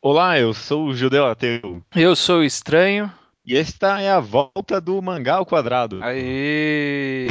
Olá, 0.00 0.38
eu 0.38 0.54
sou 0.54 0.86
o 0.86 0.94
Judeu 0.94 1.26
Ateu. 1.26 1.82
Eu 1.92 2.14
sou 2.14 2.38
o 2.38 2.44
Estranho. 2.44 3.12
E 3.44 3.56
esta 3.56 4.00
é 4.00 4.08
a 4.08 4.20
volta 4.20 4.80
do 4.80 5.02
mangá 5.02 5.34
ao 5.34 5.44
quadrado. 5.44 6.00
Aê! 6.04 7.26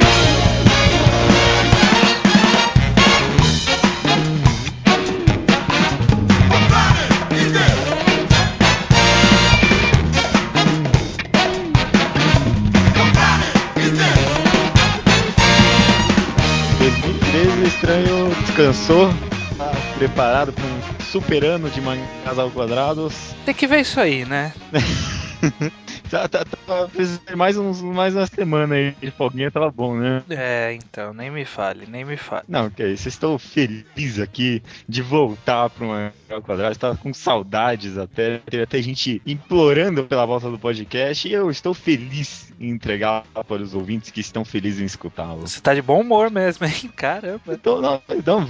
Estranho 17.64 18.28
descansou, 18.44 19.08
preparado 19.98 20.52
para 20.52 20.64
um 20.64 21.04
super 21.04 21.44
ano 21.44 21.68
de 21.68 21.80
mangás 21.80 22.38
ao 22.38 22.50
quadrados. 22.50 23.34
Tem 23.44 23.52
que 23.54 23.66
ver 23.66 23.80
isso 23.80 23.98
aí, 23.98 24.24
né? 24.24 24.52
tá, 26.10 26.28
tá, 26.28 26.44
tá, 26.44 27.36
mais, 27.36 27.56
uns, 27.56 27.82
mais 27.82 28.14
uma 28.14 28.26
semana 28.26 28.74
aí 28.74 28.92
de 29.00 29.10
folguinha 29.10 29.50
tava 29.50 29.70
bom, 29.70 29.96
né? 29.96 30.22
É, 30.30 30.72
então, 30.74 31.12
nem 31.12 31.30
me 31.30 31.44
fale, 31.44 31.86
nem 31.86 32.04
me 32.04 32.16
fale. 32.16 32.44
Não, 32.48 32.70
que 32.70 32.82
é 32.82 32.88
isso, 32.88 33.08
estou 33.08 33.38
feliz 33.38 34.18
aqui 34.18 34.62
de 34.88 35.02
voltar 35.02 35.70
para 35.70 36.12
ao 36.30 36.42
quadrado, 36.42 36.72
estava 36.72 36.96
com 36.96 37.12
saudades 37.12 37.96
até, 37.96 38.38
teve 38.38 38.62
até 38.62 38.80
gente 38.82 39.20
implorando 39.26 40.04
pela 40.04 40.26
volta 40.26 40.50
do 40.50 40.58
podcast 40.58 41.26
e 41.26 41.32
eu 41.32 41.50
estou 41.50 41.72
feliz 41.72 42.52
em 42.60 42.68
entregar 42.70 43.24
para 43.46 43.62
os 43.62 43.74
ouvintes 43.74 44.10
que 44.10 44.20
estão 44.20 44.44
felizes 44.44 44.80
em 44.80 44.84
escutá-lo. 44.84 45.46
Você 45.46 45.60
tá 45.60 45.74
de 45.74 45.82
bom 45.82 46.00
humor 46.00 46.30
mesmo, 46.30 46.66
hein? 46.66 46.90
Caramba. 46.96 47.40
Então, 47.48 47.80
não, 47.80 48.02
então 48.10 48.46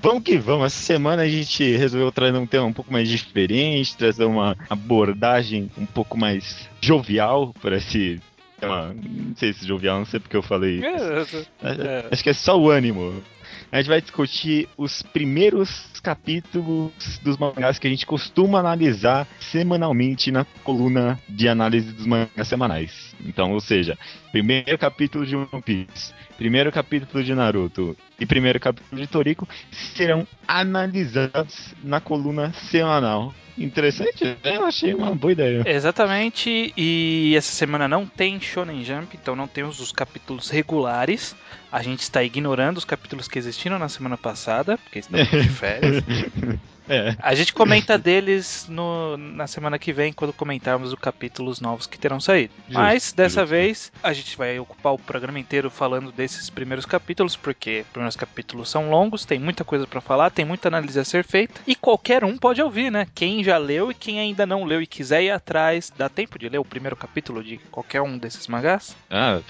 vamos 0.00 0.22
que 0.22 0.36
vamos. 0.36 0.66
Essa 0.66 0.82
semana 0.82 1.22
a 1.22 1.28
gente 1.28 1.76
resolveu 1.76 2.10
trazer 2.10 2.36
um 2.36 2.46
tema 2.46 2.66
um 2.66 2.72
pouco 2.72 2.92
mais 2.92 3.08
diferente, 3.08 3.96
trazer 3.96 4.24
uma 4.24 4.56
abordagem 4.68 5.70
um 5.76 5.86
pouco 5.86 6.18
mais 6.18 6.68
jovial 6.84 7.54
para 7.60 7.76
esse 7.76 8.20
tema. 8.60 8.94
Não 8.94 9.36
sei 9.36 9.52
se 9.52 9.66
jovial, 9.66 9.98
não 9.98 10.06
sei 10.06 10.20
porque 10.20 10.36
eu 10.36 10.42
falei 10.42 10.80
isso. 10.80 11.46
É, 11.62 11.70
é. 11.70 12.08
Acho 12.10 12.22
que 12.22 12.30
é 12.30 12.34
só 12.34 12.58
o 12.58 12.70
ânimo. 12.70 13.22
A 13.70 13.78
gente 13.78 13.88
vai 13.88 14.00
discutir 14.00 14.68
os 14.76 15.02
primeiros 15.02 16.00
capítulos 16.02 16.92
dos 17.22 17.36
mangás 17.36 17.78
que 17.78 17.86
a 17.86 17.90
gente 17.90 18.06
costuma 18.06 18.60
analisar 18.60 19.26
semanalmente 19.40 20.30
na 20.30 20.44
coluna 20.62 21.18
de 21.28 21.48
análise 21.48 21.92
dos 21.92 22.06
mangás 22.06 22.46
semanais. 22.46 23.14
Então, 23.24 23.52
ou 23.52 23.60
seja, 23.60 23.98
primeiro 24.30 24.78
capítulo 24.78 25.26
de 25.26 25.34
One 25.34 25.62
Piece, 25.64 26.12
primeiro 26.36 26.70
capítulo 26.72 27.22
de 27.22 27.34
Naruto 27.34 27.96
e 28.18 28.26
primeiro 28.26 28.60
capítulo 28.60 29.00
de 29.00 29.06
Toriko 29.06 29.48
serão 29.70 30.26
analisados 30.46 31.74
na 31.82 32.00
coluna 32.00 32.52
semanal 32.52 33.34
Interessante, 33.56 34.24
né? 34.24 34.36
eu 34.56 34.64
achei 34.64 34.92
uma 34.94 35.14
boa 35.14 35.32
ideia. 35.32 35.62
Exatamente, 35.64 36.72
e 36.76 37.34
essa 37.36 37.52
semana 37.52 37.86
não 37.86 38.04
tem 38.04 38.40
Shonen 38.40 38.84
Jump, 38.84 39.16
então 39.16 39.36
não 39.36 39.46
temos 39.46 39.78
os 39.78 39.92
capítulos 39.92 40.50
regulares. 40.50 41.36
A 41.70 41.80
gente 41.82 42.00
está 42.00 42.22
ignorando 42.22 42.78
os 42.78 42.84
capítulos 42.84 43.28
que 43.28 43.38
existiram 43.38 43.78
na 43.78 43.88
semana 43.88 44.16
passada, 44.16 44.76
porque 44.78 44.98
estão 44.98 45.22
de 45.22 45.48
férias. 45.48 46.02
É. 46.88 47.16
A 47.18 47.34
gente 47.34 47.52
comenta 47.52 47.96
deles 47.96 48.66
no, 48.68 49.16
na 49.16 49.46
semana 49.46 49.78
que 49.78 49.92
vem, 49.92 50.12
quando 50.12 50.32
comentarmos 50.32 50.92
os 50.92 50.98
capítulos 50.98 51.60
novos 51.60 51.86
que 51.86 51.98
terão 51.98 52.20
saído. 52.20 52.52
Justo, 52.66 52.72
Mas 52.72 53.12
dessa 53.12 53.40
justo. 53.40 53.50
vez 53.50 53.92
a 54.02 54.12
gente 54.12 54.36
vai 54.36 54.58
ocupar 54.58 54.92
o 54.92 54.98
programa 54.98 55.38
inteiro 55.38 55.70
falando 55.70 56.12
desses 56.12 56.50
primeiros 56.50 56.84
capítulos, 56.84 57.36
porque 57.36 57.80
os 57.80 57.88
primeiros 57.88 58.16
capítulos 58.16 58.68
são 58.68 58.90
longos, 58.90 59.24
tem 59.24 59.38
muita 59.38 59.64
coisa 59.64 59.86
para 59.86 60.00
falar, 60.00 60.30
tem 60.30 60.44
muita 60.44 60.68
análise 60.68 60.98
a 60.98 61.04
ser 61.04 61.24
feita, 61.24 61.60
e 61.66 61.74
qualquer 61.74 62.24
um 62.24 62.36
pode 62.36 62.60
ouvir, 62.62 62.90
né? 62.90 63.06
Quem 63.14 63.42
já 63.42 63.56
leu 63.56 63.90
e 63.90 63.94
quem 63.94 64.20
ainda 64.20 64.46
não 64.46 64.64
leu 64.64 64.82
e 64.82 64.86
quiser 64.86 65.22
ir 65.22 65.30
atrás, 65.30 65.92
dá 65.96 66.08
tempo 66.08 66.38
de 66.38 66.48
ler 66.48 66.58
o 66.58 66.64
primeiro 66.64 66.96
capítulo 66.96 67.42
de 67.42 67.58
qualquer 67.70 68.02
um 68.02 68.18
desses 68.18 68.46
mangás? 68.46 68.96
Ah, 69.10 69.40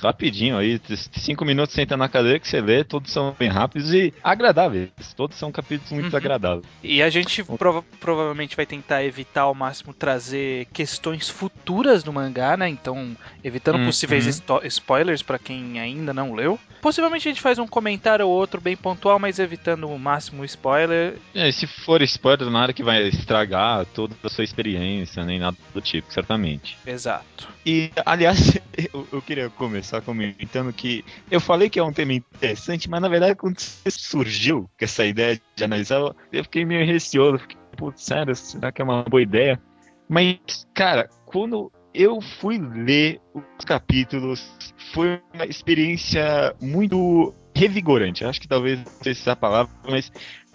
rapidinho 0.00 0.56
aí, 0.56 0.80
cinco 1.12 1.44
minutos 1.44 1.74
senta 1.74 1.96
na 1.96 2.08
cadeira 2.08 2.38
que 2.38 2.48
você 2.48 2.60
lê, 2.60 2.84
todos 2.84 3.12
são 3.12 3.34
bem 3.38 3.48
rápidos 3.48 3.92
e 3.92 4.12
agradáveis. 4.22 4.90
Todos 5.16 5.36
são 5.36 5.52
capítulos 5.52 5.92
muito 5.92 6.12
uhum. 6.12 6.16
agradáveis. 6.16 6.64
E 6.82 7.02
a 7.02 7.10
gente 7.10 7.42
prova 7.44 7.84
provavelmente 8.00 8.56
vai 8.56 8.66
tentar 8.66 9.04
evitar 9.04 9.42
ao 9.42 9.54
máximo 9.54 9.92
trazer 9.92 10.66
questões 10.72 11.28
futuras 11.28 12.02
do 12.02 12.12
mangá, 12.12 12.56
né? 12.56 12.68
Então, 12.68 13.16
evitando 13.42 13.78
uhum. 13.78 13.86
possíveis 13.86 14.42
spoilers 14.64 15.22
para 15.22 15.38
quem 15.38 15.78
ainda 15.78 16.12
não 16.12 16.34
leu. 16.34 16.58
Possivelmente 16.80 17.28
a 17.28 17.30
gente 17.30 17.40
faz 17.40 17.58
um 17.58 17.66
comentário 17.66 18.26
ou 18.26 18.32
outro 18.32 18.60
bem 18.60 18.76
pontual, 18.76 19.18
mas 19.18 19.38
evitando 19.38 19.88
o 19.88 19.98
máximo 19.98 20.44
spoiler. 20.44 21.14
É, 21.34 21.50
se 21.52 21.66
for 21.66 22.02
spoiler, 22.02 22.50
nada 22.50 22.72
que 22.72 22.82
vai 22.82 23.06
estragar 23.06 23.86
toda 23.86 24.14
a 24.22 24.28
sua 24.28 24.44
experiência, 24.44 25.24
nem 25.24 25.38
nada 25.38 25.56
do 25.72 25.80
tipo, 25.80 26.12
certamente. 26.12 26.76
Exato. 26.84 27.48
E, 27.64 27.92
aliás, 28.04 28.58
eu, 28.92 29.06
eu 29.12 29.22
queria 29.22 29.48
começar 29.62 30.02
comentando 30.02 30.72
que 30.72 31.04
eu 31.30 31.40
falei 31.40 31.70
que 31.70 31.78
é 31.78 31.84
um 31.84 31.92
tema 31.92 32.14
interessante, 32.14 32.90
mas 32.90 33.00
na 33.00 33.08
verdade 33.08 33.36
quando 33.36 33.60
surgiu 33.60 34.68
com 34.76 34.84
essa 34.84 35.06
ideia 35.06 35.40
de 35.54 35.64
analisar, 35.64 36.00
eu 36.32 36.42
fiquei 36.42 36.64
meio 36.64 36.84
receoso, 36.84 37.38
fiquei, 37.38 37.56
putz, 37.76 38.02
sério, 38.02 38.34
será 38.34 38.72
que 38.72 38.82
é 38.82 38.84
uma 38.84 39.04
boa 39.04 39.22
ideia? 39.22 39.60
Mas, 40.08 40.38
cara, 40.74 41.08
quando 41.24 41.70
eu 41.94 42.20
fui 42.20 42.58
ler 42.58 43.20
os 43.32 43.64
capítulos, 43.64 44.44
foi 44.92 45.20
uma 45.32 45.46
experiência 45.46 46.54
muito 46.60 47.32
revigorante. 47.54 48.24
Acho 48.24 48.40
que 48.40 48.48
talvez 48.48 48.78
não 48.78 48.92
sei 49.00 49.14
se 49.14 49.28
é 49.28 49.32
a 49.32 49.36
palavra, 49.36 49.72
mas 49.88 50.10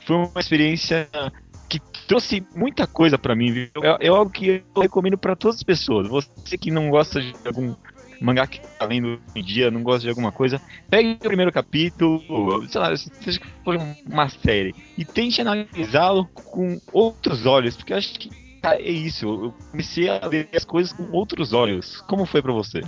foi 0.06 0.18
uma 0.18 0.40
experiência 0.40 1.10
que 1.70 1.80
trouxe 2.08 2.46
muita 2.56 2.86
coisa 2.86 3.18
para 3.18 3.36
mim. 3.36 3.52
Viu? 3.52 3.70
É, 3.82 4.08
é, 4.08 4.10
algo 4.10 4.32
que 4.32 4.64
eu 4.76 4.82
recomendo 4.82 5.18
para 5.18 5.36
todas 5.36 5.58
as 5.58 5.64
pessoas. 5.64 6.08
Você 6.08 6.58
que 6.58 6.72
não 6.72 6.90
gosta 6.90 7.22
de 7.22 7.34
algum 7.46 7.76
mangá 8.20 8.48
que 8.48 8.60
tá 8.60 8.86
lendo 8.86 9.20
em 9.36 9.44
dia, 9.44 9.72
não 9.72 9.84
gosta 9.84 10.02
de 10.02 10.10
alguma 10.10 10.32
coisa, 10.32 10.62
pegue 10.90 11.14
o 11.14 11.18
primeiro 11.18 11.52
capítulo, 11.52 12.22
sei 12.70 12.82
lá, 12.82 12.96
seja 12.96 13.40
que 13.40 13.48
for 13.64 13.78
uma 14.06 14.30
série, 14.30 14.74
e 14.98 15.06
tente 15.06 15.42
analisá-lo 15.42 16.26
com 16.34 16.80
outros 16.92 17.46
olhos, 17.46 17.76
porque 17.76 17.94
acho 17.94 18.14
que 18.20 18.30
é 18.64 18.82
isso, 18.82 19.26
eu 19.26 19.54
comecei 19.72 20.10
a 20.10 20.28
ver 20.28 20.50
as 20.54 20.66
coisas 20.66 20.92
com 20.92 21.10
outros 21.12 21.54
olhos. 21.54 22.02
Como 22.02 22.26
foi 22.26 22.42
para 22.42 22.52
você? 22.52 22.84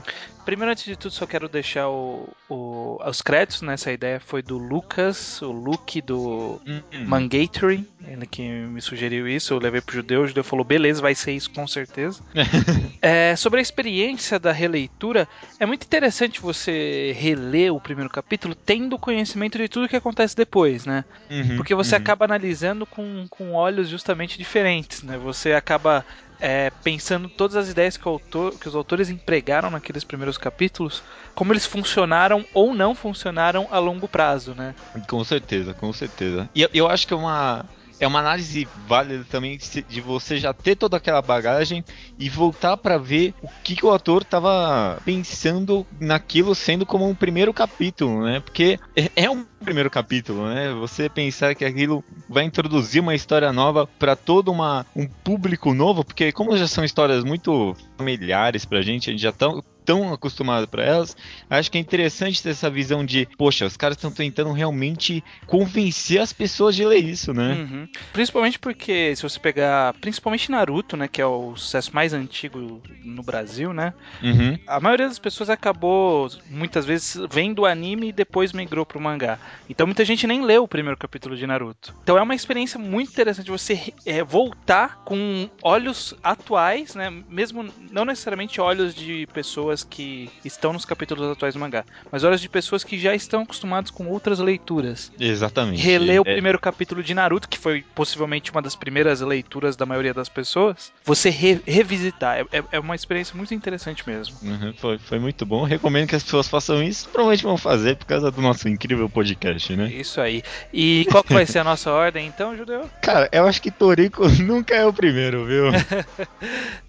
Primeiro, 0.50 0.72
antes 0.72 0.84
de 0.84 0.96
tudo, 0.96 1.12
só 1.12 1.28
quero 1.28 1.48
deixar 1.48 1.90
o, 1.90 2.28
o, 2.50 2.98
os 3.06 3.22
créditos 3.22 3.62
nessa 3.62 3.92
ideia 3.92 4.20
foi 4.20 4.42
do 4.42 4.58
Lucas, 4.58 5.40
o 5.44 5.52
Luke 5.52 6.02
do 6.02 6.60
hum. 6.66 6.82
Mangatory, 7.06 7.88
ele 8.04 8.26
que 8.26 8.42
me 8.42 8.82
sugeriu 8.82 9.28
isso, 9.28 9.54
eu 9.54 9.60
levei 9.60 9.80
pro 9.80 9.94
judeu, 9.94 10.24
o 10.24 10.28
judeu 10.28 10.44
falou, 10.44 10.66
beleza, 10.66 11.04
vai 11.04 11.14
ser 11.14 11.34
isso 11.34 11.52
com 11.52 11.68
certeza. 11.68 12.20
é, 13.00 13.36
sobre 13.36 13.60
a 13.60 13.62
experiência 13.62 14.40
da 14.40 14.52
releitura, 14.52 15.28
é 15.60 15.68
muito 15.68 15.84
interessante 15.84 16.42
você 16.42 17.16
reler 17.16 17.72
o 17.72 17.80
primeiro 17.80 18.10
capítulo 18.10 18.56
tendo 18.56 18.98
conhecimento 18.98 19.56
de 19.56 19.70
tudo 19.70 19.88
que 19.88 19.96
acontece 19.96 20.36
depois, 20.36 20.84
né? 20.84 21.06
Uhum, 21.30 21.58
Porque 21.58 21.76
você 21.76 21.94
uhum. 21.94 22.02
acaba 22.02 22.26
analisando 22.26 22.88
com, 22.88 23.28
com 23.30 23.54
olhos 23.54 23.88
justamente 23.88 24.36
diferentes, 24.36 25.04
né? 25.04 25.16
Você 25.16 25.54
acaba 25.54 26.04
é, 26.39 26.72
pensando 26.83 27.27
todas 27.27 27.55
as 27.55 27.69
ideias 27.69 27.97
que, 27.97 28.07
autor, 28.07 28.57
que, 28.57 28.67
os 28.67 28.75
autores 28.75 29.09
empregaram 29.09 29.69
naqueles 29.69 30.03
primeiros 30.03 30.38
capítulos, 30.38 31.03
como 31.35 31.51
eles 31.51 31.66
funcionaram 31.66 32.45
ou 32.53 32.73
não 32.73 32.95
funcionaram 32.95 33.67
a 33.72 33.79
longo 33.79 34.07
prazo, 34.07 34.53
né? 34.55 34.73
Com 35.07 35.23
certeza, 35.23 35.73
com 35.73 35.91
certeza. 35.91 36.50
E 36.55 36.61
eu, 36.61 36.69
eu 36.73 36.88
acho 36.88 37.07
que 37.07 37.13
é 37.13 37.17
uma, 37.17 37.66
é 38.00 38.08
uma 38.08 38.20
análise 38.20 38.68
válida 38.88 39.26
também 39.30 39.58
de 39.88 40.02
você 40.02 40.38
já 40.38 40.54
ter 40.54 40.76
toda 40.76 40.98
aquela 40.98 41.22
bagagem 41.22 41.84
e 42.18 42.30
voltar 42.30 42.78
para 42.78 42.98
ver 42.98 43.34
o 43.42 43.50
que, 43.64 43.76
que 43.76 43.86
o 43.86 43.92
ator 43.92 44.22
estava 44.22 45.00
pensando 45.04 45.86
naquilo 46.00 46.56
sendo 46.56 46.86
como 46.86 47.08
um 47.08 47.16
primeiro 47.16 47.54
capítulo, 47.54 48.24
né? 48.24 48.40
Porque 48.40 48.80
é, 48.96 49.24
é 49.24 49.30
um 49.30 49.46
primeiro 49.64 49.90
capítulo, 49.90 50.48
né? 50.48 50.72
Você 50.74 51.10
pensar 51.10 51.54
que 51.56 51.66
aquilo 51.66 52.04
vai 52.28 52.44
introduzir 52.46 53.02
uma 53.02 53.16
história 53.16 53.52
nova 53.52 53.86
para 53.86 54.16
todo 54.16 54.52
uma, 54.52 54.86
um 54.96 55.06
público 55.06 55.74
novo, 55.74 56.04
porque 56.04 56.31
como 56.31 56.57
já 56.57 56.68
são 56.68 56.84
histórias 56.84 57.24
muito 57.24 57.75
familiares 57.98 58.66
pra 58.66 58.81
gente, 58.81 59.10
a 59.10 59.12
gente 59.12 59.22
já 59.22 59.31
tá 59.31 59.48
tão 59.89 60.13
acostumado 60.13 60.68
para 60.68 60.83
elas, 60.83 61.18
acho 61.50 61.71
que 61.71 61.80
é 61.80 61.81
interessante 61.81 62.44
ter 62.44 62.51
essa 62.51 62.69
visão 62.69 63.03
de, 63.03 63.27
poxa, 63.36 63.65
os 63.65 63.75
caras 63.75 63.97
estão 63.97 64.12
tentando 64.12 64.51
realmente 64.51 65.24
convencer 65.47 66.21
as 66.21 66.31
pessoas 66.31 66.75
de 66.75 66.86
ler 66.86 67.03
isso, 67.03 67.33
né? 67.33 67.53
Uhum. 67.53 67.88
Principalmente 68.13 68.59
porque, 68.59 69.15
se 69.15 69.24
você 69.24 69.39
pegar, 69.39 69.95
principalmente 69.95 70.51
Naruto, 70.51 70.95
né, 70.95 71.07
que 71.07 71.19
é 71.19 71.25
o 71.25 71.56
sucesso 71.56 71.89
mais 71.95 72.13
antigo 72.13 72.83
no 73.03 73.24
Brasil, 73.24 73.74
né? 73.74 73.95
Uhum. 74.21 74.59
A 74.68 74.80
maioria 74.80 75.07
das 75.07 75.18
pessoas 75.18 75.50
acabou, 75.50 76.30
muitas 76.51 76.85
vezes, 76.85 77.19
vendo 77.31 77.63
o 77.63 77.65
anime 77.65 78.09
e 78.09 78.13
depois 78.13 78.53
migrou 78.53 78.85
pro 78.85 79.01
mangá. 79.01 79.39
Então 79.68 79.88
muita 79.88 80.06
gente 80.06 80.27
nem 80.27 80.45
leu 80.45 80.65
o 80.65 80.68
primeiro 80.68 80.97
capítulo 80.97 81.35
de 81.35 81.47
Naruto. 81.47 81.95
Então 82.03 82.15
é 82.15 82.21
uma 82.21 82.35
experiência 82.35 82.80
muito 82.80 83.09
interessante 83.09 83.50
você 83.50 83.92
é, 84.06 84.24
voltar 84.24 85.03
com 85.03 85.50
olhos 85.63 86.13
atuais, 86.24 86.94
né? 86.94 87.09
Mesmo 87.27 87.68
não 87.92 88.06
necessariamente 88.06 88.62
olhos 88.62 88.94
de 88.94 89.25
pessoas 89.33 89.79
que 89.84 90.30
estão 90.44 90.74
nos 90.74 90.86
capítulos 90.86 91.31
atuais 91.31 91.54
do 91.54 91.60
mangá, 91.60 91.84
mas 92.12 92.24
olhos 92.24 92.42
de 92.42 92.50
pessoas 92.50 92.84
que 92.84 92.98
já 93.00 93.14
estão 93.16 93.42
acostumados 93.44 93.92
com 93.92 94.08
outras 94.08 94.40
leituras. 94.40 95.12
Exatamente. 95.20 95.81
Reler 95.81 96.22
o 96.22 96.28
É- 96.28 96.34
primeiro 96.34 96.60
capítulo 96.60 97.02
de 97.04 97.14
Naruto, 97.14 97.48
que 97.50 97.58
foi 97.58 97.84
possivelmente 97.96 98.52
uma 98.52 98.62
das 98.62 98.76
primeiras 98.76 99.22
leituras 99.22 99.76
da 99.76 99.86
maioria 99.86 100.14
das 100.14 100.30
pessoas, 100.30 100.92
você 101.04 101.30
re- 101.30 101.62
revisitar. 101.66 102.38
É, 102.40 102.58
é- 102.60 102.64
é 102.74 102.80
uma 102.80 102.96
experiência 102.96 103.36
muito 103.36 103.54
interessante 103.54 104.04
mesmo. 104.08 104.36
Uhum, 104.42 104.74
foi, 104.78 104.98
foi 104.98 105.20
muito 105.20 105.46
bom. 105.46 105.64
Recomendo 105.64 106.08
que 106.08 106.16
as 106.16 106.24
pessoas 106.24 106.48
façam 106.48 106.81
isso. 106.84 107.08
Provavelmente 107.10 107.44
vão 107.44 107.58
fazer 107.58 107.96
por 107.98 108.06
causa 108.06 108.31
do 108.31 108.42
nosso 108.42 108.68
incrível 108.70 109.10
podcast, 109.10 109.76
né? 109.76 109.90
Isso 109.92 110.20
aí. 110.22 110.44
E 110.74 111.06
qual 111.12 111.24
vai 111.28 111.46
ser 111.46 111.60
a 111.60 111.64
nossa 111.64 111.92
ordem 111.92 112.28
então, 112.28 112.56
Judeu? 112.56 112.90
Cara, 113.02 113.30
eu 113.31 113.46
acho 113.46 113.62
que 113.62 113.72
Toriko 113.72 114.28
nunca 114.42 114.76
é 114.76 114.86
o 114.86 114.94
primeiro, 114.94 115.46
viu? 115.46 115.66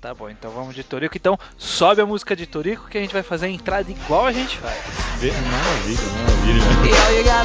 Tá 0.01 0.15
bom, 0.15 0.31
então 0.31 0.51
vamos 0.51 0.75
de 0.75 0.83
Toriko. 0.83 1.17
Então 1.17 1.39
sobe 1.59 2.01
a 2.01 2.07
música 2.07 2.35
de 2.35 2.47
Toriko 2.47 2.80
que 2.89 2.99
a 2.99 3.01
gente 3.01 3.13
vai 3.13 3.23
fazer 3.23 3.47
a 3.47 3.51
entrada 3.51 3.91
igual 3.91 4.27
a 4.27 4.33
gente 4.33 4.57
faz. 4.59 4.77
Maravilha, 5.21 6.01
maravilha. 6.25 7.41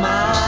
Mom. 0.00 0.40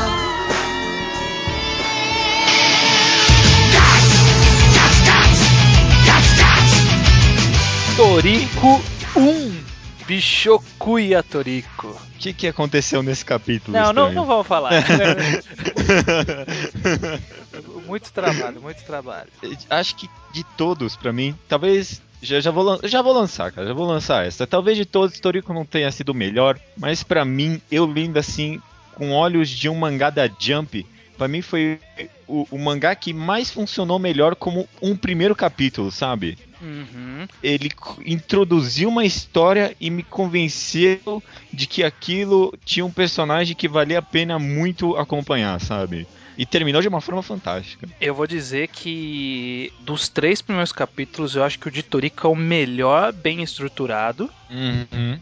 Toriko 7.97 8.83
1. 9.17 9.63
Bishokuya 10.07 11.23
Toriko. 11.23 11.89
O 11.89 12.19
que, 12.19 12.33
que 12.33 12.49
aconteceu 12.49 13.03
nesse 13.03 13.23
capítulo? 13.25 13.77
Não, 13.77 13.93
não, 13.93 14.09
estranho? 14.09 14.15
não 14.15 14.25
vamos 14.27 14.47
falar. 14.47 14.73
muito 17.93 18.11
trabalho, 18.11 18.63
muito 18.63 18.83
trabalho. 18.85 19.29
Acho 19.69 19.97
que 19.97 20.09
de 20.33 20.43
todos, 20.57 20.97
pra 20.97 21.13
mim, 21.13 21.37
talvez. 21.47 22.01
Já, 22.23 22.41
já, 22.41 22.51
vou, 22.51 22.81
já 22.85 23.03
vou 23.03 23.13
lançar, 23.13 23.53
cara. 23.53 23.67
Já 23.67 23.75
vou 23.75 23.87
lançar 23.87 24.27
essa. 24.27 24.47
Talvez 24.47 24.79
de 24.79 24.87
todos, 24.87 25.21
Toriko 25.21 25.53
não 25.53 25.67
tenha 25.67 25.91
sido 25.93 26.11
o 26.11 26.15
melhor. 26.15 26.59
Mas 26.77 27.03
pra 27.03 27.25
mim, 27.25 27.61
eu 27.71 27.85
lendo 27.85 28.17
assim, 28.17 28.63
com 28.95 29.11
olhos 29.11 29.51
de 29.51 29.69
um 29.69 29.75
mangá 29.75 30.09
da 30.09 30.31
Jump, 30.39 30.87
pra 31.19 31.29
mim 31.29 31.43
foi 31.43 31.79
o, 32.27 32.47
o 32.51 32.59
mangá 32.59 32.95
que 32.95 33.13
mais 33.13 33.51
funcionou 33.51 33.99
melhor 33.99 34.37
como 34.37 34.67
um 34.81 34.97
primeiro 34.97 35.35
capítulo, 35.35 35.91
sabe? 35.91 36.39
Uhum. 36.63 37.27
ele 37.43 37.73
introduziu 38.07 38.89
uma 38.89 39.05
história 39.05 39.75
e 39.81 39.91
me 39.91 40.05
convenceu 40.05 41.21
de 41.53 41.67
que 41.67 41.83
aquilo 41.83 42.57
tinha 42.65 42.87
um 42.87 42.91
personagem 42.91 43.57
que 43.57 43.67
valia 43.67 43.99
a 43.99 44.03
pena 44.03 44.39
muito 44.39 44.97
acompanhar, 44.97 45.61
sabe? 45.61 46.07
E 46.37 46.47
terminou 46.47 46.81
de 46.81 46.89
uma 46.89 47.01
forma 47.01 47.23
fantástica. 47.23 47.87
Eu 48.01 48.15
vou 48.15 48.27
dizer 48.27 48.69
que 48.69 49.73
dos 49.81 50.09
três 50.09 50.41
primeiros 50.41 50.73
capítulos, 50.73 51.37
eu 51.37 51.45
acho 51.45 51.59
que 51.59 51.69
o 51.69 51.71
de 51.71 51.83
Toriko 51.83 52.27
é 52.27 52.31
o 52.31 52.35
melhor 52.37 53.13
bem 53.13 53.43
estruturado 53.43 54.31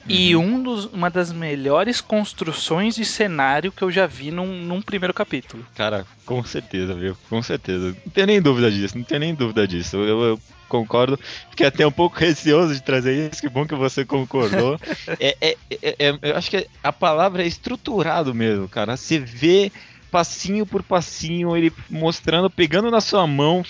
e 0.08 0.34
um 0.34 0.62
dos, 0.62 0.86
uma 0.86 1.08
das 1.08 1.32
melhores 1.32 2.00
construções 2.00 2.94
de 2.96 3.04
cenário 3.04 3.70
que 3.70 3.82
eu 3.82 3.90
já 3.90 4.06
vi 4.06 4.30
num, 4.30 4.62
num 4.64 4.82
primeiro 4.82 5.14
capítulo. 5.14 5.64
Cara, 5.74 6.04
com 6.26 6.42
certeza, 6.44 6.94
viu? 6.94 7.16
Com 7.28 7.42
certeza. 7.42 7.96
Não 8.04 8.12
tenho 8.12 8.26
nem 8.26 8.42
dúvida 8.42 8.70
disso, 8.70 8.96
não 8.98 9.04
tenho 9.04 9.20
nem 9.20 9.34
dúvida 9.34 9.66
disso. 9.68 9.96
Eu, 9.96 10.20
eu 10.22 10.40
concordo. 10.68 11.18
Fiquei 11.50 11.66
até 11.66 11.86
um 11.86 11.92
pouco 11.92 12.16
receoso 12.18 12.74
de 12.74 12.82
trazer 12.82 13.30
isso, 13.30 13.40
que 13.40 13.48
bom 13.48 13.66
que 13.66 13.74
você 13.74 14.04
concordou. 14.04 14.78
é, 15.20 15.36
é- 15.40 15.56
é- 15.70 15.96
é- 16.08 16.18
eu 16.22 16.36
acho 16.36 16.50
que 16.50 16.66
a 16.82 16.92
palavra 16.92 17.42
é 17.42 17.46
estruturado 17.46 18.34
mesmo, 18.34 18.68
cara. 18.68 18.96
Você 18.96 19.18
vê 19.18 19.70
passinho 20.10 20.66
por 20.66 20.82
passinho, 20.82 21.56
ele 21.56 21.72
mostrando, 21.88 22.50
pegando 22.50 22.90
na 22.90 23.00
sua 23.00 23.26
mão, 23.26 23.64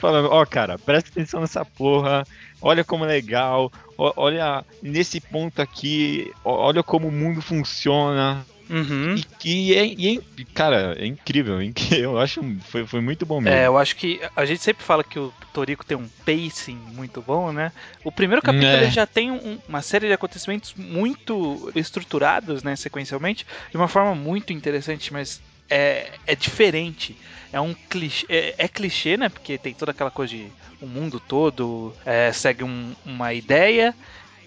falando, 0.00 0.28
ó, 0.30 0.44
cara, 0.46 0.78
presta 0.78 1.10
atenção 1.10 1.40
nessa 1.40 1.64
porra, 1.64 2.26
olha 2.60 2.82
como 2.84 3.04
é 3.04 3.08
legal, 3.08 3.72
olha 3.96 4.64
nesse 4.82 5.20
ponto 5.20 5.60
aqui, 5.62 6.32
olha 6.44 6.82
como 6.82 7.08
o 7.08 7.12
mundo 7.12 7.40
funciona. 7.40 8.44
Uhum. 8.70 9.14
E, 9.44 9.72
e 9.72 9.74
é, 9.74 9.86
e 9.86 10.16
é- 10.16 10.44
cara, 10.54 10.96
é 10.98 11.04
incrível. 11.04 11.58
Eu 11.92 12.18
acho 12.18 12.42
foi, 12.60 12.86
foi 12.86 13.00
muito 13.02 13.26
bom 13.26 13.38
mesmo. 13.38 13.54
É, 13.58 13.66
eu 13.66 13.76
acho 13.76 13.94
que 13.94 14.18
a 14.34 14.46
gente 14.46 14.62
sempre 14.62 14.82
fala 14.82 15.04
que 15.04 15.18
o 15.18 15.30
Toriko 15.52 15.84
tem 15.84 15.98
um 15.98 16.08
pacing 16.24 16.78
muito 16.94 17.20
bom, 17.20 17.52
né? 17.52 17.70
O 18.02 18.10
primeiro 18.10 18.40
capítulo 18.40 18.70
É. 18.72 18.84
ele 18.84 18.90
já 18.90 19.06
tem 19.06 19.30
um- 19.30 19.58
uma 19.68 19.82
série 19.82 20.06
de 20.06 20.14
acontecimentos 20.14 20.72
muito 20.78 21.70
estruturados, 21.74 22.62
né, 22.62 22.74
sequencialmente, 22.74 23.46
de 23.70 23.76
uma 23.76 23.86
forma 23.86 24.14
muito 24.14 24.50
interessante, 24.54 25.12
mas 25.12 25.42
é, 25.68 26.10
é 26.26 26.34
diferente. 26.36 27.16
É 27.52 27.60
um 27.60 27.74
clichê, 27.88 28.26
é, 28.28 28.54
é 28.58 28.68
clichê, 28.68 29.16
né? 29.16 29.28
Porque 29.28 29.56
tem 29.58 29.72
toda 29.74 29.92
aquela 29.92 30.10
coisa 30.10 30.34
de 30.34 30.48
o 30.80 30.86
mundo 30.86 31.20
todo 31.20 31.94
é, 32.04 32.32
segue 32.32 32.64
um- 32.64 32.94
uma 33.04 33.32
ideia 33.32 33.94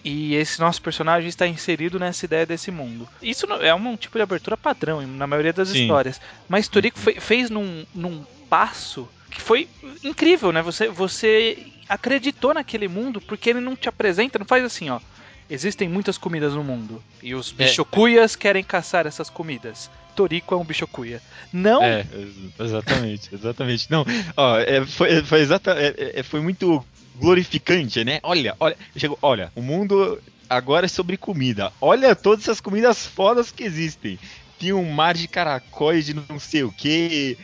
e 0.04 0.36
esse 0.36 0.60
nosso 0.60 0.82
personagem 0.82 1.28
está 1.28 1.48
inserido 1.48 1.98
nessa 2.00 2.26
ideia 2.26 2.46
desse 2.46 2.70
mundo. 2.72 3.08
Isso 3.22 3.46
é 3.62 3.74
um 3.74 3.96
tipo 3.98 4.18
de 4.18 4.24
abertura 4.24 4.56
padrão 4.58 5.02
na 5.08 5.26
maioria 5.26 5.54
das 5.54 5.70
Sim. 5.70 5.82
histórias. 5.84 6.20
Mas 6.48 6.68
Toriko 6.68 7.00
fe- 7.00 7.20
fez 7.20 7.50
num, 7.50 7.86
num 7.96 8.24
passo 8.50 9.08
que 9.32 9.42
foi 9.42 9.68
incrível, 10.04 10.52
né? 10.52 10.62
Você, 10.62 10.88
você 10.90 11.58
acreditou 11.90 12.54
naquele 12.54 12.88
mundo 12.88 13.20
porque 13.22 13.50
ele 13.50 13.60
não 13.62 13.76
te 13.76 13.88
apresenta, 13.90 14.38
não 14.40 14.46
faz 14.46 14.64
assim, 14.64 14.90
ó. 14.90 15.00
Existem 15.50 15.88
muitas 15.88 16.18
comidas 16.18 16.54
no 16.54 16.64
mundo 16.64 17.02
e 17.24 17.34
os 17.34 17.52
É. 17.52 17.64
bichokuyas 17.64 18.36
querem 18.36 18.64
caçar 18.64 19.08
essas 19.08 19.30
comidas. 19.30 19.90
Toriko 20.18 20.56
é 20.56 20.58
um 20.58 20.66
bichokuya. 20.66 21.22
Não, 21.54 21.82
É, 21.84 22.06
ex- 22.12 22.36
exatamente, 22.60 23.30
exatamente. 23.34 23.90
Não, 23.92 24.04
ó, 24.36 24.58
é, 24.58 24.84
foi, 24.86 25.22
foi, 25.24 25.40
exata, 25.42 25.72
é, 25.80 26.20
é, 26.20 26.24
foi 26.24 26.42
muito 26.42 26.84
glorificante, 27.16 28.04
né? 28.04 28.20
Olha, 28.24 28.56
olha, 28.60 28.76
chegou, 28.96 29.18
olha, 29.22 29.52
o 29.56 29.62
mundo 29.62 30.20
agora 30.50 30.86
é 30.86 30.90
sobre 30.90 31.18
comida. 31.18 31.72
Olha 31.80 32.16
todas 32.16 32.44
essas 32.46 32.60
comidas 32.60 33.06
fodas 33.06 33.52
que 33.52 33.64
existem. 33.64 34.18
Tinha 34.60 34.76
um 34.76 34.90
mar 34.92 35.14
de 35.14 35.28
caracóis 35.28 36.04
de 36.08 36.16
não 36.16 36.40
sei 36.40 36.64
o 36.64 36.72
que, 36.72 37.38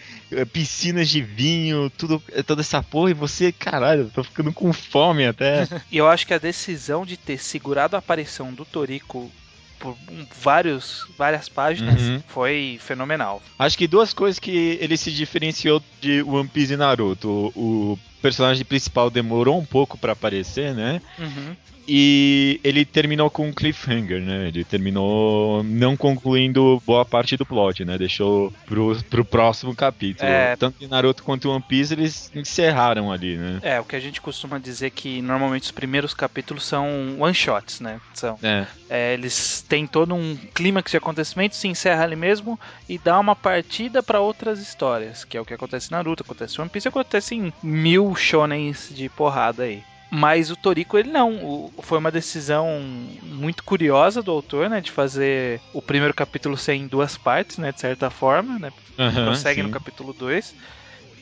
piscinas 0.52 1.08
de 1.10 1.22
vinho, 1.22 1.88
tudo, 1.96 2.20
toda 2.48 2.62
essa 2.62 2.82
porra, 2.82 3.12
e 3.12 3.14
você, 3.14 3.52
caralho, 3.52 4.10
tô 4.14 4.24
ficando 4.24 4.52
com 4.52 4.74
fome 4.74 5.26
até. 5.28 5.68
E 5.92 5.98
eu 5.98 6.08
acho 6.08 6.26
que 6.26 6.34
a 6.34 6.40
decisão 6.40 7.06
de 7.06 7.16
ter 7.16 7.38
segurado 7.38 7.96
a 7.96 8.00
aparição 8.00 8.52
do 8.52 8.66
Toriko 8.66 9.32
por 9.84 9.98
vários, 10.42 11.06
várias 11.18 11.50
páginas 11.50 12.02
Uhum. 12.02 12.22
foi 12.30 12.80
fenomenal. 12.82 13.42
Acho 13.60 13.78
que 13.78 13.86
duas 13.86 14.14
coisas 14.14 14.40
que 14.40 14.78
ele 14.80 14.96
se 14.96 15.12
diferenciou 15.12 15.84
de 16.00 16.24
One 16.24 16.48
Piece 16.48 16.74
e 16.74 16.78
Naruto. 16.78 17.52
O, 17.54 17.92
o 17.94 18.00
personagem 18.24 18.64
principal 18.64 19.10
demorou 19.10 19.60
um 19.60 19.66
pouco 19.66 19.98
pra 19.98 20.14
aparecer, 20.14 20.74
né? 20.74 21.02
Uhum. 21.20 21.56
E 21.88 22.62
ele 22.64 22.86
terminou 22.86 23.30
com 23.30 23.48
um 23.48 23.52
cliffhanger, 23.52 24.22
né? 24.22 24.48
Ele 24.48 24.64
terminou 24.64 25.64
não 25.64 25.98
concluindo 25.98 26.82
boa 26.86 27.04
parte 27.04 27.36
do 27.36 27.46
plot, 27.46 27.84
né? 27.84 27.98
Deixou 27.98 28.54
pro, 28.66 28.98
pro 29.10 29.26
próximo 29.26 29.76
capítulo. 29.76 30.30
É. 30.30 30.56
Tanto 30.56 30.82
em 30.84 30.88
Naruto 30.88 31.24
quanto 31.24 31.50
One 31.50 31.64
Piece 31.68 31.94
eles 31.94 32.32
encerraram 32.34 33.12
ali, 33.12 33.36
né? 33.36 33.60
É, 33.62 33.80
o 33.82 33.84
que 33.84 33.96
a 33.96 34.00
gente 34.00 34.22
costuma 34.22 34.58
dizer 34.58 34.92
que 34.92 35.22
normalmente 35.22 35.64
os 35.64 35.72
primeiros 35.72 36.14
capítulos 36.14 36.66
são 36.66 37.18
one 37.20 37.34
shots, 37.34 37.82
né? 37.82 38.00
São. 38.14 38.40
É. 38.42 38.66
É, 38.90 39.14
eles 39.14 39.66
têm 39.68 39.86
todo 39.86 40.14
um 40.14 40.38
clímax 40.54 40.92
de 40.92 40.98
acontecimentos, 40.98 41.58
se 41.58 41.68
encerra 41.68 42.04
ali 42.04 42.16
mesmo 42.16 42.60
e 42.88 42.98
dá 42.98 43.20
uma 43.20 43.36
partida 43.36 44.02
pra 44.02 44.20
outras 44.20 44.60
histórias, 44.60 45.26
que 45.26 45.36
é 45.36 45.42
o 45.42 45.46
que 45.46 45.54
acontece 45.54 45.90
em 45.90 45.92
Naruto, 45.92 46.24
acontece 46.24 46.58
em 46.58 46.62
One 46.62 46.70
Piece, 46.70 46.88
acontece 46.88 47.36
em 47.36 47.52
mil 47.62 48.13
shonens 48.16 48.90
de 48.92 49.10
porrada 49.10 49.64
aí. 49.64 49.82
Mas 50.16 50.52
o 50.52 50.56
Toriko, 50.56 50.96
ele 50.98 51.12
não. 51.12 51.44
O- 51.44 51.74
foi 51.82 51.98
uma 51.98 52.12
decisão 52.12 52.80
muito 53.24 53.64
curiosa 53.64 54.22
do 54.22 54.32
autor, 54.32 54.70
né? 54.70 54.80
De 54.80 54.92
fazer 54.92 55.60
o 55.74 55.82
primeiro 55.82 56.14
capítulo 56.14 56.56
ser 56.56 56.74
em 56.74 56.86
duas 56.88 57.18
partes, 57.18 57.58
né? 57.58 57.72
De 57.72 57.80
certa 57.80 58.12
forma, 58.12 58.60
né? 58.60 58.72
Aham, 59.00 59.26
prossegue 59.26 59.62
sim. 59.62 59.68
no 59.68 59.74
capítulo 59.74 60.14
2. 60.14 60.56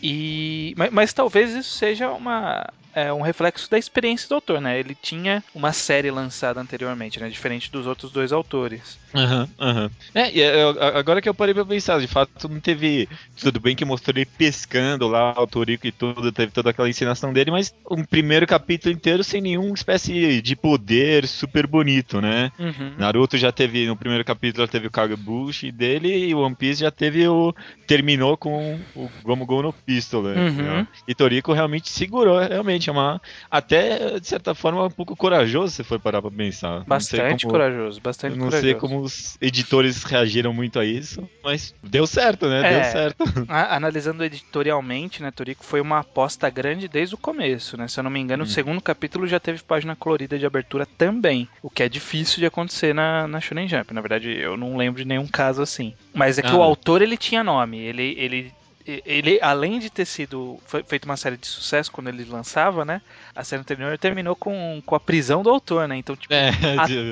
E 0.03 0.73
mas, 0.77 0.91
mas 0.91 1.13
talvez 1.13 1.51
isso 1.53 1.77
seja 1.77 2.09
uma 2.11 2.67
é, 2.93 3.11
um 3.13 3.21
reflexo 3.21 3.69
da 3.69 3.77
experiência 3.77 4.27
do 4.29 4.35
autor, 4.35 4.59
né? 4.61 4.79
Ele 4.79 4.95
tinha 4.99 5.43
uma 5.53 5.71
série 5.73 6.11
lançada 6.11 6.59
anteriormente, 6.59 7.19
né? 7.19 7.29
Diferente 7.29 7.71
dos 7.71 7.85
outros 7.87 8.11
dois 8.11 8.31
autores. 8.31 8.99
Aham, 9.13 9.49
aham. 9.59 9.91
É, 10.15 10.31
e 10.31 10.41
é, 10.41 10.63
eu- 10.63 10.81
agora 10.97 11.21
que 11.21 11.27
eu 11.27 11.33
parei 11.33 11.53
pra 11.53 11.65
pensar, 11.65 11.99
de 11.99 12.07
fato 12.07 12.47
não 12.47 12.59
teve. 12.59 13.07
Tudo 13.39 13.59
bem 13.59 13.75
que 13.75 13.83
mostrou 13.85 14.15
ele 14.17 14.25
pescando 14.25 15.07
lá, 15.07 15.33
o 15.37 15.45
Toriko 15.47 15.85
e 15.87 15.91
tudo, 15.91 16.31
teve 16.31 16.51
toda 16.51 16.69
aquela 16.69 16.89
ensinação 16.89 17.33
dele, 17.33 17.51
mas 17.51 17.73
um 17.89 18.03
primeiro 18.03 18.47
capítulo 18.47 18.93
inteiro 18.93 19.23
sem 19.23 19.41
nenhuma 19.41 19.73
espécie 19.73 20.41
de 20.41 20.55
poder 20.55 21.27
super 21.27 21.67
bonito, 21.67 22.21
né? 22.21 22.51
Uhum. 22.57 22.93
Naruto 22.97 23.37
já 23.37 23.51
teve, 23.51 23.85
no 23.87 23.95
primeiro 23.97 24.23
capítulo 24.23 24.65
já 24.65 24.71
teve 24.71 24.87
o 24.87 24.91
Kagebushi 24.91 25.71
dele 25.71 26.27
e 26.29 26.33
o 26.35 26.39
One 26.39 26.55
Piece 26.55 26.81
já 26.81 26.91
teve 26.91 27.27
o. 27.27 27.53
terminou 27.85 28.37
com 28.37 28.79
o 28.95 29.09
Gomu 29.23 29.45
Gomu 29.45 29.61
no 29.63 29.73
Pistol, 29.73 30.23
né? 30.23 30.35
Uhum. 30.41 30.87
E 31.07 31.13
Toriko 31.13 31.51
realmente 31.53 31.89
segurou, 31.89 32.39
realmente. 32.39 32.80
Realmente 32.81 32.89
é 32.89 32.91
uma. 32.91 33.21
Até, 33.49 34.19
de 34.19 34.27
certa 34.27 34.53
forma, 34.55 34.85
um 34.85 34.89
pouco 34.91 35.15
corajoso 35.15 35.73
se 35.73 35.83
for 35.83 35.99
parar 35.99 36.21
pra 36.21 36.31
pensar. 36.31 36.79
Não 36.79 36.85
Bastante 36.85 37.45
como- 37.45 37.53
corajoso, 37.53 38.01
bastante 38.01 38.33
não 38.37 38.45
corajoso. 38.45 38.63
sei 38.63 38.73
como 38.75 39.01
os 39.01 39.37
editores 39.41 40.03
reagiram 40.03 40.53
muito 40.53 40.79
a 40.79 40.85
isso, 40.85 41.27
mas 41.43 41.73
deu 41.83 42.07
certo, 42.07 42.47
né? 42.47 42.59
É. 42.65 42.81
Deu 42.81 42.91
certo. 42.91 43.23
A- 43.47 43.75
Analisando 43.75 44.23
editorialmente, 44.23 45.21
né, 45.21 45.31
Torico, 45.31 45.63
foi 45.63 45.81
uma 45.81 45.99
aposta 45.99 46.49
grande 46.49 46.87
desde 46.87 47.15
o 47.15 47.17
começo, 47.17 47.77
né? 47.77 47.87
Se 47.87 47.99
eu 47.99 48.03
não 48.03 48.11
me 48.11 48.19
engano, 48.19 48.43
Hum. 48.43 48.47
o 48.47 48.49
segundo 48.49 48.81
capítulo 48.81 49.27
já 49.27 49.39
teve 49.39 49.61
página 49.63 49.95
colorida 49.95 50.37
de 50.37 50.45
abertura 50.45 50.85
também, 50.85 51.47
o 51.61 51.69
que 51.69 51.83
é 51.83 51.89
difícil 51.89 52.39
de 52.39 52.45
acontecer 52.45 52.93
na, 52.93 53.27
na 53.27 53.39
Shonen 53.39 53.67
Jump. 53.67 53.93
Na 53.93 54.01
verdade, 54.01 54.29
eu 54.31 54.57
não 54.57 54.77
lembro 54.77 55.01
de 55.01 55.07
nenhum 55.07 55.27
caso 55.27 55.61
assim. 55.61 55.93
Mas 56.13 56.37
é 56.37 56.41
que 56.41 56.49
Ah. 56.49 56.55
o 56.57 56.61
autor, 56.63 57.01
ele 57.01 57.17
tinha 57.17 57.43
nome, 57.43 57.79
ele... 57.79 58.15
ele 58.17 58.51
ele, 58.85 59.39
além 59.41 59.79
de 59.79 59.89
ter 59.89 60.05
sido 60.05 60.59
foi- 60.65 60.83
feito 60.83 61.05
uma 61.05 61.17
série 61.17 61.37
de 61.37 61.47
sucesso 61.47 61.91
quando 61.91 62.07
ele 62.09 62.23
lançava, 62.25 62.83
né? 62.85 63.01
A 63.35 63.43
série 63.43 63.61
anterior 63.61 63.97
terminou 63.97 64.35
com, 64.35 64.81
com 64.85 64.95
a 64.95 64.99
prisão 64.99 65.43
do 65.43 65.49
autor, 65.49 65.87
né? 65.87 65.95
Então, 65.97 66.15
tipo, 66.15 66.33
É, 66.33 66.51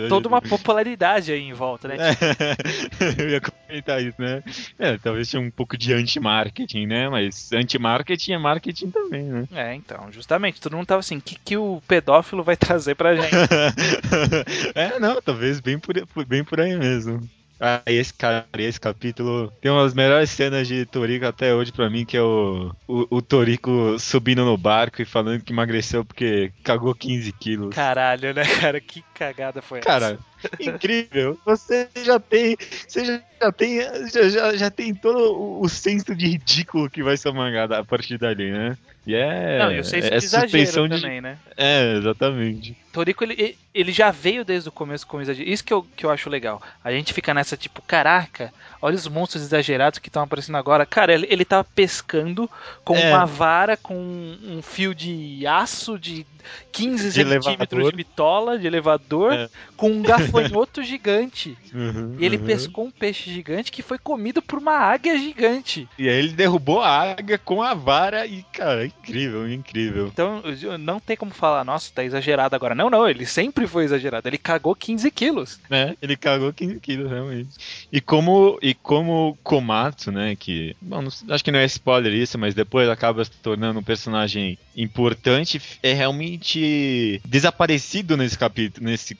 toda 0.09 0.27
uma 0.27 0.41
popularidade 0.41 1.31
aí 1.31 1.41
em 1.41 1.53
volta, 1.53 1.87
né? 1.87 1.97
É, 1.99 3.21
eu 3.21 3.29
ia 3.29 3.41
comentar 3.41 4.01
isso, 4.01 4.21
né? 4.21 4.43
É, 4.77 4.97
talvez 4.97 5.29
tinha 5.29 5.41
um 5.41 5.51
pouco 5.51 5.77
de 5.77 5.93
anti-marketing, 5.93 6.85
né? 6.87 7.09
Mas 7.09 7.51
anti-marketing 7.53 8.33
é 8.33 8.37
marketing 8.37 8.91
também, 8.91 9.23
né? 9.23 9.47
É, 9.51 9.73
então, 9.75 10.11
justamente, 10.11 10.59
todo 10.61 10.75
mundo 10.75 10.87
tava 10.87 10.99
assim, 10.99 11.17
o 11.17 11.21
que, 11.21 11.35
que 11.43 11.57
o 11.57 11.81
pedófilo 11.87 12.43
vai 12.43 12.55
trazer 12.57 12.95
pra 12.95 13.15
gente? 13.15 13.29
é, 14.75 14.99
não, 14.99 15.21
talvez 15.21 15.59
bem 15.59 15.79
por- 15.79 15.95
bem 16.25 16.43
por 16.43 16.59
aí 16.59 16.75
mesmo. 16.77 17.21
Ah, 17.61 17.83
esse 17.87 18.13
cara, 18.13 18.47
esse 18.57 18.79
capítulo 18.79 19.51
tem 19.61 19.69
umas 19.69 19.93
melhores 19.93 20.29
cenas 20.29 20.65
de 20.67 20.85
Toriko 20.85 21.25
até 21.25 21.53
hoje 21.53 21.71
pra 21.73 21.89
mim, 21.89 22.05
que 22.05 22.15
é 22.15 22.21
o, 22.21 22.71
o, 22.87 23.17
o 23.17 23.21
Toriko 23.21 23.99
subindo 23.99 24.45
no 24.45 24.57
barco 24.57 25.01
e 25.01 25.05
falando 25.05 25.43
que 25.43 25.51
emagreceu 25.51 26.05
porque 26.05 26.53
cagou 26.63 26.95
15 26.95 27.33
quilos. 27.33 27.75
Caralho, 27.75 28.33
né, 28.33 28.43
cara? 28.61 28.79
Que 28.79 29.03
cagada 29.13 29.61
foi 29.61 29.79
essa? 29.79 29.87
Cara, 29.87 30.19
incrível. 30.59 31.37
Você 31.45 31.89
já 32.05 32.17
tem. 32.17 32.55
Você 32.87 33.05
já, 33.41 33.51
tem. 33.51 33.81
Já, 34.09 34.29
já, 34.29 34.55
já 34.55 34.71
tem 34.71 34.95
todo 34.95 35.17
o, 35.19 35.61
o 35.65 35.67
senso 35.69 36.15
de 36.15 36.27
ridículo 36.27 36.89
que 36.89 37.03
vai 37.03 37.17
ser 37.17 37.27
o 37.29 37.33
mangá 37.33 37.67
da- 37.67 37.79
a 37.79 37.85
partir 37.85 38.17
dali, 38.17 38.51
né? 38.51 38.77
E 39.09 39.15
é. 39.15 39.57
Não, 39.57 39.71
eu 39.71 39.83
sei 39.83 40.03
se 40.03 40.13
é 40.13 40.17
exagero 40.17 40.49
suspensão 40.51 40.87
de. 40.87 41.01
também, 41.01 41.19
né? 41.19 41.37
É, 41.57 41.93
exatamente. 41.97 42.77
Toriko, 42.93 43.23
ele, 43.23 43.57
ele 43.73 43.91
já 43.91 44.11
veio 44.11 44.45
desde 44.45 44.69
o 44.69 44.71
começo 44.71 45.07
com 45.07 45.19
exagero. 45.19 45.49
Isso 45.49 45.63
que 45.63 45.73
eu, 45.73 45.81
que 45.95 46.05
eu 46.05 46.11
acho 46.11 46.29
legal. 46.29 46.61
A 46.83 46.91
gente 46.91 47.11
fica 47.11 47.33
nessa, 47.33 47.57
tipo, 47.57 47.81
caraca, 47.81 48.53
olha 48.79 48.95
os 48.95 49.07
monstros 49.07 49.41
exagerados 49.41 49.97
que 49.97 50.09
estão 50.09 50.21
aparecendo 50.21 50.57
agora. 50.57 50.85
Cara, 50.85 51.11
ele, 51.13 51.25
ele 51.27 51.43
tava 51.43 51.63
pescando 51.63 52.47
com 52.85 52.95
É. 52.95 53.09
uma 53.11 53.25
vara, 53.25 53.75
com 53.75 53.95
um 53.95 54.61
fio 54.61 54.93
de 54.93 55.43
aço 55.47 55.97
de 55.97 56.23
15 56.71 57.03
De 57.05 57.11
centímetros 57.11 57.45
elevador. 57.47 57.91
de 57.91 57.97
bitola, 57.97 58.57
de 58.59 58.67
elevador, 58.67 59.33
É. 59.33 59.49
com 59.75 59.91
um 59.91 60.01
gafanhoto 60.01 60.81
gigante. 60.83 61.57
Uhum, 61.73 62.15
E 62.19 62.25
ele 62.25 62.37
uhum. 62.37 62.45
pescou 62.45 62.85
um 62.85 62.91
peixe 62.91 63.31
gigante 63.31 63.71
que 63.71 63.81
foi 63.81 63.97
comido 63.97 64.41
por 64.41 64.59
uma 64.59 64.73
águia 64.77 65.17
gigante. 65.17 65.87
E 65.97 66.07
aí 66.09 66.15
ele 66.17 66.29
derrubou 66.29 66.81
a 66.81 67.11
águia 67.13 67.37
com 67.37 67.61
a 67.61 67.73
vara 67.73 68.25
e, 68.25 68.43
cara, 68.53 68.85
incrível, 68.85 69.51
incrível. 69.51 70.07
Então, 70.07 70.41
não 70.79 70.99
tem 70.99 71.15
como 71.17 71.31
falar, 71.31 71.63
nossa, 71.63 71.91
tá 71.93 72.03
exagerado 72.03 72.55
agora. 72.55 72.75
Não, 72.75 72.89
não, 72.89 73.07
ele 73.07 73.25
sempre 73.25 73.67
foi 73.67 73.83
exagerado. 73.85 74.27
Ele 74.27 74.37
cagou 74.37 74.75
15 74.75 75.09
quilos. 75.11 75.59
né? 75.69 75.95
Ele 76.01 76.15
cagou 76.15 76.51
15 76.53 76.79
quilos, 76.79 77.09
realmente. 77.09 77.49
E 77.91 77.99
como, 78.01 78.57
e 78.61 78.73
como 78.73 79.37
Komatsu, 79.43 80.11
né, 80.11 80.35
que, 80.35 80.75
bom, 80.81 81.03
acho 81.29 81.43
que 81.43 81.51
não 81.51 81.59
é 81.59 81.65
spoiler 81.65 82.13
isso, 82.13 82.37
mas 82.37 82.53
depois 82.53 82.89
acaba 82.89 83.23
se 83.23 83.31
tornando 83.31 83.79
um 83.79 83.83
personagem 83.83 84.57
importante, 84.81 85.61
é 85.83 85.93
realmente 85.93 87.21
desaparecido 87.25 88.15
nesse 88.17 88.37
capítulo, 88.37 88.85
nesse, 88.87 89.17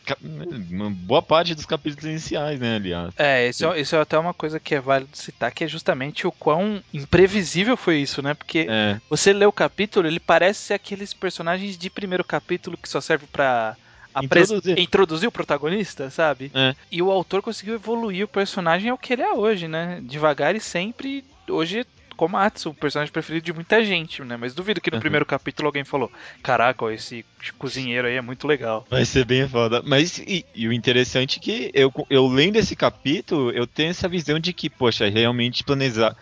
uma 0.72 0.89
boa 0.89 1.22
parte 1.22 1.54
dos 1.54 1.66
capítulos 1.66 2.06
iniciais, 2.06 2.60
né, 2.60 2.75
aliás. 2.75 3.13
É, 3.18 3.50
isso, 3.50 3.66
é- 3.66 3.80
isso 3.82 3.96
é 3.96 4.00
até 4.01 4.18
uma 4.18 4.34
coisa 4.34 4.60
que 4.60 4.75
é 4.75 4.80
válido 4.80 5.16
citar, 5.16 5.51
que 5.51 5.63
é 5.63 5.68
justamente 5.68 6.25
o 6.25 6.32
quão 6.32 6.82
imprevisível 6.94 7.75
foi 7.78 7.98
isso, 7.98 8.22
né? 8.22 8.34
Porque 8.34 8.66
É, 8.70 9.00
você 9.10 9.34
lê 9.34 9.46
o 9.46 9.51
capítulo, 9.51 10.08
ele 10.08 10.20
parece 10.20 10.60
ser 10.62 10.74
aqueles 10.75 11.13
personagens 11.13 11.78
de 11.78 11.89
primeiro 11.89 12.24
capítulo 12.24 12.78
que 12.78 12.88
só 12.89 13.01
serve 13.01 13.25
pra 13.32 13.75
apres- 14.13 14.50
Introduzir. 14.50 14.80
introduzir 14.80 15.28
o 15.28 15.32
protagonista, 15.32 16.10
sabe? 16.10 16.51
É. 16.54 16.75
E 16.92 17.01
o 17.01 17.12
autor 17.12 17.42
conseguiu 17.42 17.75
evoluir 17.75 18.25
o 18.25 18.28
personagem 18.28 18.89
ao 18.89 18.98
que 18.98 19.13
ele 19.13 19.22
é 19.22 19.34
hoje, 19.34 19.68
né? 19.68 20.00
Devagar 20.04 20.56
e 20.56 20.60
sempre. 20.60 21.24
Hoje 21.48 21.86
Komatsu, 22.19 22.71
o 22.71 22.73
personagem 22.73 23.13
preferido 23.13 23.45
de 23.45 23.53
muita 23.53 23.81
gente, 23.81 24.21
né? 24.23 24.35
Mas 24.35 24.53
duvido 24.53 24.81
que 24.81 24.91
no 24.91 24.97
Uhum. 24.97 24.99
primeiro 24.99 25.25
capítulo 25.25 25.67
alguém 25.69 25.85
falou: 25.85 26.11
Caraca, 26.43 26.83
ó, 26.83 26.91
esse 26.91 27.23
cozinheiro 27.57 28.09
aí 28.09 28.15
é 28.15 28.21
muito 28.21 28.45
legal. 28.45 28.85
Vai 28.89 29.05
ser 29.05 29.23
bem 29.23 29.47
foda. 29.47 29.81
Mas 29.85 30.17
e, 30.17 30.45
e 30.53 30.67
o 30.67 30.73
interessante 30.73 31.39
é 31.39 31.41
que 31.41 31.71
eu, 31.73 31.93
eu 32.09 32.27
lendo 32.27 32.57
esse 32.57 32.75
capítulo, 32.75 33.51
eu 33.51 33.65
tenho 33.65 33.91
essa 33.91 34.09
visão 34.09 34.38
de 34.38 34.51
que, 34.51 34.69
poxa, 34.69 35.07
realmente 35.07 35.63
planejar. 35.63 36.13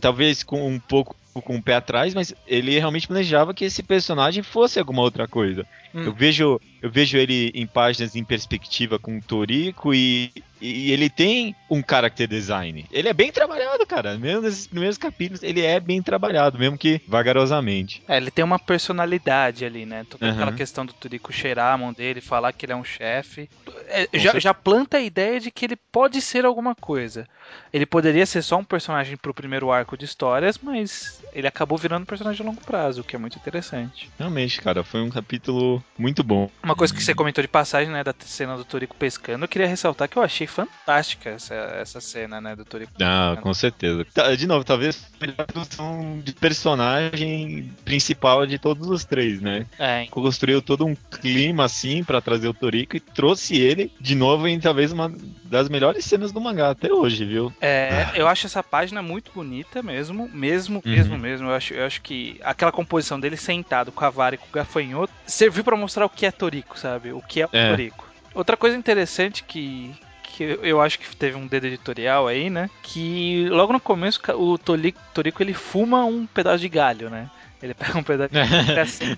Talvez 0.00 0.42
com 0.42 0.66
um 0.66 0.80
pouco 0.80 1.14
com 1.40 1.56
o 1.56 1.62
pé 1.62 1.76
atrás, 1.76 2.14
mas 2.14 2.34
ele 2.46 2.78
realmente 2.78 3.06
planejava 3.06 3.54
que 3.54 3.64
esse 3.64 3.82
personagem 3.82 4.42
fosse 4.42 4.78
alguma 4.78 5.02
outra 5.02 5.26
coisa. 5.28 5.64
Hum. 5.94 6.04
Eu 6.04 6.12
vejo 6.12 6.60
eu 6.82 6.90
vejo 6.90 7.16
ele 7.16 7.50
em 7.54 7.66
páginas 7.66 8.14
em 8.14 8.24
perspectiva 8.24 8.98
com 8.98 9.16
o 9.18 9.22
Toriko 9.22 9.94
e, 9.94 10.30
e 10.64 10.92
ele 10.92 11.10
tem 11.10 11.54
um 11.70 11.82
character 11.86 12.26
design. 12.26 12.86
Ele 12.90 13.08
é 13.08 13.12
bem 13.12 13.30
trabalhado, 13.30 13.86
cara. 13.86 14.16
Mesmo 14.16 14.42
nesses 14.42 14.66
primeiros 14.66 14.96
capítulos, 14.96 15.42
ele 15.42 15.60
é 15.60 15.78
bem 15.78 16.02
trabalhado, 16.02 16.58
mesmo 16.58 16.78
que 16.78 17.00
vagarosamente. 17.06 18.02
É, 18.08 18.16
ele 18.16 18.30
tem 18.30 18.44
uma 18.44 18.58
personalidade 18.58 19.64
ali, 19.64 19.84
né? 19.84 20.06
Toda 20.08 20.26
Aham. 20.26 20.34
aquela 20.34 20.52
questão 20.52 20.86
do 20.86 20.92
Turiko 20.92 21.32
cheirar 21.32 21.74
a 21.74 21.78
mão 21.78 21.92
dele, 21.92 22.20
falar 22.20 22.52
que 22.52 22.64
ele 22.64 22.72
é 22.72 22.76
um 22.76 22.84
chefe. 22.84 23.48
É, 23.88 24.08
já, 24.14 24.38
já 24.38 24.54
planta 24.54 24.96
a 24.96 25.00
ideia 25.00 25.38
de 25.38 25.50
que 25.50 25.66
ele 25.66 25.76
pode 25.76 26.20
ser 26.20 26.44
alguma 26.44 26.74
coisa. 26.74 27.28
Ele 27.72 27.84
poderia 27.84 28.24
ser 28.24 28.42
só 28.42 28.56
um 28.56 28.64
personagem 28.64 29.16
pro 29.16 29.34
primeiro 29.34 29.70
arco 29.70 29.96
de 29.98 30.04
histórias, 30.04 30.58
mas 30.58 31.22
ele 31.32 31.46
acabou 31.46 31.76
virando 31.76 32.02
um 32.02 32.06
personagem 32.06 32.44
a 32.44 32.48
longo 32.48 32.60
prazo, 32.60 33.00
o 33.00 33.04
que 33.04 33.16
é 33.16 33.18
muito 33.18 33.36
interessante. 33.36 34.10
Realmente, 34.18 34.60
cara, 34.60 34.84
foi 34.84 35.00
um 35.00 35.10
capítulo 35.10 35.82
muito 35.98 36.22
bom. 36.22 36.50
Uma 36.62 36.76
coisa 36.76 36.94
que 36.94 37.02
você 37.02 37.14
comentou 37.14 37.42
de 37.42 37.48
passagem, 37.48 37.92
né, 37.92 38.02
da 38.04 38.14
cena 38.20 38.56
do 38.56 38.64
Toriko 38.64 38.96
pescando, 38.96 39.44
eu 39.44 39.48
queria 39.48 39.66
ressaltar 39.66 40.08
que 40.08 40.16
eu 40.16 40.22
achei 40.22 40.46
fantástica 40.54 41.30
essa, 41.30 41.54
essa 41.54 42.00
cena, 42.00 42.40
né, 42.40 42.54
do 42.54 42.64
Toriko 42.64 42.92
Ah, 43.02 43.36
com 43.42 43.52
certeza. 43.52 44.06
Tá, 44.14 44.34
De 44.34 44.46
novo, 44.46 44.64
talvez 44.64 45.04
a 45.20 45.26
melhor 45.26 45.46
produção 45.46 46.20
de 46.22 46.32
personagem 46.32 47.72
principal 47.84 48.46
de 48.46 48.58
todos 48.58 48.88
os 48.88 49.04
três, 49.04 49.40
né? 49.40 49.66
É, 49.78 50.06
Construiu 50.10 50.62
todo 50.62 50.86
um 50.86 50.94
clima 51.20 51.64
assim 51.64 52.04
pra 52.04 52.20
trazer 52.20 52.48
o 52.48 52.54
Toriko 52.54 52.96
e 52.96 53.00
trouxe 53.00 53.56
ele 53.56 53.90
de 54.00 54.14
novo 54.14 54.46
em 54.46 54.60
talvez 54.60 54.92
uma 54.92 55.12
das 55.44 55.68
melhores 55.68 56.04
cenas 56.04 56.30
do 56.32 56.40
mangá 56.40 56.70
até 56.70 56.92
hoje, 56.92 57.24
viu? 57.24 57.52
É, 57.60 58.10
eu 58.14 58.28
acho 58.28 58.46
essa 58.46 58.62
página 58.62 59.02
muito 59.02 59.32
bonita 59.34 59.82
mesmo, 59.82 60.28
mesmo, 60.32 60.76
Uhum. 60.84 60.90
mesmo, 60.92 61.18
mesmo. 61.18 61.48
Eu 61.48 61.54
acho, 61.54 61.74
eu 61.74 61.84
acho 61.86 62.00
que 62.02 62.38
aquela 62.42 62.70
composição 62.72 63.18
dele 63.18 63.36
sentado 63.36 63.90
com 63.90 64.04
a 64.04 64.10
vara 64.10 64.34
e 64.34 64.38
com 64.38 64.46
o 64.48 64.52
gafanhoto 64.52 65.12
serviu 65.26 65.64
pra 65.64 65.76
mostrar 65.76 66.06
o 66.06 66.10
que 66.10 66.26
é 66.26 66.30
Toriko, 66.30 66.78
sabe? 66.78 67.12
O 67.12 67.20
que 67.20 67.40
é 67.40 67.46
o 67.46 67.50
É. 67.52 67.68
Toriko. 67.68 68.08
Outra 68.34 68.56
coisa 68.56 68.76
interessante 68.76 69.44
que 69.44 69.92
que 70.34 70.58
eu 70.62 70.80
acho 70.80 70.98
que 70.98 71.14
teve 71.14 71.36
um 71.36 71.46
dedo 71.46 71.66
editorial 71.66 72.26
aí, 72.26 72.50
né? 72.50 72.68
Que 72.82 73.46
logo 73.48 73.72
no 73.72 73.80
começo 73.80 74.20
o 74.34 74.58
Toriko, 74.58 74.98
Toriko 75.14 75.42
ele 75.42 75.54
fuma 75.54 76.04
um 76.04 76.26
pedaço 76.26 76.58
de 76.58 76.68
galho, 76.68 77.08
né? 77.08 77.30
Ele 77.62 77.72
pega 77.74 77.96
um 77.96 78.02
pedaço 78.02 78.32
de 78.32 78.40
galho 78.40 78.80
assim, 78.80 79.16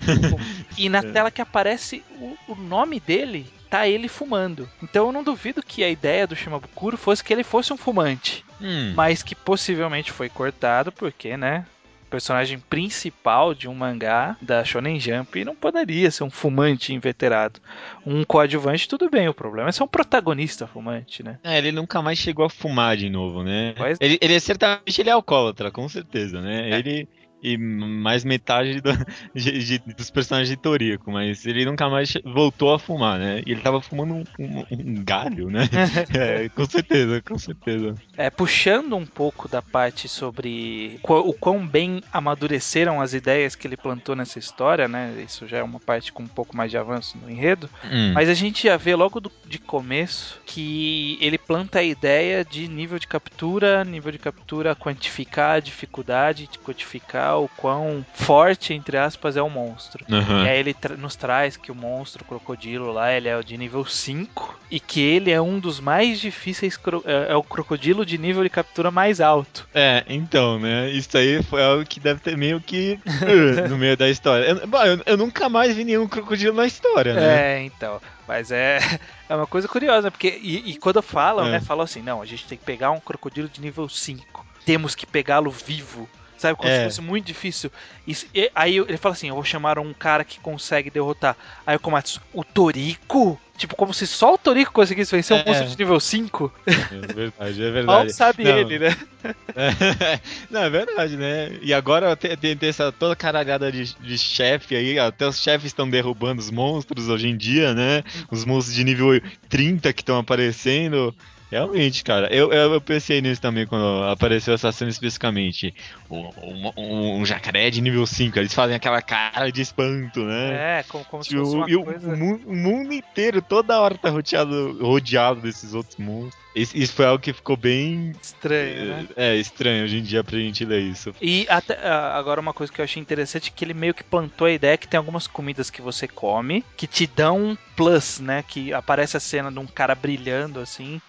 e 0.77 0.87
na 0.89 1.01
tela 1.03 1.31
que 1.31 1.41
aparece 1.41 2.03
o, 2.11 2.37
o 2.49 2.55
nome 2.55 2.99
dele, 2.99 3.47
tá 3.69 3.87
ele 3.87 4.07
fumando. 4.07 4.69
Então 4.81 5.07
eu 5.07 5.11
não 5.11 5.23
duvido 5.23 5.63
que 5.63 5.83
a 5.83 5.89
ideia 5.89 6.27
do 6.27 6.35
Shimabukuro 6.35 6.97
fosse 6.97 7.23
que 7.23 7.33
ele 7.33 7.43
fosse 7.43 7.73
um 7.73 7.77
fumante 7.77 8.45
Hum. 8.59 8.93
mas 8.95 9.21
que 9.21 9.35
possivelmente 9.35 10.11
foi 10.11 10.29
cortado 10.29 10.91
porque, 10.91 11.37
né? 11.37 11.65
Personagem 12.09 12.57
principal 12.59 13.53
de 13.53 13.67
um 13.67 13.73
mangá 13.75 14.37
da 14.41 14.63
Shonen 14.63 14.99
Jump 14.99 15.43
não 15.43 15.55
poderia 15.55 16.09
ser 16.09 16.23
um 16.23 16.29
fumante 16.29 16.93
inveterado. 16.93 17.59
Um 18.05 18.23
coadjuvante, 18.23 18.87
tudo 18.87 19.09
bem, 19.09 19.27
o 19.27 19.33
problema 19.33 19.69
é 19.69 19.71
ser 19.71 19.83
um 19.83 19.87
protagonista 19.87 20.65
fumante, 20.65 21.21
né? 21.21 21.37
É, 21.43 21.57
ele 21.57 21.71
nunca 21.71 22.01
mais 22.01 22.17
chegou 22.17 22.45
a 22.45 22.49
fumar 22.49 22.95
de 22.95 23.09
novo, 23.09 23.43
né? 23.43 23.73
Mas- 23.77 23.97
Ele, 23.99 24.17
ele 24.21 24.33
é 24.35 24.39
certamente 24.39 25.01
ele 25.01 25.09
é 25.09 25.13
alcoólatra, 25.13 25.69
com 25.69 25.87
certeza, 25.89 26.41
né? 26.41 26.69
É. 26.69 26.79
Ele 26.79 27.07
e 27.41 27.57
mais 27.57 28.23
metade 28.23 28.81
do- 28.81 28.91
de- 29.35 29.63
de- 29.79 29.93
dos 29.93 30.09
personagens 30.09 30.49
de 30.49 30.57
Toriko, 30.57 31.11
mas 31.11 31.45
ele 31.45 31.65
nunca 31.65 31.87
mais 31.89 32.13
voltou 32.25 32.73
a 32.73 32.79
fumar, 32.79 33.19
né? 33.19 33.41
E 33.45 33.51
ele 33.51 33.61
tava 33.61 33.79
fumando 33.81 34.13
um, 34.15 34.23
um- 34.39 34.65
um 34.71 35.03
galho, 35.03 35.49
né? 35.49 35.67
É, 36.17 36.49
com 36.49 36.65
certeza, 36.65 37.21
com 37.21 37.37
certeza. 37.37 37.95
É, 38.17 38.29
puxando 38.29 38.95
um 38.95 39.05
pouco 39.05 39.47
da 39.47 39.61
parte 39.61 40.07
sobre 40.07 40.99
o 41.03 41.33
quão 41.33 41.65
bem 41.67 42.01
amadureceram 42.11 42.99
as 43.01 43.13
ideias 43.13 43.55
que 43.55 43.67
ele 43.67 43.77
plantou 43.77 44.15
nessa 44.15 44.39
história, 44.39 44.87
né? 44.87 45.13
Isso 45.25 45.47
já 45.47 45.57
é 45.57 45.63
uma 45.63 45.79
parte 45.79 46.11
com 46.11 46.23
um 46.23 46.27
pouco 46.27 46.55
mais 46.55 46.71
de 46.71 46.77
avanço 46.77 47.17
no 47.17 47.29
enredo. 47.29 47.69
Hum. 47.85 48.13
Mas 48.13 48.29
a 48.29 48.33
gente 48.33 48.63
já 48.63 48.77
vê 48.77 48.95
logo 48.95 49.19
do- 49.19 49.31
de 49.45 49.59
começo 49.59 50.41
que 50.45 51.17
ele 51.21 51.37
planta 51.37 51.79
a 51.79 51.83
ideia 51.83 52.43
de 52.43 52.67
nível 52.67 52.97
de 52.99 53.07
captura, 53.07 53.83
nível 53.83 54.11
de 54.11 54.17
captura, 54.19 54.75
quantificar 54.75 55.55
a 55.55 55.59
dificuldade, 55.59 56.47
de 56.51 56.57
quantificar 56.59 57.26
mostrar 57.27 57.37
o 57.37 57.47
quão 57.49 58.05
forte, 58.13 58.73
entre 58.73 58.97
aspas, 58.97 59.35
é 59.35 59.41
o 59.41 59.49
monstro. 59.49 60.05
Aham. 60.09 60.45
E 60.45 60.49
aí 60.49 60.59
ele 60.59 60.73
tra- 60.73 60.95
nos 60.95 61.15
traz 61.15 61.57
que 61.57 61.71
o 61.71 61.75
monstro, 61.75 62.23
o 62.23 62.27
crocodilo 62.27 62.91
lá, 62.91 63.11
ele 63.13 63.27
é 63.27 63.37
o 63.37 63.43
de 63.43 63.57
nível 63.57 63.85
5 63.85 64.57
e 64.71 64.79
que 64.79 65.01
ele 65.01 65.31
é 65.31 65.41
um 65.41 65.59
dos 65.59 65.79
mais 65.79 66.19
difíceis, 66.19 66.77
é 67.05 67.31
é 67.31 67.35
o 67.35 67.43
crocodilo 67.43 68.05
de 68.05 68.17
nível 68.17 68.43
de 68.43 68.49
captura 68.49 68.91
mais 68.91 69.19
alto. 69.21 69.67
É, 69.73 70.03
então, 70.07 70.59
né? 70.59 70.89
Isso 70.91 71.17
aí 71.17 71.41
foi 71.43 71.63
algo 71.63 71.85
que 71.85 71.99
deve 71.99 72.19
ter 72.19 72.37
meio 72.37 72.59
que 72.61 72.99
uh, 73.05 73.67
no 73.69 73.77
meio 73.77 73.97
da 73.97 74.09
história. 74.09 74.45
Eu, 74.45 74.67
bom, 74.67 74.83
eu, 74.83 75.01
eu 75.05 75.17
nunca 75.17 75.49
mais 75.49 75.75
vi 75.75 75.83
nenhum 75.83 76.07
crocodilo 76.07 76.55
na 76.55 76.65
história, 76.65 77.13
né? 77.13 77.57
É, 77.59 77.63
então. 77.63 77.99
Mas 78.27 78.51
é, 78.51 78.79
é 79.29 79.35
uma 79.35 79.47
coisa 79.47 79.67
curiosa, 79.67 80.11
porque. 80.11 80.39
E, 80.41 80.71
e 80.71 80.77
quando 80.77 81.01
falam, 81.01 81.47
É. 81.47 81.51
né? 81.51 81.59
Falam 81.61 81.83
assim: 81.83 82.01
não, 82.01 82.21
a 82.21 82.25
gente 82.25 82.45
tem 82.45 82.57
que 82.57 82.63
pegar 82.65 82.91
um 82.91 82.99
crocodilo 82.99 83.47
de 83.49 83.61
nível 83.61 83.87
5. 83.87 84.45
Temos 84.65 84.93
que 84.95 85.05
pegá-lo 85.05 85.49
vivo. 85.49 86.09
Sabe, 86.37 86.55
como 86.55 86.69
É. 86.69 86.77
se 86.79 86.83
fosse 86.85 87.01
muito 87.01 87.25
difícil. 87.25 87.71
Isso- 88.05 88.27
e- 88.33 88.51
aí 88.53 88.77
ele 88.77 88.97
fala 88.97 89.13
assim: 89.15 89.29
eu 89.29 89.35
vou 89.35 89.43
chamar 89.43 89.79
um 89.79 89.93
cara 89.93 90.23
que 90.23 90.39
consegue 90.39 90.89
derrotar. 90.89 91.35
Aí 91.65 91.75
o 91.75 91.79
Komatsu, 91.79 92.21
o 92.33 92.43
Toriko? 92.43 93.39
Tipo, 93.57 93.75
como 93.75 93.91
se 93.91 94.05
só 94.05 94.35
o 94.35 94.37
Toriko 94.37 94.71
conseguisse 94.71 95.15
vencer 95.15 95.35
um 95.35 95.39
É. 95.39 95.45
monstro 95.45 95.67
de 95.67 95.77
nível 95.79 95.99
5. 95.99 96.53
É 96.67 97.13
verdade, 97.13 97.63
é 97.63 97.65
Mal 97.65 97.73
verdade. 97.73 98.13
sabe 98.13 98.43
Não. 98.43 98.51
ele, 98.55 98.77
né? 98.77 98.95
Não, 100.51 100.61
é 100.63 100.69
verdade, 100.69 101.17
né? 101.17 101.57
E 101.61 101.73
agora 101.73 102.15
tem, 102.15 102.37
tem- 102.37 102.55
tem 102.55 102.69
essa 102.69 102.91
toda 102.91 103.15
caralhada 103.15 103.71
de, 103.71 103.95
de 103.95 104.17
chefe 104.17 104.75
aí, 104.75 104.99
até 104.99 105.27
os 105.27 105.41
chefes 105.41 105.65
estão 105.67 105.89
derrubando 105.89 106.39
os 106.39 106.51
monstros 106.51 107.09
hoje 107.09 107.27
em 107.29 107.35
dia, 107.35 107.73
né? 107.73 108.03
Os 108.29 108.45
monstros 108.45 108.75
de 108.75 108.83
nível 108.83 109.19
30 109.49 109.91
que 109.91 110.01
estão 110.03 110.19
aparecendo. 110.19 111.13
Realmente, 111.49 112.03
cara, 112.03 112.27
eu, 112.33 112.51
eu, 112.51 112.73
eu 112.73 112.81
pensei 112.81 113.21
nisso 113.21 113.39
também 113.41 113.65
quando 113.65 114.03
apareceu 114.03 114.53
essa 114.53 114.71
cena 114.71 114.91
especificamente. 114.91 115.73
Um, 116.09 116.71
um- 116.77 117.21
um 117.21 117.25
jacaré 117.25 117.69
de 117.69 117.81
nível 117.81 118.05
5, 118.05 118.37
eles 118.37 118.53
fazem 118.53 118.75
aquela 118.75 119.01
cara 119.01 119.49
de 119.51 119.61
espanto, 119.61 120.23
né? 120.25 120.79
É, 120.79 120.83
como, 120.83 121.05
como 121.05 121.23
se 121.23 121.33
fosse 121.35 121.55
o, 121.55 121.59
uma 121.59 121.69
e 121.69 121.75
o 121.75 121.83
coisa. 121.83 122.15
mu- 122.15 122.41
o 122.45 122.55
mundo 122.55 122.93
inteiro 122.93 123.41
toda 123.41 123.79
hora 123.79 123.97
tá 123.97 124.09
rodeado, 124.09 124.77
rodeado 124.81 125.41
desses 125.41 125.73
outros 125.73 125.97
monstros. 125.97 126.45
Isso, 126.55 126.75
isso 126.75 126.93
foi 126.93 127.05
algo 127.05 127.21
que 127.23 127.31
ficou 127.31 127.55
bem 127.55 128.11
Estranho, 128.21 128.85
né? 128.97 129.07
é, 129.15 129.27
é 129.29 129.35
estranho 129.37 129.83
hoje 129.83 129.97
em 129.97 130.03
dia 130.03 130.23
pra 130.23 130.37
gente 130.39 130.65
ler 130.65 130.81
isso. 130.81 131.13
E 131.21 131.45
até, 131.49 131.77
ah, 131.83 132.17
agora 132.17 132.41
uma 132.41 132.53
coisa 132.53 132.71
que 132.73 132.81
eu 132.81 132.83
achei 132.85 133.01
interessante 133.01 133.49
é 133.49 133.53
que 133.55 133.63
ele 133.63 133.73
meio 133.73 133.93
que 133.93 134.03
plantou 134.03 134.47
a 134.47 134.51
ideia 134.51 134.77
que 134.77 134.87
tem 134.87 134.97
algumas 134.97 135.27
comidas 135.27 135.69
que 135.69 135.81
você 135.81 136.07
come 136.07 136.63
que 136.75 136.87
te 136.87 137.05
dão 137.07 137.37
um 137.51 137.57
plus, 137.75 138.19
né? 138.19 138.43
Que 138.43 138.73
aparece 138.73 139.15
a 139.15 139.19
cena 139.19 139.51
de 139.51 139.59
um 139.59 139.67
cara 139.67 139.93
brilhando 139.93 140.59
assim, 140.59 140.99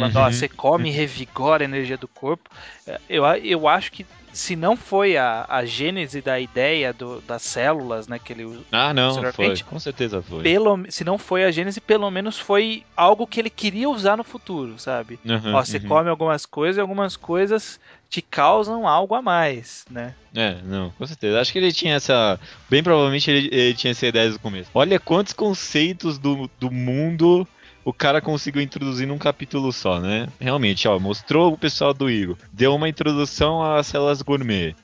falando, 0.00 0.16
Uhum. 0.16 0.22
ó, 0.22 0.30
você 0.30 0.48
come 0.48 0.88
e 0.88 0.92
revigora 0.92 1.64
a 1.64 1.66
energia 1.66 1.96
do 1.96 2.08
corpo. 2.08 2.48
É, 2.86 3.00
Eu, 3.08 3.24
eu 3.24 3.68
acho 3.68 3.90
que 3.92 4.04
se 4.32 4.54
não 4.54 4.76
foi 4.76 5.16
a, 5.16 5.46
a 5.48 5.64
gênese 5.64 6.20
da 6.20 6.38
ideia 6.38 6.92
do- 6.92 7.22
das 7.22 7.40
células, 7.42 8.06
né, 8.06 8.18
que 8.18 8.34
ele 8.34 8.60
Ah, 8.70 8.92
não, 8.92 9.32
foi. 9.32 9.58
Com 9.62 9.78
certeza 9.78 10.20
foi. 10.20 10.42
pelo, 10.42 10.78
se 10.90 11.04
não 11.04 11.16
foi 11.16 11.44
a 11.44 11.50
gênese, 11.50 11.80
pelo 11.80 12.10
menos 12.10 12.38
foi 12.38 12.84
algo 12.94 13.26
que 13.26 13.40
ele 13.40 13.48
queria 13.48 13.88
usar 13.88 14.14
no 14.16 14.22
futuro, 14.24 14.78
sabe? 14.78 15.18
Uhum, 15.24 15.54
Ó, 15.54 15.64
você 15.64 15.78
uhum. 15.78 15.88
come 15.88 16.10
algumas 16.10 16.44
coisas 16.44 16.76
e 16.76 16.80
algumas 16.82 17.16
coisas 17.16 17.80
te 18.10 18.20
causam 18.20 18.86
algo 18.86 19.14
a 19.14 19.22
mais, 19.22 19.86
né? 19.90 20.14
É, 20.34 20.56
não, 20.64 20.90
com 20.90 21.06
certeza. 21.06 21.40
Acho 21.40 21.50
que 21.50 21.58
ele 21.58 21.72
tinha 21.72 21.94
essa. 21.94 22.38
Bem 22.68 22.82
provavelmente 22.82 23.30
ele, 23.30 23.48
ele 23.50 23.74
tinha 23.74 23.92
essa 23.92 24.06
ideia 24.06 24.24
desde 24.26 24.38
o 24.38 24.42
começo. 24.42 24.70
Olha 24.74 25.00
quantos 25.00 25.32
conceitos 25.32 26.18
do, 26.18 26.48
do 26.60 26.70
mundo 26.70 27.48
o 27.86 27.92
cara 27.92 28.20
conseguiu 28.20 28.60
introduzir 28.60 29.06
num 29.06 29.16
capítulo 29.16 29.72
só, 29.72 30.00
né? 30.00 30.26
Realmente, 30.40 30.88
ó, 30.88 30.98
mostrou 30.98 31.52
o 31.52 31.56
pessoal 31.56 31.94
do 31.94 32.10
Igor, 32.10 32.36
deu 32.52 32.74
uma 32.74 32.88
introdução 32.88 33.62
às 33.62 33.86
células 33.86 34.20
gourmet. 34.22 34.74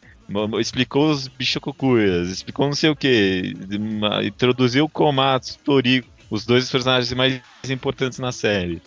Explicou 0.61 1.11
os 1.11 1.27
bichococuyas, 1.27 2.29
explicou 2.29 2.67
não 2.67 2.75
sei 2.75 2.91
o 2.91 2.97
que, 2.97 3.55
introduziu 4.25 4.85
o 4.85 4.89
Komatsu, 4.89 5.59
Toriko, 5.59 6.09
os 6.33 6.47
dois 6.47 6.71
personagens 6.71 7.13
mais 7.13 7.43
importantes 7.69 8.19
na 8.19 8.33
série. 8.33 8.81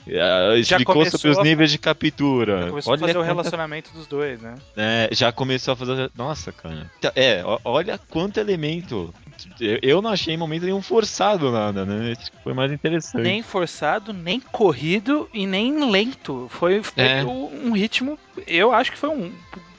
Explicou 0.59 0.95
começou 0.95 1.19
sobre 1.19 1.31
os 1.33 1.37
a- 1.37 1.43
níveis 1.43 1.69
de 1.69 1.77
captura. 1.77 2.69
Começou 2.69 2.93
a 2.93 2.97
fazer 2.97 3.11
o 3.11 3.15
quanta 3.19 3.25
relacionamento 3.27 3.91
dos 3.93 4.07
dois, 4.07 4.41
né? 4.41 4.55
é, 4.75 5.07
já 5.11 5.31
começou 5.31 5.73
a 5.73 5.75
fazer. 5.77 6.09
Nossa, 6.17 6.51
cara. 6.51 6.89
Tá- 6.99 7.11
É, 7.15 7.43
olha 7.63 7.99
quanto 8.09 8.39
elemento. 8.39 9.13
Eu- 9.59 9.79
não 10.01 10.09
achei 10.09 10.33
em 10.33 10.37
momento 10.37 10.63
nenhum 10.63 10.81
forçado 10.81 11.51
nada, 11.51 11.85
né? 11.85 12.13
Isso 12.13 12.31
foi 12.43 12.53
mais 12.55 12.71
interessante. 12.71 13.21
Nem 13.21 13.43
forçado, 13.43 14.11
nem 14.11 14.39
corrido 14.39 15.29
e 15.31 15.45
nem 15.45 15.91
lento. 15.91 16.47
Foi, 16.49 16.81
foi 16.81 17.03
É. 17.03 17.23
um 17.23 17.73
ritmo, 17.73 18.17
eu 18.47 18.73
acho 18.73 18.91
que 18.91 18.97
foi 18.97 19.09
um 19.09 19.31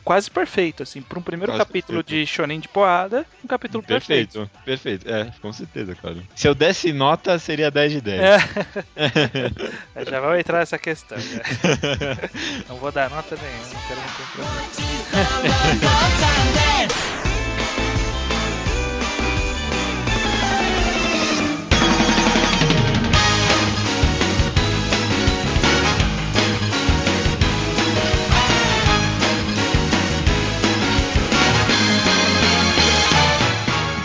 quase 0.07 0.31
perfeito, 0.31 0.85
assim, 0.85 1.03
para 1.03 1.19
um 1.19 1.23
primeiro 1.23 1.51
Quase 1.53 1.65
capítulo 1.67 1.99
perfeito. 2.05 2.27
de 2.27 2.33
Shonen 2.33 2.61
de 2.61 2.69
porrada, 2.69 3.27
um 3.45 3.49
capítulo 3.49 3.83
perfeito. 3.83 4.49
Perfeito, 4.65 4.65
perfeito. 4.65 5.11
É, 5.13 5.33
com 5.43 5.53
certeza, 5.53 5.97
cara. 5.97 6.17
Se 6.37 6.47
eu 6.47 6.55
desse 6.55 6.93
nota, 6.93 7.37
seria 7.41 7.73
10 7.73 7.93
de 7.93 8.01
10. 8.01 8.21
É. 8.97 10.05
Já 10.05 10.21
vamos 10.21 10.39
entrar 10.39 10.59
nessa 10.61 10.79
questão. 10.79 11.19
né? 11.19 11.25
Não 12.69 12.77
vou 12.77 12.93
dar 12.93 13.11
nota 13.11 13.37
nenhuma, 13.37 13.67
não 13.75 13.81
quero 13.89 14.01
me 14.01 14.09
comprometer. 14.17 14.87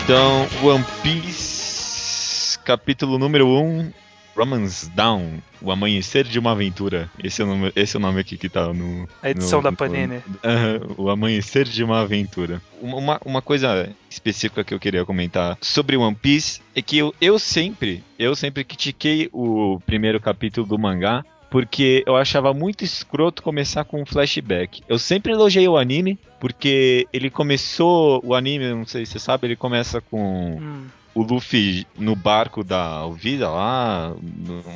Então, 0.04 0.46
One 0.62 0.84
Piece, 1.02 2.58
capítulo 2.64 3.18
número 3.18 3.46
1, 3.48 3.92
Romance 4.36 4.90
Down, 4.90 5.38
o 5.60 5.70
amanhecer 5.70 6.24
de 6.24 6.38
uma 6.38 6.52
aventura. 6.52 7.08
Esse 7.22 7.42
é 7.42 7.44
o 7.44 7.48
nome, 7.48 7.72
esse 7.76 7.96
é 7.96 7.98
o 7.98 8.02
nome 8.02 8.20
aqui 8.20 8.36
que 8.36 8.48
tá 8.48 8.72
no. 8.72 9.08
A 9.22 9.30
edição 9.30 9.58
no- 9.58 9.62
da 9.64 9.70
no- 9.70 9.76
Panini. 9.76 10.20
Aham, 10.44 10.80
o 10.96 11.08
amanhecer 11.10 11.64
de 11.66 11.84
uma 11.84 12.00
aventura. 12.00 12.60
Uma- 12.80 12.96
Uma, 12.96 13.20
uma 13.24 13.42
coisa 13.42 13.90
específica 14.10 14.64
que 14.64 14.74
eu 14.74 14.80
queria 14.80 15.04
comentar 15.04 15.56
sobre 15.60 15.96
One 15.96 16.14
Piece 16.16 16.60
é 16.74 16.82
que 16.82 16.98
eu, 16.98 17.14
eu 17.20 17.38
sempre, 17.38 18.02
eu 18.18 18.34
sempre 18.34 18.64
critiquei 18.64 19.28
o 19.32 19.80
primeiro 19.86 20.20
capítulo 20.20 20.66
do 20.66 20.78
mangá. 20.78 21.24
Porque 21.52 22.02
eu 22.06 22.16
achava 22.16 22.54
muito 22.54 22.82
escroto 22.82 23.42
começar 23.42 23.84
com 23.84 24.00
um 24.00 24.06
flashback. 24.06 24.82
Eu 24.88 24.98
sempre 24.98 25.32
elogiei 25.32 25.68
o 25.68 25.76
anime, 25.76 26.18
porque 26.40 27.06
ele 27.12 27.28
começou. 27.28 28.22
O 28.24 28.34
anime, 28.34 28.68
não 28.70 28.86
sei 28.86 29.04
se 29.04 29.12
você 29.12 29.18
sabe, 29.18 29.46
ele 29.46 29.56
começa 29.56 30.00
com 30.00 30.56
Hum, 30.58 30.86
o 31.14 31.22
Luffy 31.22 31.86
no 31.98 32.16
barco 32.16 32.64
da 32.64 32.82
Alvida 32.82 33.50
lá, 33.50 34.14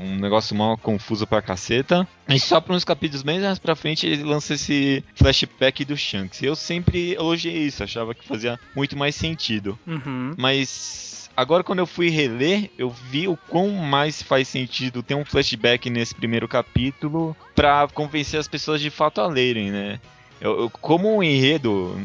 um 0.05 0.17
negócio 0.17 0.55
mal 0.55 0.77
confuso 0.77 1.27
pra 1.27 1.41
caceta. 1.41 2.07
E 2.29 2.39
só 2.39 2.61
para 2.61 2.75
uns 2.75 2.85
capítulos 2.85 3.23
bem 3.23 3.41
mais 3.41 3.59
pra 3.59 3.75
frente 3.75 4.07
ele 4.07 4.23
lança 4.23 4.53
esse 4.53 5.03
flashback 5.15 5.83
do 5.83 5.97
Shanks. 5.97 6.43
E 6.43 6.45
eu 6.45 6.55
sempre 6.55 7.15
elogiei 7.15 7.63
isso, 7.63 7.83
achava 7.83 8.15
que 8.15 8.29
fazia 8.29 8.61
muito 8.75 8.97
mais 8.99 9.15
sentido. 9.15 9.79
uhum. 9.87 10.35
Mas 10.37 11.26
agora 11.37 11.63
quando 11.63 11.81
eu 11.81 11.87
fui 11.87 12.09
reler, 12.09 12.71
eu 12.79 12.89
vi 12.89 13.29
o 13.29 13.37
quão 13.37 13.71
mais 13.71 14.23
faz 14.23 14.49
sentido 14.49 15.03
ter 15.03 15.15
um 15.15 15.25
flashback 15.25 15.91
nesse 15.91 16.15
primeiro 16.15 16.49
capítulo 16.49 17.37
pra 17.55 17.87
convencer 17.93 18.41
as 18.41 18.49
pessoas 18.49 18.81
de 18.81 18.91
fato 18.91 19.21
a 19.21 19.27
lerem, 19.27 19.71
né? 19.71 20.01
Eu, 20.41 20.61
eu- 20.63 20.71
como 20.71 21.17
um 21.17 21.23
enredo, 21.23 21.99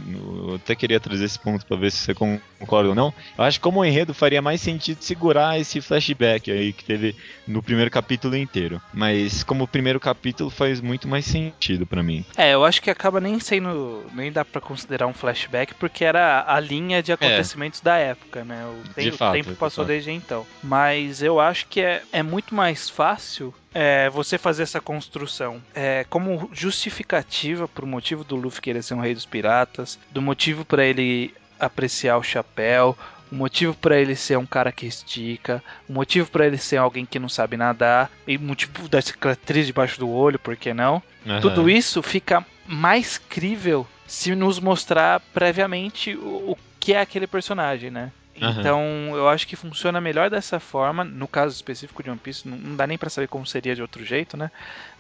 eu 0.48 0.56
até 0.56 0.76
queria 0.76 1.00
trazer 1.00 1.26
esse 1.26 1.38
ponto 1.40 1.66
pra 1.66 1.78
ver 1.78 1.92
se 1.92 1.98
você 1.98 2.14
concorda 2.14 2.90
ou 2.90 2.96
não. 2.96 3.14
Eu 3.38 3.44
acho 3.44 3.60
que 3.60 3.64
como 3.64 3.80
um 3.82 3.86
enredo 3.86 4.14
faria 4.14 4.42
mais 4.42 4.62
sentido 4.62 5.02
segurar 5.04 5.60
esse 5.60 5.82
flashback 5.82 6.50
aí 6.52 6.72
que 6.74 6.84
teve 6.84 7.16
no 7.48 7.62
primeiro 7.62 7.92
capítulo 7.92 8.36
inteiro. 8.38 8.82
Mas 8.94 9.44
como 9.44 9.64
o 9.64 9.68
primeiro 9.68 10.00
capítulo 10.00 10.50
faz 10.50 10.80
muito 10.80 11.08
mais 11.08 11.26
sentido 11.26 11.86
pra 11.86 12.02
mim. 12.04 12.24
É, 12.38 12.54
eu 12.54 12.64
acho 12.64 12.82
que 12.82 12.90
acaba 12.90 13.20
nem 13.20 13.40
sendo. 13.40 14.06
Nem 14.14 14.32
dá 14.32 14.46
pra 14.46 14.62
considerar 14.62 15.08
um 15.08 15.14
flashback, 15.14 15.74
porque 15.76 16.04
era 16.06 16.44
a 16.48 16.60
linha 16.60 17.02
de 17.04 17.12
acontecimentos 17.12 17.82
da 17.82 17.98
época, 17.98 18.44
né? 18.46 18.66
O, 18.66 18.94
tem- 18.94 19.10
o 19.10 19.18
fato, 19.18 19.34
tempo 19.34 19.50
de 19.52 19.56
passou 19.56 19.84
fato. 19.84 19.88
desde 19.92 20.12
então. 20.12 20.46
Mas 20.64 21.22
eu 21.22 21.40
acho 21.40 21.68
que 21.68 21.82
é, 21.82 22.02
é 22.12 22.24
muito 22.24 22.56
mais 22.56 22.90
fácil 22.90 23.54
é, 23.74 24.10
você 24.10 24.38
fazer 24.38 24.64
essa 24.64 24.82
construção 24.82 25.62
é, 25.74 26.06
como 26.10 26.50
justificativa 26.54 27.68
pro 27.68 27.88
motivo 27.88 28.24
do 28.24 28.36
Luffy 28.36 28.62
querer 28.62 28.84
ser 28.84 28.94
um 28.94 29.00
rei 29.00 29.14
dos 29.14 29.26
piratas, 29.26 29.98
do 30.12 30.22
motivo 30.22 30.66
pra 30.66 30.86
ele 30.86 31.34
apreciar 31.60 32.18
o 32.18 32.24
chapéu. 32.24 32.98
O 33.32 33.36
motivo 33.36 33.74
pra 33.74 33.98
ele 33.98 34.14
ser 34.14 34.38
um 34.38 34.46
cara 34.46 34.74
que 34.74 34.86
estica, 34.86 35.64
o 35.88 35.94
motivo 35.94 36.30
pra 36.30 36.46
ele 36.46 36.58
ser 36.58 36.76
alguém 36.76 37.06
que 37.06 37.18
não 37.18 37.30
sabe 37.30 37.56
nadar, 37.56 38.12
e 38.28 38.36
o 38.36 38.42
motivo 38.42 38.90
da 38.90 39.02
cicatriz 39.02 39.66
debaixo 39.66 39.98
do 39.98 40.10
olho, 40.10 40.38
por 40.38 40.58
que 40.58 40.74
não? 40.74 41.02
Tudo 41.42 41.70
isso 41.70 42.04
fica 42.04 42.46
mais 42.68 43.18
crível 43.18 43.88
se 44.06 44.36
nos 44.36 44.60
mostrar 44.60 45.22
previamente 45.34 46.14
o, 46.14 46.52
o 46.52 46.58
que 46.78 46.94
é 46.94 47.00
aquele 47.00 47.26
personagem, 47.26 47.90
né? 47.90 48.12
Aham. 48.40 48.60
Então, 48.60 48.82
eu 49.14 49.28
acho 49.28 49.48
que 49.48 49.56
funciona 49.56 50.00
melhor 50.00 50.30
dessa 50.30 50.60
forma. 50.60 51.04
No 51.04 51.28
caso 51.28 51.56
específico 51.56 52.04
de 52.04 52.10
One 52.10 52.20
Piece, 52.20 52.48
não, 52.48 52.58
não 52.58 52.76
dá 52.76 52.86
nem 52.86 52.98
pra 52.98 53.10
saber 53.10 53.28
como 53.28 53.46
seria 53.46 53.76
de 53.76 53.82
outro 53.82 54.06
jeito, 54.06 54.38
né? 54.38 54.52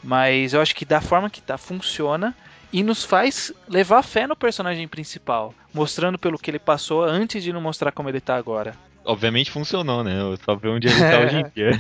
Mas 0.04 0.54
eu 0.54 0.62
acho 0.62 0.76
que 0.76 0.84
da 0.86 1.00
forma 1.02 1.30
que 1.30 1.42
tá, 1.42 1.58
funciona. 1.58 2.36
e 2.74 2.84
nos 2.84 3.04
faz 3.04 3.52
levar 3.68 4.02
fé 4.02 4.26
no 4.26 4.36
personagem 4.36 4.88
principal, 4.88 5.54
mostrando 5.74 6.18
pelo 6.18 6.40
que 6.40 6.50
ele 6.50 6.60
passou 6.60 7.04
antes 7.04 7.44
de 7.44 7.52
não 7.52 7.62
mostrar 7.62 7.92
como 7.92 8.10
ele 8.10 8.22
tá 8.22 8.36
agora. 8.36 8.74
Obviamente 9.04 9.52
funcionou, 9.52 10.04
né? 10.04 10.20
Eu 10.22 10.38
só 10.38 10.56
ver 10.56 10.70
onde 10.70 10.88
ele 10.88 11.00
tá 11.00 11.20
hoje 11.26 11.38
em 11.38 11.52
dia. 11.56 11.72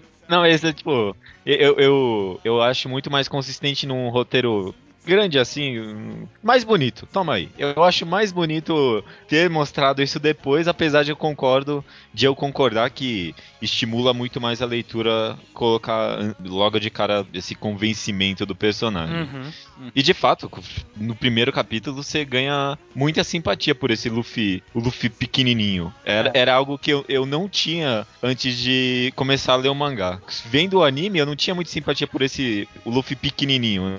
Não, 0.28 0.46
esse 0.46 0.68
é 0.68 0.72
tipo. 0.72 1.16
Eu, 1.44 1.76
eu, 1.76 2.40
eu 2.44 2.62
acho 2.62 2.88
muito 2.88 3.10
mais 3.10 3.26
consistente 3.26 3.84
num 3.84 4.08
roteiro 4.10 4.72
grande 5.10 5.40
assim, 5.40 6.28
mais 6.40 6.62
bonito. 6.62 7.04
Toma 7.12 7.34
aí. 7.34 7.48
Eu 7.58 7.82
acho 7.82 8.06
mais 8.06 8.30
bonito 8.30 9.04
ter 9.26 9.50
mostrado 9.50 10.00
isso 10.00 10.20
depois, 10.20 10.68
apesar 10.68 11.02
de 11.02 11.10
eu 11.10 11.16
concordo, 11.16 11.84
de 12.14 12.26
eu 12.26 12.36
concordar 12.36 12.88
que 12.90 13.34
estimula 13.60 14.14
muito 14.14 14.40
mais 14.40 14.62
a 14.62 14.66
leitura 14.66 15.36
colocar 15.52 16.16
logo 16.44 16.78
de 16.78 16.90
cara 16.90 17.26
esse 17.34 17.56
convencimento 17.56 18.46
do 18.46 18.54
personagem. 18.54 19.22
Uhum. 19.22 19.90
E 19.96 20.00
de 20.02 20.14
fato, 20.14 20.48
no 20.96 21.16
primeiro 21.16 21.52
capítulo 21.52 21.96
você 22.02 22.24
ganha 22.24 22.78
muita 22.94 23.24
simpatia 23.24 23.74
por 23.74 23.90
esse 23.90 24.08
Luffy, 24.08 24.62
o 24.72 24.78
Luffy 24.78 25.10
pequenininho. 25.10 25.92
Era, 26.04 26.30
É. 26.34 26.38
era 26.40 26.54
algo 26.54 26.78
que 26.78 26.90
eu, 26.92 27.04
eu 27.08 27.26
não 27.26 27.48
tinha 27.48 28.06
antes 28.22 28.56
de 28.56 29.12
começar 29.16 29.54
a 29.54 29.56
ler 29.56 29.70
o 29.70 29.74
mangá. 29.74 30.20
Vendo 30.46 30.78
o 30.78 30.84
anime, 30.84 31.18
eu 31.18 31.26
não 31.26 31.34
tinha 31.34 31.54
muita 31.54 31.70
simpatia 31.70 32.06
por 32.06 32.22
esse 32.22 32.68
Luffy 32.86 33.16
pequenininho, 33.16 33.98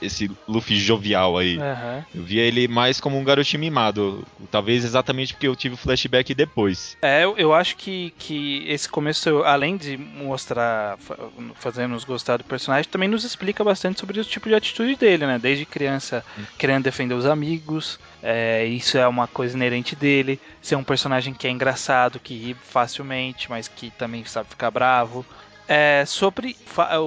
esse, 0.00 0.30
Luffy 0.48 0.76
jovial 0.76 1.38
aí. 1.38 1.58
Aham. 1.58 2.04
Eu 2.14 2.22
via 2.22 2.42
ele 2.42 2.68
mais 2.68 3.00
como 3.00 3.18
um 3.18 3.24
garotinho 3.24 3.60
mimado. 3.60 4.24
Talvez 4.50 4.84
exatamente 4.84 5.32
porque 5.34 5.46
eu 5.48 5.56
tive 5.56 5.74
o 5.74 5.78
flashback 5.78 6.34
depois. 6.34 6.96
É, 7.02 7.24
eu, 7.24 7.36
eu 7.36 7.54
acho 7.54 7.76
que, 7.76 8.12
que 8.18 8.64
esse 8.68 8.88
começo, 8.88 9.42
além 9.44 9.76
de 9.76 9.96
mostrar, 9.96 10.96
fa- 10.98 11.16
fazendo 11.54 11.92
nos 11.92 12.04
gostar 12.04 12.38
do 12.38 12.44
personagem, 12.44 12.90
também 12.90 13.08
nos 13.08 13.24
explica 13.24 13.62
bastante 13.64 14.00
sobre 14.00 14.20
o 14.20 14.24
tipo 14.24 14.48
de 14.48 14.54
atitude 14.54 14.96
dele, 14.96 15.26
né? 15.26 15.38
Desde 15.38 15.64
criança 15.66 16.24
querendo 16.58 16.82
defender 16.84 17.14
os 17.14 17.26
amigos, 17.26 17.98
é, 18.22 18.64
isso 18.66 18.98
é 18.98 19.06
uma 19.06 19.26
coisa 19.26 19.56
inerente 19.56 19.94
dele. 19.96 20.40
Ser 20.60 20.76
um 20.76 20.84
personagem 20.84 21.32
que 21.34 21.46
é 21.46 21.50
engraçado, 21.50 22.20
que 22.20 22.34
ri 22.34 22.54
facilmente, 22.54 23.48
mas 23.50 23.68
que 23.68 23.90
também 23.92 24.24
sabe 24.24 24.48
ficar 24.50 24.70
bravo. 24.70 25.24
É, 25.68 26.04
sobre 26.06 26.56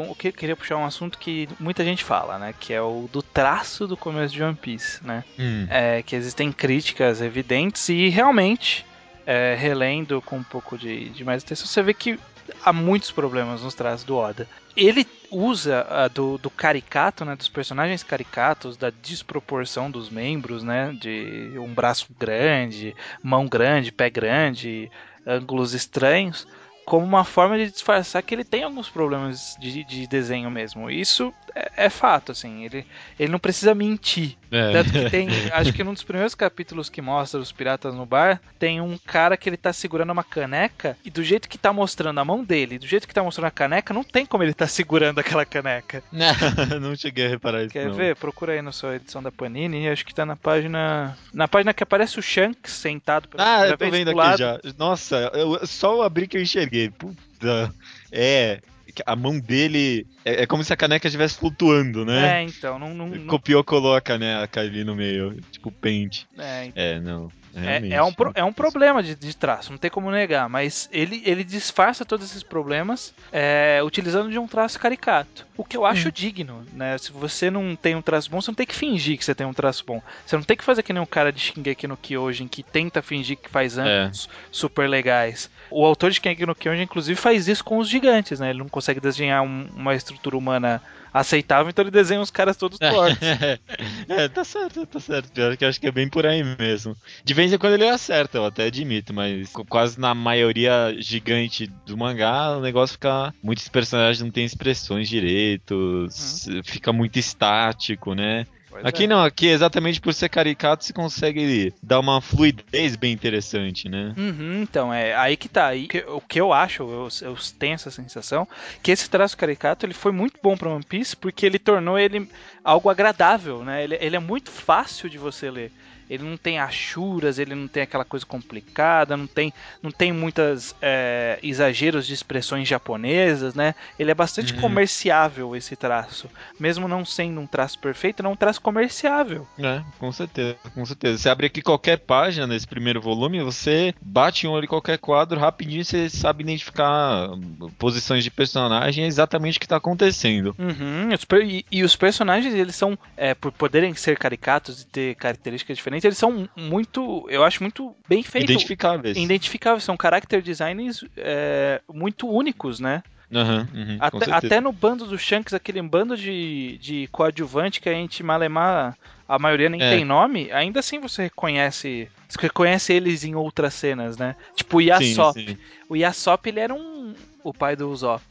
o 0.10 0.16
que 0.16 0.30
eu 0.30 0.34
queria 0.34 0.56
puxar 0.56 0.78
um 0.78 0.86
assunto 0.86 1.18
que 1.18 1.48
muita 1.60 1.84
gente 1.84 2.04
fala, 2.04 2.40
né? 2.40 2.54
Que 2.60 2.74
é 2.74 2.82
o 2.82 3.10
do 3.12 3.22
traço 3.22 3.86
do 3.86 3.98
começo 3.98 4.34
de 4.34 4.42
One 4.42 4.56
Piece, 4.56 5.06
né? 5.06 5.24
Hum. 5.38 5.68
é, 5.70 6.02
que 6.02 6.16
existem 6.16 6.52
críticas 6.52 7.22
evidentes 7.22 7.90
e 7.90 8.10
realmente, 8.10 8.86
é, 9.26 9.56
relendo 9.60 10.22
com 10.22 10.38
um 10.38 10.44
pouco 10.44 10.78
de, 10.78 11.10
de 11.10 11.24
mais 11.24 11.44
atenção, 11.44 11.68
você 11.68 11.84
vê 11.84 11.94
que 11.94 12.20
há 12.64 12.72
muitos 12.72 13.12
problemas 13.12 13.62
nos 13.62 13.74
traços 13.74 14.06
do 14.06 14.16
Oda. 14.16 14.48
Ele 14.76 15.08
usa 15.32 15.86
do, 16.14 16.38
do 16.38 16.50
caricato, 16.50 17.24
né, 17.24 17.36
dos 17.36 17.48
personagens 17.48 18.04
caricatos, 18.04 18.76
da 18.76 18.90
desproporção 18.90 19.90
dos 19.90 20.10
membros, 20.10 20.64
né, 20.64 20.96
de 21.00 21.54
um 21.58 21.74
braço 21.74 22.08
grande, 22.20 22.96
mão 23.24 23.48
grande, 23.48 23.92
pé 23.92 24.10
grande, 24.10 24.92
ângulos 25.26 25.74
estranhos, 25.74 26.46
como 26.86 27.06
uma 27.06 27.24
forma 27.24 27.58
de 27.58 27.72
disfarçar 27.72 28.22
que 28.22 28.34
ele 28.34 28.44
tem 28.44 28.64
alguns 28.64 28.88
problemas 28.88 29.58
de, 29.60 29.84
de 29.84 30.08
desenho 30.08 30.52
mesmo. 30.52 30.90
Isso 30.90 31.34
é, 31.56 31.86
é 31.86 31.90
fato, 31.90 32.32
assim. 32.32 32.64
Ele, 32.64 32.86
ele 33.20 33.32
não 33.32 33.40
precisa 33.40 33.74
mentir. 33.74 34.38
É. 34.52 34.72
Tanto 34.72 34.92
que 34.92 35.10
tem, 35.10 35.28
acho 35.52 35.74
que 35.74 35.84
num 35.84 35.94
dos 35.94 36.04
primeiros 36.04 36.36
capítulos 36.36 36.88
que 36.90 37.02
mostra 37.02 37.40
os 37.40 37.52
piratas 37.52 37.96
no 37.96 38.06
bar, 38.06 38.40
tem 38.60 38.80
um 38.80 38.98
cara 38.98 39.36
que 39.36 39.50
ele 39.50 39.58
tá 39.58 39.74
segurando 39.74 40.12
uma 40.12 40.24
caneca 40.24 40.96
e 41.04 41.10
do 41.10 41.24
jeito 41.24 41.50
que 41.50 41.58
tá 41.58 41.74
mostrando 41.74 42.20
a 42.20 42.26
mão 42.26 42.44
dele, 42.44 42.78
do 42.78 42.86
jeito 42.86 43.08
que 43.08 43.14
tá 43.14 43.24
mostrando 43.24 43.48
a 43.48 43.52
caneca, 43.52 43.94
não 43.94 44.04
tem 44.04 44.26
como 44.26 44.44
ele 44.44 44.54
tá 44.54 44.68
segurando 44.68 45.20
aquela 45.20 45.46
caneca. 45.46 46.04
não 46.80 46.96
cheguei 46.96 47.26
a 47.26 47.30
reparar 47.30 47.64
isso. 47.64 47.74
Quer 47.74 47.88
não. 47.88 47.96
ver? 47.96 48.16
Procura 48.16 48.54
aí 48.54 48.62
na 48.62 48.72
sua 48.72 48.98
edição 48.98 49.24
da 49.24 49.32
Panini, 49.32 49.90
acho 49.90 50.06
que 50.06 50.14
tá 50.14 50.26
na 50.26 50.36
página, 50.36 51.18
na 51.34 51.48
página 51.48 51.74
que 51.74 51.84
aparece 51.84 52.20
o 52.20 52.22
Shanks 52.22 52.74
sentado 52.74 53.28
pela 53.28 53.44
Ah, 53.44 53.68
eu 53.68 53.78
tô 53.78 53.90
vendo 53.90 54.14
do 54.14 54.22
aqui 54.22 54.38
já. 54.38 54.60
Nossa, 54.78 55.32
eu, 55.34 55.66
só 55.66 55.96
eu 55.96 56.02
abri 56.04 56.28
que 56.28 56.38
eu 56.38 56.42
enxerguei. 56.42 56.75
Puta. 56.98 57.74
É. 58.12 58.60
A 59.06 59.16
mão 59.16 59.38
dele. 59.40 60.08
É, 60.24 60.44
é 60.44 60.46
como 60.48 60.64
se 60.64 60.72
a 60.72 60.78
caneca 60.78 61.06
estivesse 61.08 61.38
flutuando, 61.38 62.06
né? 62.06 62.40
É, 62.40 62.44
então, 62.44 62.80
não, 62.80 62.94
não, 62.94 63.10
não- 63.10 63.28
Copiou, 63.28 63.62
colou 63.64 63.94
a 63.94 64.00
caneca 64.00 64.62
ali 64.62 64.84
no 64.86 64.96
meio. 64.96 65.38
Tipo 65.52 65.70
pente. 65.70 66.26
é, 66.38 66.72
É, 66.76 67.00
não. 67.00 67.30
É, 67.58 67.60
realmente. 67.80 67.94
é 67.94 68.04
um, 68.04 68.12
pro- 68.14 68.32
é 68.36 68.44
um 68.44 68.52
problema 68.52 69.02
de, 69.02 69.16
de 69.16 69.34
traço, 69.34 69.72
não 69.72 69.78
tem 69.78 69.90
como 69.90 70.12
negar, 70.12 70.50
mas 70.50 70.90
ele, 70.92 71.24
ele 71.26 71.42
disfarça 71.42 72.04
todos 72.04 72.30
esses 72.30 72.44
problemas 72.44 73.14
é, 73.32 73.80
utilizando 73.82 74.30
de 74.30 74.38
um 74.38 74.46
traço 74.46 74.78
caricato. 74.78 75.48
O 75.56 75.64
que 75.64 75.78
eu 75.78 75.86
acho 75.86 76.12
digno, 76.12 76.66
né? 76.74 76.98
Se 76.98 77.14
você 77.14 77.50
não 77.50 77.74
tem 77.74 77.96
um 77.96 78.02
traço 78.02 78.30
bom, 78.30 78.42
você 78.42 78.52
não 78.52 78.56
tem 78.56 78.66
que 78.66 78.76
fingir 78.76 79.18
que 79.18 79.24
você 79.24 79.34
tem 79.34 79.48
um 79.48 79.54
traço 79.54 79.86
bom. 79.88 80.02
Você 80.26 80.36
não 80.36 80.44
tem 80.44 80.58
que 80.58 80.66
fazer 80.66 80.84
que 80.84 80.92
nem 80.92 81.02
um 81.02 81.06
cara 81.06 81.32
de 81.32 81.40
Shingeki 81.40 81.88
no 81.88 81.96
Kyojin 81.96 82.50
que 82.50 82.62
tenta 82.62 83.02
fingir 83.02 83.38
que 83.38 83.50
faz 83.50 83.78
ângulos 83.78 84.28
super 84.52 84.90
legais. 84.90 85.50
O 85.72 85.86
autor 85.86 86.12
de 86.12 86.18
Shingeki 86.18 86.46
no 86.46 86.56
Kyojin, 86.56 86.84
inclusive, 86.84 87.20
faz 87.20 87.48
isso 87.48 87.64
com 87.64 87.78
os 87.78 87.90
gigantes, 87.90 88.40
né? 88.40 88.50
Ele 88.50 88.60
não 88.60 88.70
consegue 88.70 89.00
desenhar 89.00 89.42
um- 89.44 89.68
uma 89.76 89.96
estrutura 89.96 90.38
humana 90.38 90.82
aceitável, 91.14 91.70
então 91.70 91.82
ele 91.84 91.92
desenha 91.92 92.20
os 92.20 92.30
caras 92.30 92.58
todos 92.58 92.78
tortos. 92.78 93.18
é, 94.10 94.28
tá 94.28 94.44
certo, 94.44 94.86
tá 94.86 95.00
certo. 95.00 95.32
Pior 95.32 95.56
que 95.56 95.64
eu 95.64 95.70
acho 95.70 95.80
que 95.80 95.88
é 95.88 95.92
bem 95.92 96.10
por 96.10 96.26
aí 96.26 96.44
mesmo. 96.58 96.96
De 97.24 97.34
vez 97.34 97.54
em 97.54 97.58
quando 97.58 97.74
ele 97.74 97.88
acerta, 97.88 98.38
eu 98.38 98.46
até 98.46 98.66
admito, 98.66 99.14
mas 99.14 99.50
qu- 99.52 99.64
quase 99.66 99.98
na 100.00 100.14
maioria 100.14 100.94
gigante 101.00 101.68
do 101.86 101.98
mangá, 101.98 102.58
o 102.58 102.62
negócio 102.62 102.94
fica. 102.94 103.34
Muitos 103.42 103.68
personagens 103.70 104.22
não 104.22 104.30
têm 104.30 104.44
expressões 104.46 105.08
direitos, 105.08 106.48
fica 106.64 106.92
muito 106.92 107.18
estático, 107.18 108.14
né? 108.14 108.46
Pois 108.76 108.86
Aqui 108.86 109.06
é. 109.06 109.08
não, 109.08 109.24
aqui 109.24 109.48
exatamente 109.48 110.02
por 110.02 110.14
ser 110.14 110.28
caricato 110.28 110.84
se 110.84 110.92
consegue 110.92 111.74
dar 111.82 112.00
uma 112.02 112.20
fluidez 112.20 112.98
bem 112.98 113.14
interessante, 113.14 113.88
né? 113.88 114.14
Uhum, 114.18 114.62
então, 114.64 114.94
é 114.94 115.16
aí 115.16 115.38
que 115.38 115.48
tá. 115.48 115.68
Aí, 115.68 115.88
que- 115.88 116.04
o 116.08 116.20
que 116.20 116.42
eu 116.42 116.52
acho, 116.52 116.84
eu, 116.84 117.08
eu 117.22 117.38
tenho 117.58 117.76
essa 117.76 117.90
sensação, 117.90 118.46
que 118.84 118.92
esse 118.92 119.10
traço 119.10 119.38
caricato 119.38 119.86
ele 119.86 119.94
foi 119.94 120.12
muito 120.12 120.38
bom 120.44 120.58
pra 120.58 120.70
One 120.70 120.84
Piece 120.84 121.16
porque 121.16 121.46
ele 121.46 121.58
tornou 121.58 121.98
ele 121.98 122.28
algo 122.64 122.90
agradável, 122.90 123.64
né? 123.64 123.82
Ele, 123.84 123.98
ele 124.02 124.16
é 124.18 124.20
muito 124.20 124.52
fácil 124.52 125.10
de 125.10 125.18
você 125.18 125.50
ler. 125.50 125.72
Ele 126.10 126.24
não 126.24 126.38
tem 126.38 126.60
achuras, 126.60 127.40
ele 127.40 127.56
não 127.56 127.68
tem 127.68 127.84
aquela 127.84 128.06
coisa 128.06 128.26
complicada, 128.26 129.18
não 129.18 129.28
tem, 129.28 129.54
não 129.82 129.92
tem 129.92 130.12
muitas 130.12 130.76
é, 130.82 131.40
exageros 131.42 132.06
de 132.08 132.14
expressões 132.14 132.68
japonesas, 132.68 133.54
né? 133.56 133.74
Ele 133.98 134.12
é 134.12 134.16
bastante 134.16 134.54
Uhum. 134.54 134.62
comerciável 134.62 135.56
esse 135.56 135.76
traço. 135.76 136.30
Mesmo 136.60 136.88
não 136.88 137.04
sendo 137.06 137.40
um 137.42 137.48
traço 137.48 137.80
perfeito, 137.80 138.20
ele 138.22 138.28
é 138.28 138.32
um 138.32 138.36
traço 138.36 138.62
comerciável. 138.62 139.48
É, 139.58 139.82
com 139.98 140.12
certeza, 140.12 140.58
com 140.74 140.86
certeza. 140.86 141.18
Você 141.18 141.30
abre 141.30 141.48
aqui 141.48 141.62
qualquer 141.62 141.98
página 141.98 142.46
nesse 142.48 142.68
primeiro 142.68 143.02
volume, 143.02 143.42
você 143.42 143.94
bate 144.02 144.48
um 144.48 144.52
olho 144.52 144.66
em 144.66 144.68
qualquer 144.70 144.98
quadro, 144.98 145.40
rapidinho 145.40 145.84
você 145.84 146.10
sabe 146.10 146.44
identificar 146.44 147.30
hum, 147.32 147.72
posições 147.78 148.24
de 148.24 148.32
personagem 148.32 149.04
e 149.04 149.08
exatamente 149.08 149.58
o 149.58 149.62
que 149.62 149.68
tá 149.68 149.78
acontecendo. 149.78 150.56
Uhum, 150.58 151.10
e, 151.44 151.66
e 151.72 151.84
os 151.84 151.96
personagens, 151.96 152.54
eles 152.54 152.76
são, 152.76 152.98
é, 153.16 153.34
por 153.34 153.52
poderem 153.52 153.94
ser 153.96 154.18
caricatos 154.18 154.82
e 154.82 154.88
ter 154.88 155.16
características 155.16 155.78
diferentes, 155.78 155.95
eles 156.04 156.18
são 156.18 156.50
muito, 156.56 157.26
eu 157.30 157.44
acho 157.44 157.62
muito 157.62 157.96
bem 158.08 158.24
feitos. 158.24 158.50
Identificáveis. 158.50 159.18
Identificáveis, 159.18 159.84
são 159.84 159.96
character 160.00 160.42
designs 160.42 161.06
é, 161.16 161.82
muito 161.92 162.28
únicos, 162.28 162.80
né? 162.80 163.04
Uhum, 163.32 163.98
com 164.12 164.18
Até, 164.18 164.32
até 164.32 164.62
no 164.62 164.72
bando 164.72 165.06
do 165.06 165.18
Shanks, 165.18 165.54
aquele 165.54 165.82
bando 165.82 166.16
de, 166.16 166.78
de 166.80 167.08
coadjuvante 167.12 167.82
que 167.82 167.90
a 167.90 167.94
gente 167.94 168.22
malemar, 168.22 168.96
a 169.28 169.40
maioria 169.40 169.68
nem 169.68 169.82
É. 169.82 169.90
tem 169.96 170.06
nome, 170.06 170.52
ainda 170.52 170.80
assim 170.80 171.00
você 171.00 171.24
reconhece, 171.24 172.08
você 172.30 172.40
reconhece 172.42 172.94
eles 172.94 173.24
em 173.24 173.36
outras 173.36 173.74
cenas, 173.74 174.18
né? 174.18 174.36
Tipo 174.56 174.78
o 174.78 174.82
Yasop. 174.82 175.40
Sim, 175.40 175.48
sim. 175.48 175.58
O 175.90 175.96
Yasop, 175.96 176.48
ele 176.48 176.60
era 176.60 176.74
um. 176.74 177.14
O 177.48 177.54
pai 177.54 177.76
do 177.76 177.92
Usopp. 177.92 178.24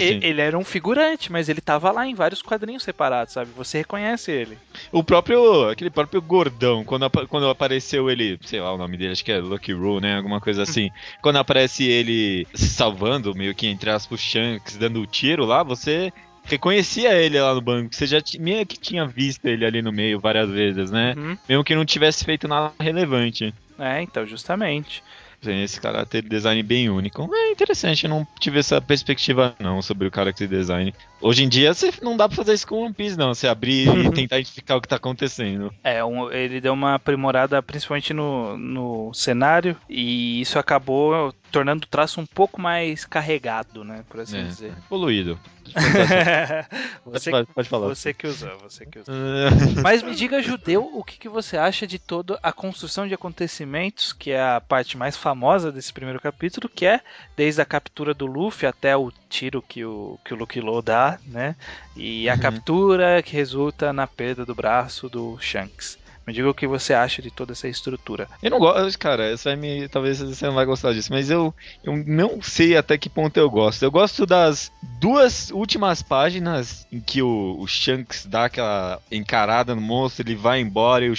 Sim. 0.00 0.04
ele- 0.06 0.26
ele 0.26 0.40
era 0.40 0.56
um 0.58 0.64
figurante, 0.64 1.30
mas 1.30 1.48
ele 1.50 1.60
tava 1.60 1.90
lá 1.92 2.06
em 2.06 2.14
vários 2.14 2.40
quadrinhos 2.40 2.82
separados, 2.82 3.34
sabe? 3.34 3.50
Você 3.54 3.78
reconhece 3.78 4.30
ele. 4.32 4.56
O 4.90 5.04
próprio, 5.04 5.68
aquele 5.68 5.90
próprio 5.90 6.22
gordão, 6.22 6.82
quando, 6.82 7.08
quando 7.28 7.48
apareceu 7.50 8.10
ele, 8.10 8.38
sei 8.46 8.60
lá 8.62 8.72
o 8.72 8.78
nome 8.78 8.96
dele, 8.96 9.12
acho 9.12 9.22
que 9.24 9.30
é 9.30 9.38
Lucky 9.38 9.72
Roo, 9.74 10.00
né, 10.00 10.16
alguma 10.16 10.40
coisa 10.40 10.62
assim. 10.62 10.88
quando 11.20 11.36
aparece 11.36 11.84
ele 11.84 12.46
se 12.54 12.70
salvando, 12.70 13.34
meio 13.34 13.54
que 13.54 13.66
entre 13.66 13.90
aspas, 13.90 14.18
o 14.18 14.22
Shanks, 14.22 14.78
dando 14.78 15.02
o 15.02 15.06
tiro 15.06 15.44
lá, 15.44 15.62
você 15.62 16.10
reconhecia 16.44 17.12
ele 17.14 17.38
lá 17.40 17.54
no 17.54 17.60
banco. 17.60 17.94
Você 17.94 18.06
já 18.06 18.20
meio 18.40 18.64
que 18.66 18.78
tinha 18.78 19.06
visto 19.06 19.44
ele 19.46 19.64
ali 19.66 19.82
no 19.82 19.92
meio 19.92 20.18
várias 20.18 20.48
vezes, 20.50 20.90
né? 20.90 21.14
Uhum. 21.16 21.36
Mesmo 21.48 21.62
que 21.64 21.74
não 21.74 21.84
tivesse 21.84 22.24
feito 22.24 22.48
nada 22.48 22.72
relevante. 22.80 23.54
É, 23.78 24.00
então, 24.02 24.26
justamente. 24.26 25.02
Tem 25.42 25.62
esse 25.64 25.80
caráter 25.80 26.22
design 26.22 26.62
bem 26.62 26.88
único. 26.88 27.28
É 27.34 27.50
interessante, 27.50 28.04
eu 28.04 28.10
não 28.10 28.26
tive 28.38 28.60
essa 28.60 28.80
perspectiva 28.80 29.54
não 29.58 29.82
sobre 29.82 30.06
o 30.06 30.10
character 30.14 30.46
design. 30.48 30.94
Hoje 31.20 31.42
em 31.44 31.48
dia 31.48 31.74
você 31.74 31.92
não 32.00 32.16
dá 32.16 32.28
pra 32.28 32.36
fazer 32.36 32.54
isso 32.54 32.66
com 32.66 32.82
One 32.84 32.94
Piece 32.94 33.16
não, 33.18 33.34
você 33.34 33.48
abrir 33.48 33.88
e 33.88 34.10
tentar 34.12 34.38
identificar 34.38 34.76
o 34.76 34.80
que 34.80 34.88
tá 34.88 34.96
acontecendo. 34.96 35.72
É, 35.82 36.04
um- 36.04 36.30
ele 36.30 36.60
deu 36.60 36.72
uma 36.72 36.94
aprimorada 36.94 37.60
principalmente 37.62 38.14
no, 38.14 38.56
no 38.56 39.12
cenário, 39.12 39.76
e 39.88 40.40
isso 40.40 40.58
acabou 40.58 41.34
tornando 41.52 41.84
o 41.84 41.88
traço 41.88 42.20
um 42.20 42.26
pouco 42.26 42.60
mais 42.60 43.04
carregado, 43.04 43.84
né? 43.84 44.04
Por 44.08 44.20
assim 44.20 44.38
É, 44.38 44.42
dizer. 44.44 44.74
Poluído. 44.88 45.38
você, 47.04 47.30
pode, 47.30 47.46
pode 47.52 47.68
falar. 47.68 47.86
você 47.88 48.12
que 48.12 48.26
usou, 48.26 48.58
você 48.58 48.84
que 48.86 48.98
usou. 48.98 49.14
Mas 49.82 50.02
me 50.02 50.14
diga, 50.14 50.42
Judeu, 50.42 50.82
o 50.94 51.04
que, 51.04 51.18
que 51.18 51.28
você 51.28 51.56
acha 51.56 51.86
de 51.86 51.98
toda 51.98 52.38
a 52.42 52.52
construção 52.52 53.06
de 53.06 53.14
acontecimentos, 53.14 54.12
que 54.12 54.30
é 54.32 54.40
a 54.42 54.60
parte 54.60 54.96
mais 54.96 55.16
famosa 55.16 55.70
desse 55.70 55.92
primeiro 55.92 56.20
capítulo, 56.20 56.68
que 56.68 56.86
é 56.86 57.00
desde 57.36 57.60
a 57.60 57.64
captura 57.64 58.12
do 58.14 58.26
Luffy 58.26 58.66
até 58.68 58.96
o 58.96 59.12
tiro 59.28 59.62
que 59.62 59.84
o, 59.84 60.18
que 60.24 60.34
o 60.34 60.36
Lucky 60.36 60.60
Low 60.60 60.82
dá, 60.82 61.18
né? 61.26 61.54
E 61.96 62.28
a 62.28 62.34
Uhum. 62.34 62.40
captura 62.40 63.22
que 63.22 63.34
resulta 63.36 63.92
na 63.92 64.06
perda 64.06 64.44
do 64.44 64.54
braço 64.54 65.08
do 65.08 65.38
Shanks. 65.38 65.98
Me 66.26 66.32
diga 66.32 66.48
o 66.48 66.54
que 66.54 66.66
você 66.66 66.94
acha 66.94 67.20
de 67.20 67.30
toda 67.30 67.52
essa 67.52 67.68
estrutura. 67.68 68.28
Eu 68.42 68.50
não 68.50 68.58
gosto, 68.58 68.98
cara, 68.98 69.32
isso 69.32 69.44
vai 69.44 69.56
me. 69.56 69.88
Talvez 69.88 70.20
você 70.20 70.46
não 70.46 70.54
vai 70.54 70.64
gostar 70.64 70.92
disso, 70.92 71.12
mas 71.12 71.30
eu, 71.30 71.52
eu 71.82 71.96
não 71.96 72.40
sei 72.40 72.76
até 72.76 72.96
que 72.96 73.10
ponto 73.10 73.36
eu 73.36 73.50
gosto. 73.50 73.82
Eu 73.82 73.90
gosto 73.90 74.24
das 74.24 74.70
duas 75.00 75.50
últimas 75.50 76.02
páginas 76.02 76.86
em 76.92 77.00
que 77.00 77.22
o, 77.22 77.56
o 77.58 77.66
Shanks 77.66 78.26
dá 78.26 78.44
aquela 78.44 79.00
encarada 79.10 79.74
no 79.74 79.80
monstro, 79.80 80.26
ele 80.26 80.36
vai 80.36 80.60
embora 80.60 81.04
e 81.04 81.10
o, 81.10 81.14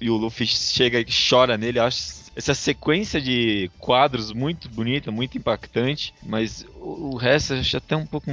e 0.00 0.10
o 0.10 0.16
Luffy 0.16 0.46
chega 0.46 1.00
e 1.00 1.06
chora 1.06 1.56
nele. 1.56 1.78
Eu 1.78 1.84
acho 1.84 2.23
essa 2.36 2.54
sequência 2.54 3.20
de 3.20 3.70
quadros 3.78 4.32
muito 4.32 4.68
bonita, 4.68 5.10
muito 5.10 5.38
impactante, 5.38 6.12
mas 6.22 6.64
o, 6.74 7.14
o 7.14 7.16
resto 7.16 7.54
eu 7.54 7.60
acho 7.60 7.76
até 7.76 7.96
um 7.96 8.06
pouco 8.06 8.30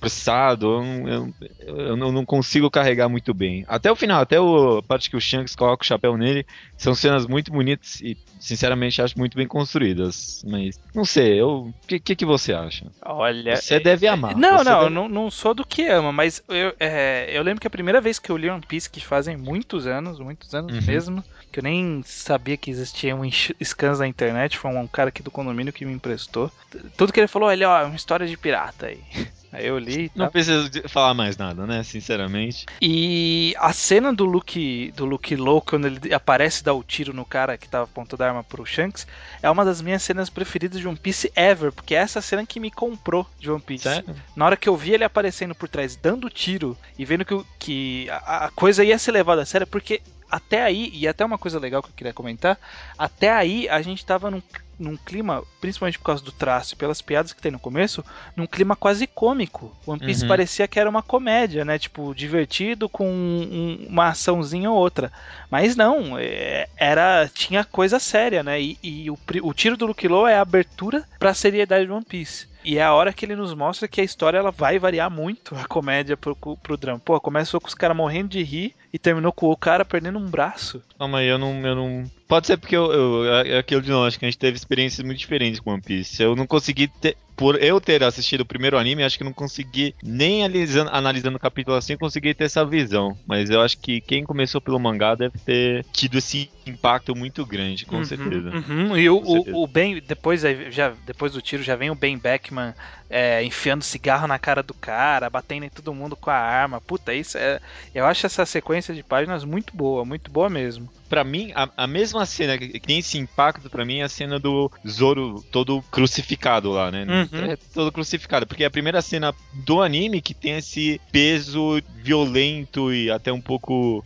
forçado. 0.00 0.66
Eu, 0.66 0.82
não- 0.82 1.34
eu- 1.60 1.76
eu 1.88 1.96
não, 1.96 2.24
consigo 2.24 2.70
carregar 2.70 3.08
muito 3.08 3.32
bem. 3.34 3.64
Até 3.66 3.90
o 3.90 3.96
final, 3.96 4.20
até 4.20 4.40
o- 4.40 4.78
a 4.78 4.82
parte 4.82 5.10
que 5.10 5.16
o 5.16 5.20
Shanks 5.20 5.54
coloca 5.54 5.82
o 5.82 5.86
chapéu 5.86 6.16
nele, 6.16 6.44
são 6.76 6.94
cenas 6.94 7.26
muito 7.26 7.52
bonitas 7.52 8.00
e, 8.00 8.16
sinceramente, 8.38 9.00
acho 9.02 9.18
muito 9.18 9.36
bem 9.36 9.46
construídas. 9.46 10.42
Mas, 10.44 10.78
não 10.94 11.04
sei, 11.04 11.40
eu. 11.40 11.66
O 11.68 11.74
que, 11.86 12.00
que, 12.00 12.16
que 12.16 12.24
você 12.24 12.52
acha? 12.52 12.90
Olha. 13.04 13.56
Você 13.56 13.78
deve 13.80 14.06
amar. 14.06 14.36
Não, 14.36 14.62
não, 14.64 14.78
deve- 14.80 14.90
não, 14.90 15.08
não 15.08 15.30
sou 15.30 15.54
do 15.54 15.64
que 15.66 15.86
ama, 15.86 16.12
mas 16.12 16.42
eu, 16.48 16.74
é, 16.80 17.28
eu 17.32 17.42
lembro 17.42 17.60
que 17.60 17.66
a 17.66 17.70
primeira 17.70 18.00
vez 18.00 18.18
que 18.18 18.30
eu 18.30 18.36
li 18.36 18.48
One 18.48 18.62
Piece, 18.66 18.90
que 18.90 19.00
fazem 19.00 19.36
muitos 19.36 19.86
anos, 19.86 20.18
muitos 20.18 20.54
anos 20.54 20.74
Uhum. 20.74 20.82
mesmo, 20.86 21.24
que 21.52 21.58
eu 21.60 21.62
nem 21.62 22.02
sabia 22.04 22.56
que 22.56 22.70
existia 22.70 23.14
um 23.14 23.24
scans 23.62 23.98
na 23.98 24.06
internet, 24.06 24.58
foi 24.58 24.70
um 24.70 24.86
cara 24.86 25.08
aqui 25.08 25.22
do 25.22 25.30
condomínio 25.30 25.72
que 25.72 25.84
me 25.84 25.92
emprestou. 25.92 26.50
Tudo 26.96 27.12
que 27.12 27.20
ele 27.20 27.28
falou, 27.28 27.50
ele, 27.50 27.64
ó, 27.64 27.80
é 27.80 27.84
uma 27.84 27.96
história 27.96 28.26
de 28.26 28.36
pirata 28.36 28.86
aí. 28.86 29.00
Aí 29.54 29.68
eu 29.68 29.78
li 29.78 30.10
Não 30.16 30.28
preciso 30.28 30.68
falar 30.88 31.14
mais 31.14 31.36
nada, 31.36 31.64
né? 31.64 31.84
Sinceramente. 31.84 32.66
E 32.82 33.54
a 33.56 33.72
cena 33.72 34.12
do 34.12 34.24
Luke, 34.24 34.92
do 34.96 35.04
Luke 35.04 35.36
Low, 35.36 35.62
quando 35.62 35.86
ele 35.86 36.12
aparece 36.12 36.60
e 36.60 36.64
dá 36.64 36.74
o 36.74 36.82
tiro 36.82 37.14
no 37.14 37.24
cara 37.24 37.56
que 37.56 37.68
tava 37.68 37.84
apontando 37.84 38.24
a 38.24 38.26
arma 38.26 38.42
pro 38.42 38.66
Shanks, 38.66 39.06
é 39.40 39.48
uma 39.48 39.64
das 39.64 39.80
minhas 39.80 40.02
cenas 40.02 40.28
preferidas 40.28 40.80
de 40.80 40.88
One 40.88 40.96
Piece 40.96 41.30
ever, 41.36 41.70
porque 41.70 41.94
é 41.94 41.98
essa 41.98 42.20
cena 42.20 42.44
que 42.44 42.58
me 42.58 42.68
comprou 42.68 43.24
de 43.38 43.48
One 43.48 43.60
Piece. 43.60 43.84
Sério? 43.84 44.16
Na 44.34 44.44
hora 44.44 44.56
que 44.56 44.68
eu 44.68 44.76
vi 44.76 44.92
ele 44.92 45.04
aparecendo 45.04 45.54
por 45.54 45.68
trás, 45.68 45.94
dando 45.94 46.28
tiro 46.28 46.76
e 46.98 47.04
vendo 47.04 47.24
que, 47.24 47.40
que 47.56 48.10
a, 48.10 48.46
a 48.46 48.50
coisa 48.50 48.84
ia 48.84 48.98
ser 48.98 49.12
levada 49.12 49.42
a 49.42 49.46
sério, 49.46 49.68
porque 49.68 50.02
até 50.34 50.62
aí, 50.62 50.90
e 50.92 51.06
até 51.06 51.24
uma 51.24 51.38
coisa 51.38 51.58
legal 51.58 51.82
que 51.82 51.88
eu 51.90 51.94
queria 51.94 52.12
comentar, 52.12 52.58
até 52.98 53.30
aí 53.30 53.68
a 53.68 53.80
gente 53.82 54.04
tava 54.04 54.30
num, 54.30 54.42
num 54.78 54.96
clima, 54.96 55.42
principalmente 55.60 55.98
por 55.98 56.06
causa 56.06 56.24
do 56.24 56.32
traço 56.32 56.74
e 56.74 56.76
pelas 56.76 57.00
piadas 57.00 57.32
que 57.32 57.40
tem 57.40 57.52
no 57.52 57.58
começo, 57.60 58.04
num 58.36 58.46
clima 58.46 58.74
quase 58.74 59.06
cômico. 59.06 59.74
One 59.86 60.00
Piece 60.00 60.22
Uhum. 60.22 60.28
parecia 60.28 60.66
que 60.66 60.80
era 60.80 60.90
uma 60.90 61.02
comédia, 61.02 61.64
né? 61.64 61.78
Tipo, 61.78 62.14
divertido 62.14 62.88
com 62.88 63.08
um- 63.08 63.86
uma 63.88 64.08
açãozinha 64.08 64.70
ou 64.70 64.76
outra. 64.76 65.12
Mas 65.50 65.76
não, 65.76 66.18
é, 66.18 66.66
era 66.76 67.28
tinha 67.32 67.64
coisa 67.64 67.98
séria, 67.98 68.42
né? 68.42 68.60
E, 68.60 68.78
e 68.82 69.10
o, 69.10 69.18
o 69.42 69.54
tiro 69.54 69.76
do 69.76 69.86
Luke 69.86 70.08
Low 70.08 70.26
é 70.26 70.36
a 70.36 70.40
abertura 70.42 71.04
pra 71.18 71.32
seriedade 71.34 71.86
de 71.86 71.92
One 71.92 72.04
Piece. 72.04 72.46
E 72.64 72.78
é 72.78 72.82
a 72.82 72.94
hora 72.94 73.12
que 73.12 73.24
ele 73.24 73.36
nos 73.36 73.52
mostra 73.54 73.86
que 73.86 74.00
a 74.00 74.04
história 74.04 74.38
ela 74.38 74.50
vai 74.50 74.78
variar 74.78 75.10
muito 75.10 75.54
a 75.54 75.66
comédia 75.66 76.16
pro, 76.16 76.34
pro 76.34 76.76
drama. 76.76 76.98
Pô, 76.98 77.20
começou 77.20 77.60
com 77.60 77.68
os 77.68 77.74
caras 77.74 77.96
morrendo 77.96 78.30
de 78.30 78.42
rir 78.42 78.74
e 78.92 78.98
terminou 78.98 79.32
com 79.32 79.50
o 79.50 79.56
cara 79.56 79.84
perdendo 79.84 80.18
um 80.18 80.26
braço. 80.26 80.82
Calma 80.98 81.18
aí, 81.18 81.26
eu 81.26 81.38
não. 81.38 81.66
Eu 81.66 81.74
não... 81.74 82.04
Pode 82.26 82.46
ser 82.46 82.56
porque 82.56 82.74
eu, 82.74 82.92
eu, 82.92 83.34
é 83.34 83.58
aquilo 83.58 83.82
de 83.82 83.92
acho 83.92 84.18
que 84.18 84.24
a 84.24 84.30
gente 84.30 84.38
teve 84.38 84.56
experiências 84.56 85.04
muito 85.04 85.18
diferentes 85.18 85.60
com 85.60 85.72
One 85.72 85.82
Piece. 85.82 86.22
Eu 86.22 86.34
não 86.34 86.46
consegui 86.46 86.88
ter. 86.88 87.16
Por 87.36 87.60
eu 87.62 87.80
ter 87.80 88.02
assistido 88.04 88.42
o 88.42 88.46
primeiro 88.46 88.78
anime, 88.78 89.02
acho 89.02 89.18
que 89.18 89.24
não 89.24 89.32
consegui, 89.34 89.94
nem 90.02 90.44
analisando, 90.44 90.90
analisando 90.92 91.36
o 91.36 91.40
capítulo 91.40 91.76
assim, 91.76 91.96
consegui 91.96 92.34
ter 92.34 92.44
essa 92.44 92.64
visão. 92.64 93.18
Mas 93.26 93.50
eu 93.50 93.60
acho 93.60 93.78
que 93.80 94.00
quem 94.00 94.24
começou 94.24 94.60
pelo 94.60 94.78
mangá 94.78 95.14
deve 95.14 95.38
ter 95.44 95.86
tido 95.92 96.18
esse 96.18 96.52
impacto 96.66 97.14
muito 97.14 97.44
grande, 97.46 97.84
com 97.86 97.96
Uhum, 97.96 98.04
certeza. 98.04 98.56
uhum. 98.56 98.96
E 98.96 99.10
o, 99.10 99.16
o, 99.18 99.62
o 99.64 99.66
Ben, 99.66 100.00
depois, 100.00 100.40
já, 100.70 100.90
depois 101.04 101.32
do 101.32 101.42
tiro, 101.42 101.62
já 101.62 101.76
vem 101.76 101.90
o 101.90 101.94
Ben 101.94 102.18
Beckman 102.18 102.74
é, 103.16 103.44
enfiando 103.44 103.84
cigarro 103.84 104.26
na 104.26 104.40
cara 104.40 104.60
do 104.60 104.74
cara, 104.74 105.30
batendo 105.30 105.64
em 105.64 105.68
todo 105.68 105.94
mundo 105.94 106.16
com 106.16 106.30
a 106.30 106.34
arma. 106.34 106.80
Puta, 106.80 107.14
isso 107.14 107.38
é. 107.38 107.60
Eu 107.94 108.04
acho 108.06 108.26
essa 108.26 108.44
sequência 108.44 108.92
de 108.92 109.04
páginas 109.04 109.44
muito 109.44 109.72
boa, 109.76 110.04
muito 110.04 110.32
boa 110.32 110.50
mesmo. 110.50 110.90
Pra 111.08 111.22
mim, 111.22 111.52
a, 111.54 111.70
a 111.76 111.86
mesma 111.86 112.26
cena 112.26 112.58
que, 112.58 112.80
tem 112.80 112.98
esse 112.98 113.16
impacto 113.16 113.70
pra 113.70 113.84
mim 113.84 113.98
é 113.98 114.02
a 114.02 114.08
cena 114.08 114.40
do 114.40 114.68
Zoro 114.84 115.44
todo 115.52 115.80
crucificado 115.92 116.72
lá, 116.72 116.90
né? 116.90 117.04
Uhum. 117.04 117.52
É 117.52 117.56
todo 117.72 117.92
crucificado, 117.92 118.48
porque 118.48 118.64
é 118.64 118.66
a 118.66 118.70
primeira 118.70 119.00
cena 119.00 119.32
do 119.52 119.80
anime 119.80 120.20
que 120.20 120.34
tem 120.34 120.56
esse 120.56 121.00
peso 121.12 121.80
violento 121.94 122.92
e 122.92 123.12
até 123.12 123.32
um 123.32 123.40
pouco 123.40 124.02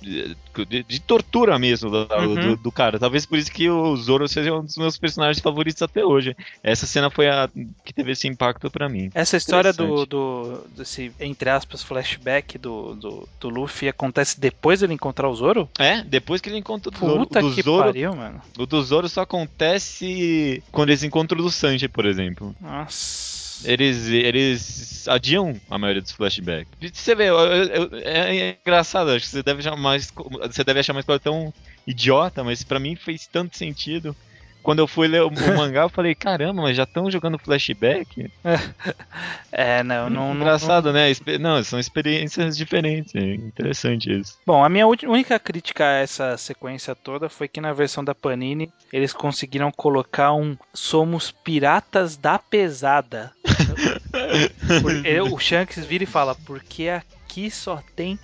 de, 0.64 0.82
de- 0.82 0.88
de 0.88 1.00
tortura 1.00 1.58
mesmo 1.58 1.90
do, 1.90 2.08
Uhum. 2.18 2.34
do- 2.34 2.56
do 2.56 2.72
cara. 2.72 2.98
Talvez 2.98 3.24
por 3.26 3.38
isso 3.38 3.50
que 3.52 3.68
o 3.68 3.96
Zoro 3.96 4.26
seja 4.28 4.54
um 4.54 4.64
dos 4.64 4.76
meus 4.76 4.96
personagens 4.98 5.40
favoritos 5.42 5.82
até 5.82 6.04
hoje. 6.04 6.36
Essa 6.62 6.86
cena 6.86 7.10
foi 7.10 7.28
a 7.28 7.48
que 7.84 7.92
teve 7.92 8.12
esse 8.12 8.26
impacto 8.28 8.70
pra 8.70 8.88
mim. 8.88 9.10
Essa 9.14 9.36
história 9.36 9.72
do, 9.72 10.06
do 10.06 10.64
desse, 10.76 11.12
entre 11.20 11.50
aspas, 11.50 11.82
flashback 11.82 12.58
do, 12.58 12.94
do, 12.94 13.28
do 13.40 13.48
Luffy 13.48 13.88
acontece 13.88 14.38
depois 14.40 14.80
dele 14.80 14.94
encontrar 14.94 15.28
o 15.28 15.34
Zoro? 15.34 15.68
É, 15.78 16.02
depois 16.02 16.40
que 16.40 16.48
ele 16.48 16.58
encontra 16.58 16.92
o 16.94 16.98
Zoro, 16.98 17.18
Puta 17.26 17.38
o 17.40 17.48
do 17.48 17.54
que 17.54 17.62
Zoro, 17.62 17.84
pariu, 17.86 18.14
mano. 18.14 18.40
o 18.58 18.66
do 18.66 18.82
Zoro 18.82 19.08
só 19.08 19.22
acontece 19.22 20.62
quando 20.72 20.90
eles 20.90 21.02
encontram 21.02 21.38
o 21.38 21.42
do 21.42 21.50
Sanji, 21.50 21.88
por 21.88 22.06
exemplo. 22.06 22.54
Nossa. 22.60 23.47
Eles, 23.64 24.06
eles 24.08 25.08
adiam 25.08 25.60
a 25.68 25.78
maioria 25.78 26.00
dos 26.02 26.12
flashbacks. 26.12 26.70
Você 26.92 27.14
vê, 27.14 27.28
eu- 27.28 27.36
eu- 27.38 27.90
é, 28.04 28.36
é 28.50 28.58
engraçado, 28.64 29.10
acho 29.10 29.24
que 29.24 29.30
você 29.32 29.42
deve 29.42 29.60
achar 29.60 29.76
mais. 29.76 30.12
Você 30.46 30.62
deve 30.62 30.80
achar 30.80 30.92
mais 30.92 31.06
tão 31.20 31.52
idiota, 31.86 32.44
mas 32.44 32.62
pra 32.62 32.78
mim 32.78 32.94
fez 32.94 33.26
tanto 33.26 33.56
sentido. 33.56 34.14
Quando 34.62 34.80
eu 34.80 34.86
fui 34.86 35.08
ler 35.08 35.22
o, 35.22 35.28
o 35.28 35.56
mangá, 35.56 35.82
eu 35.82 35.88
falei, 35.88 36.14
caramba, 36.14 36.62
mas 36.62 36.76
já 36.76 36.82
estão 36.82 37.10
jogando 37.10 37.38
flashback? 37.38 38.30
É, 39.50 39.82
não, 39.82 40.08
não. 40.10 40.28
não- 40.28 40.34
Engraçado, 40.42 40.92
né? 40.92 41.10
Espe- 41.10 41.38
Não, 41.38 41.62
são 41.64 41.78
experiências 41.78 42.56
diferentes. 42.56 43.14
É 43.14 43.34
interessante 43.34 44.12
isso. 44.12 44.36
Bom, 44.46 44.62
a 44.62 44.68
minha 44.68 44.86
única 44.86 45.38
crítica 45.38 45.84
a 45.84 45.92
essa 45.98 46.36
sequência 46.36 46.94
toda 46.94 47.28
foi 47.28 47.48
que 47.48 47.60
na 47.60 47.72
versão 47.72 48.04
da 48.04 48.14
Panini 48.14 48.70
eles 48.92 49.12
conseguiram 49.12 49.72
colocar 49.72 50.32
um 50.34 50.56
Somos 50.74 51.30
Piratas 51.32 52.16
da 52.16 52.38
Pesada. 52.38 53.32
O 55.32 55.38
Shanks 55.38 55.84
vira 55.84 56.04
e 56.04 56.06
fala: 56.06 56.34
Porque 56.46 56.88
aqui 56.88 57.50
só 57.50 57.82
tem 57.96 58.18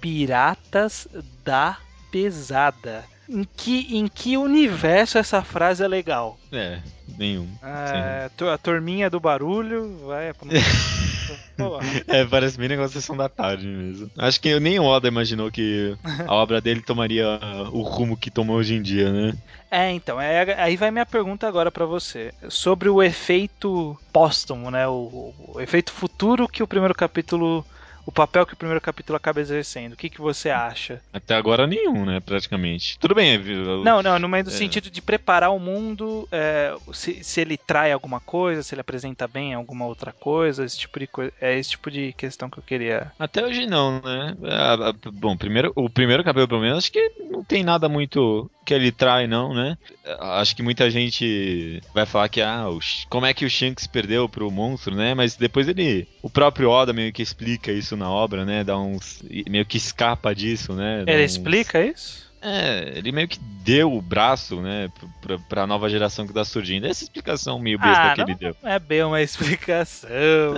Piratas 0.00 1.06
da 1.44 1.76
Pesada. 2.10 3.04
Em 3.32 3.46
que, 3.56 3.96
em 3.96 4.08
que 4.08 4.36
universo 4.36 5.16
essa 5.16 5.40
frase 5.42 5.84
é 5.84 5.88
legal? 5.88 6.36
É, 6.50 6.80
nenhum. 7.16 7.48
Ah, 7.62 8.28
to- 8.36 8.48
a 8.48 8.58
turminha 8.58 9.08
do 9.08 9.20
barulho 9.20 9.98
vai. 10.06 10.32
Porra. 10.34 11.80
É, 12.08 12.24
parece 12.24 12.58
bem 12.58 12.68
negócio 12.70 12.94
da 12.94 13.00
sessão 13.00 13.16
da 13.16 13.28
tarde 13.28 13.66
mesmo. 13.66 14.10
Acho 14.18 14.40
que 14.40 14.58
nem 14.58 14.80
o 14.80 14.84
Oda 14.84 15.06
imaginou 15.06 15.50
que 15.50 15.94
a 16.26 16.34
obra 16.34 16.60
dele 16.60 16.80
tomaria 16.80 17.38
o 17.70 17.82
rumo 17.82 18.16
que 18.16 18.30
tomou 18.30 18.56
hoje 18.56 18.74
em 18.74 18.82
dia, 18.82 19.12
né? 19.12 19.34
É, 19.70 19.90
então, 19.92 20.20
é- 20.20 20.60
aí 20.60 20.76
vai 20.76 20.90
minha 20.90 21.06
pergunta 21.06 21.46
agora 21.46 21.70
pra 21.70 21.84
você. 21.86 22.32
Sobre 22.48 22.88
o 22.88 23.00
efeito 23.02 23.96
póstumo, 24.12 24.70
né? 24.70 24.88
O, 24.88 25.32
o 25.54 25.60
efeito 25.60 25.92
futuro 25.92 26.48
que 26.48 26.62
o 26.62 26.66
primeiro 26.66 26.94
capítulo. 26.94 27.64
O 28.06 28.12
papel 28.12 28.44
que 28.46 28.54
o 28.54 28.56
primeiro 28.56 28.80
capítulo 28.80 29.16
acaba 29.16 29.40
exercendo. 29.40 29.92
O 29.92 29.96
que, 29.96 30.08
que 30.10 30.20
você 30.20 30.50
acha? 30.50 31.00
Até 31.12 31.34
agora 31.34 31.66
nenhum, 31.66 32.04
né, 32.04 32.20
praticamente. 32.20 32.98
Tudo 32.98 33.14
bem, 33.14 33.38
viu? 33.38 33.84
Não, 33.84 34.02
não, 34.02 34.18
no 34.18 34.28
meio 34.28 34.44
do 34.44 34.50
É. 34.50 34.52
sentido 34.52 34.90
de 34.90 35.00
preparar 35.02 35.50
o 35.50 35.58
mundo, 35.58 36.28
é, 36.32 36.74
se, 36.92 37.22
se 37.22 37.40
ele 37.40 37.56
trai 37.56 37.92
alguma 37.92 38.18
coisa, 38.20 38.62
se 38.62 38.74
ele 38.74 38.80
apresenta 38.80 39.28
bem 39.28 39.54
alguma 39.54 39.86
outra 39.86 40.12
coisa, 40.12 40.64
esse 40.64 40.78
tipo 40.78 40.98
de 40.98 41.06
coisa. 41.06 41.32
É 41.40 41.58
esse 41.58 41.70
tipo 41.70 41.90
de 41.90 42.12
questão 42.14 42.48
que 42.50 42.58
eu 42.58 42.62
queria. 42.62 43.12
Até 43.18 43.44
hoje 43.44 43.66
não, 43.66 44.00
né? 44.00 44.36
Ah, 44.44 44.92
bom, 45.12 45.36
primeiro, 45.36 45.72
o 45.76 45.88
primeiro 45.88 46.24
cabelo, 46.24 46.48
pelo 46.48 46.60
menos, 46.60 46.78
acho 46.78 46.92
que 46.92 47.12
não 47.30 47.44
tem 47.44 47.62
nada 47.62 47.88
muito 47.88 48.50
que 48.64 48.74
ele 48.74 48.92
trai, 48.92 49.26
não, 49.26 49.52
né? 49.54 49.76
Acho 50.20 50.54
que 50.54 50.62
muita 50.62 50.90
gente 50.90 51.82
vai 51.94 52.06
falar 52.06 52.28
que, 52.28 52.40
ah, 52.40 52.66
como 53.08 53.26
é 53.26 53.34
que 53.34 53.44
o 53.44 53.50
Shanks 53.50 53.86
perdeu 53.86 54.28
pro 54.28 54.50
monstro, 54.50 54.94
né? 54.94 55.14
Mas 55.14 55.34
depois 55.36 55.66
ele. 55.68 56.06
O 56.22 56.30
próprio 56.30 56.70
Oda 56.70 56.92
meio 56.92 57.12
que 57.12 57.22
explica 57.22 57.72
isso 57.72 57.89
na 57.96 58.10
obra, 58.10 58.44
né? 58.44 58.62
Dá 58.64 58.78
uns. 58.78 59.22
Meio 59.48 59.64
que 59.66 59.76
escapa 59.76 60.34
disso, 60.34 60.72
né? 60.74 61.04
Dá 61.04 61.12
Ele 61.12 61.24
uns- 61.24 61.32
explica 61.32 61.84
isso? 61.84 62.28
É, 62.42 62.94
ele 62.96 63.12
meio 63.12 63.28
que 63.28 63.38
deu 63.38 63.92
o 63.92 64.00
braço, 64.00 64.62
né, 64.62 64.90
pra, 65.20 65.38
pra 65.40 65.66
nova 65.66 65.90
geração 65.90 66.26
que 66.26 66.32
tá 66.32 66.42
surgindo. 66.42 66.86
Essa 66.86 67.04
explicação 67.04 67.58
meio 67.58 67.78
besta 67.78 68.06
Ah, 68.06 68.14
que 68.14 68.22
ele 68.22 68.34
deu. 68.34 68.56
não 68.62 68.70
é 68.70 68.78
bem 68.78 69.02
uma 69.04 69.20
explicação. 69.20 70.08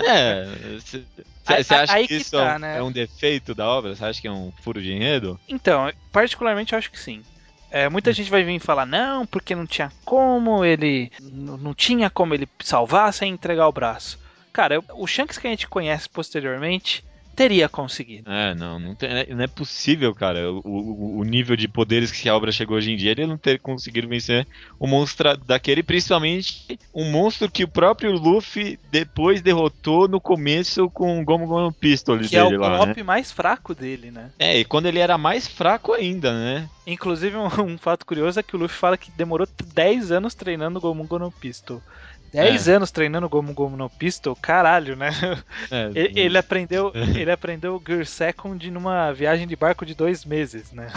É, 0.07 0.47
você 1.61 1.75
acha 1.75 1.93
aí 1.93 2.07
que 2.07 2.17
que 2.17 2.23
isso 2.23 2.31
tá, 2.31 2.53
é, 2.53 2.55
um, 2.55 2.59
né? 2.61 2.79
é 2.79 2.83
um 2.85 2.93
defeito 2.93 3.53
da 3.53 3.67
obra? 3.69 3.97
Você 3.97 4.05
acha 4.05 4.21
que 4.21 4.29
é 4.29 4.31
um 4.31 4.53
furo 4.63 4.81
de 4.81 4.93
enredo? 4.93 5.41
Então, 5.49 5.91
particularmente 6.13 6.73
eu 6.73 6.79
acho 6.79 6.89
que 6.91 7.01
sim. 7.01 7.21
É, 7.69 7.89
muita 7.89 8.11
Hum. 8.11 8.13
gente 8.13 8.31
vai 8.31 8.45
vir 8.45 8.61
falar, 8.61 8.87
não, 8.87 9.27
porque 9.27 9.53
não 9.55 9.67
tinha 9.67 9.91
como 10.05 10.65
ele. 10.65 11.11
Não 11.21 11.75
tinha 11.75 12.09
como 12.09 12.33
ele 12.33 12.47
salvar 12.63 13.13
sem 13.13 13.33
entregar 13.33 13.67
o 13.67 13.73
braço. 13.73 14.21
Cara, 14.53 14.81
o 14.95 15.07
Shanks 15.07 15.37
que 15.39 15.47
a 15.49 15.51
gente 15.51 15.67
conhece 15.67 16.09
posteriormente 16.09 17.03
teria 17.35 17.69
conseguido. 17.69 18.31
É, 18.31 18.55
não, 18.55 18.79
não, 18.79 18.95
tem- 18.95 19.27
não 19.35 19.43
é 19.45 19.47
possível, 19.47 20.15
cara. 20.15 20.53
O, 20.53 20.61
o- 20.65 21.19
o 21.21 21.25
nível 21.25 21.57
de 21.57 21.67
poderes 21.69 22.11
que 22.13 22.29
a 22.29 22.37
obra 22.37 22.53
chegou 22.53 22.77
hoje 22.77 22.93
em 22.93 22.97
dia, 22.97 23.11
ele 23.13 23.27
não 23.27 23.37
ter 23.39 23.59
conseguido 23.59 24.07
vencer 24.09 24.47
um 24.81 24.87
monstro 24.87 25.37
daquele, 25.39 25.83
principalmente 25.83 26.79
um 26.95 27.11
monstro 27.11 27.51
que 27.51 27.65
o 27.65 27.69
próprio 27.69 28.13
Luffy 28.13 28.79
depois 28.91 29.41
derrotou 29.43 30.07
no 30.09 30.21
começo 30.21 30.89
com 30.91 31.21
o 31.21 31.25
Gomu 31.25 31.47
Gomu 31.47 31.73
Pistol 31.73 32.19
Que 32.19 32.37
é 32.37 32.43
dele 32.45 32.57
o 32.57 32.61
lá, 32.61 32.71
né? 32.71 32.77
golpe 32.87 33.03
mais 33.03 33.33
fraco 33.33 33.75
dele, 33.75 34.11
né? 34.11 34.31
É, 34.39 34.59
e 34.61 34.65
quando 34.65 34.87
ele 34.87 34.99
era 34.99 35.17
mais 35.19 35.47
fraco 35.49 35.93
ainda, 35.93 36.33
né? 36.33 36.69
Inclusive, 36.87 37.37
um, 37.37 37.47
um 37.65 37.79
fato 37.79 38.05
curioso 38.05 38.39
é 38.39 38.43
que 38.43 38.57
o 38.57 38.59
Luffy 38.59 38.77
fala 38.77 38.97
que 38.99 39.11
demorou 39.13 39.47
10 39.75 40.11
anos 40.13 40.35
treinando 40.35 40.79
o 40.79 40.83
Gomu 40.83 41.05
Gomu 41.05 41.31
Pistol. 41.31 41.81
10 42.33 42.69
anos 42.69 42.91
treinando 42.91 43.29
Gomu 43.29 43.53
Gomu 43.53 43.77
no 43.77 43.91
Pistol, 43.91 44.35
caralho, 44.35 44.97
né? 44.97 45.11
É, 45.71 45.91
Ele, 45.95 46.21
ele 46.21 46.39
aprendeu, 46.39 46.91
ele 47.15 47.31
aprendeu 47.31 47.77
o 47.77 47.83
Gear 47.85 48.07
Second 48.07 48.71
numa 48.71 49.13
viagem 49.13 49.47
de 49.47 49.55
barco 49.55 49.85
de 49.85 49.95
dois 49.95 50.25
meses, 50.25 50.73
né? 50.73 50.89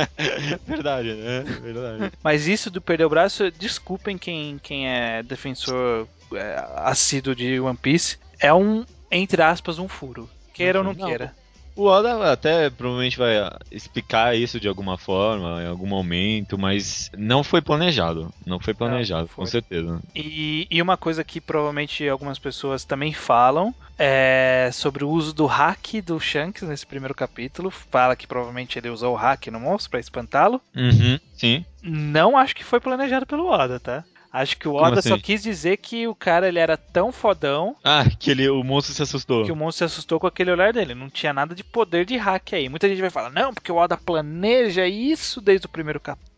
verdade, 0.66 1.14
né? 1.14 1.40
Verdade. 1.62 2.12
Mas 2.22 2.46
isso 2.46 2.70
do 2.70 2.80
perder 2.80 3.04
o 3.04 3.10
braço, 3.10 3.50
desculpem 3.50 4.18
quem, 4.18 4.58
quem 4.62 4.88
é 4.88 5.22
defensor 5.22 6.06
é, 6.34 6.64
assíduo 6.76 7.34
de 7.34 7.58
One 7.58 7.76
Piece, 7.76 8.18
é 8.38 8.52
um, 8.52 8.84
entre 9.10 9.42
aspas, 9.42 9.78
um 9.78 9.88
furo. 9.88 10.28
Queira 10.52 10.78
ou 10.78 10.84
não, 10.84 10.92
Não, 10.92 11.06
queira. 11.06 11.34
O 11.76 11.86
Oda 11.86 12.32
até 12.32 12.70
provavelmente 12.70 13.18
vai 13.18 13.34
explicar 13.70 14.36
isso 14.36 14.60
de 14.60 14.68
alguma 14.68 14.96
forma, 14.96 15.62
em 15.62 15.66
algum 15.66 15.86
momento, 15.86 16.56
mas 16.56 17.10
não 17.16 17.42
foi 17.42 17.60
planejado. 17.60 18.32
Não 18.46 18.60
foi 18.60 18.74
planejado, 18.74 19.26
foi. 19.26 19.44
com 19.44 19.50
certeza. 19.50 20.00
E, 20.14 20.66
e 20.70 20.80
uma 20.80 20.96
coisa 20.96 21.24
que 21.24 21.40
provavelmente 21.40 22.08
algumas 22.08 22.38
pessoas 22.38 22.84
também 22.84 23.12
falam 23.12 23.74
é 23.98 24.70
sobre 24.72 25.04
o 25.04 25.08
uso 25.08 25.32
do 25.32 25.46
hack 25.46 26.00
do 26.04 26.18
Shanks 26.20 26.62
nesse 26.62 26.86
primeiro 26.86 27.14
capítulo. 27.14 27.70
Fala 27.70 28.16
que 28.16 28.26
provavelmente 28.26 28.78
ele 28.78 28.90
usou 28.90 29.12
o 29.14 29.16
hack 29.16 29.48
no 29.48 29.60
monstro 29.60 29.90
pra 29.90 30.00
espantá-lo. 30.00 30.60
Uhum, 30.76 31.18
sim. 31.36 31.64
Não 31.82 32.36
acho 32.36 32.54
que 32.54 32.64
foi 32.64 32.80
planejado 32.80 33.26
pelo 33.26 33.46
Oda, 33.46 33.80
tá? 33.80 34.04
Acho 34.36 34.58
que 34.58 34.66
o 34.66 34.74
Oda 34.74 35.00
só 35.00 35.14
assim? 35.14 35.22
quis 35.22 35.42
dizer 35.44 35.76
que 35.76 36.08
o 36.08 36.14
cara 36.14 36.48
ele 36.48 36.58
era 36.58 36.76
tão 36.76 37.12
fodão 37.12 37.76
Ah, 37.84 38.04
que 38.18 38.32
ele, 38.32 38.48
o 38.48 38.64
monstro 38.64 38.92
se 38.92 39.00
assustou. 39.02 39.44
que 39.44 39.52
o 39.52 39.56
monstro 39.56 39.86
se 39.88 39.94
assustou 39.94 40.18
com 40.18 40.26
aquele 40.26 40.50
olhar 40.50 40.72
dele. 40.72 40.92
Não 40.92 41.08
tinha 41.08 41.32
nada 41.32 41.54
de 41.54 41.62
poder 41.62 42.04
de 42.04 42.16
hack 42.16 42.52
aí. 42.54 42.68
Muita 42.68 42.88
gente 42.88 43.00
vai 43.00 43.10
falar, 43.10 43.30
não, 43.30 43.54
porque 43.54 43.70
o 43.70 43.76
Oda 43.76 43.96
planeja 43.96 44.86
isso 44.88 45.40
desde 45.40 45.66
o 45.66 45.70
primeiro 45.70 46.00
capítulo, 46.00 46.33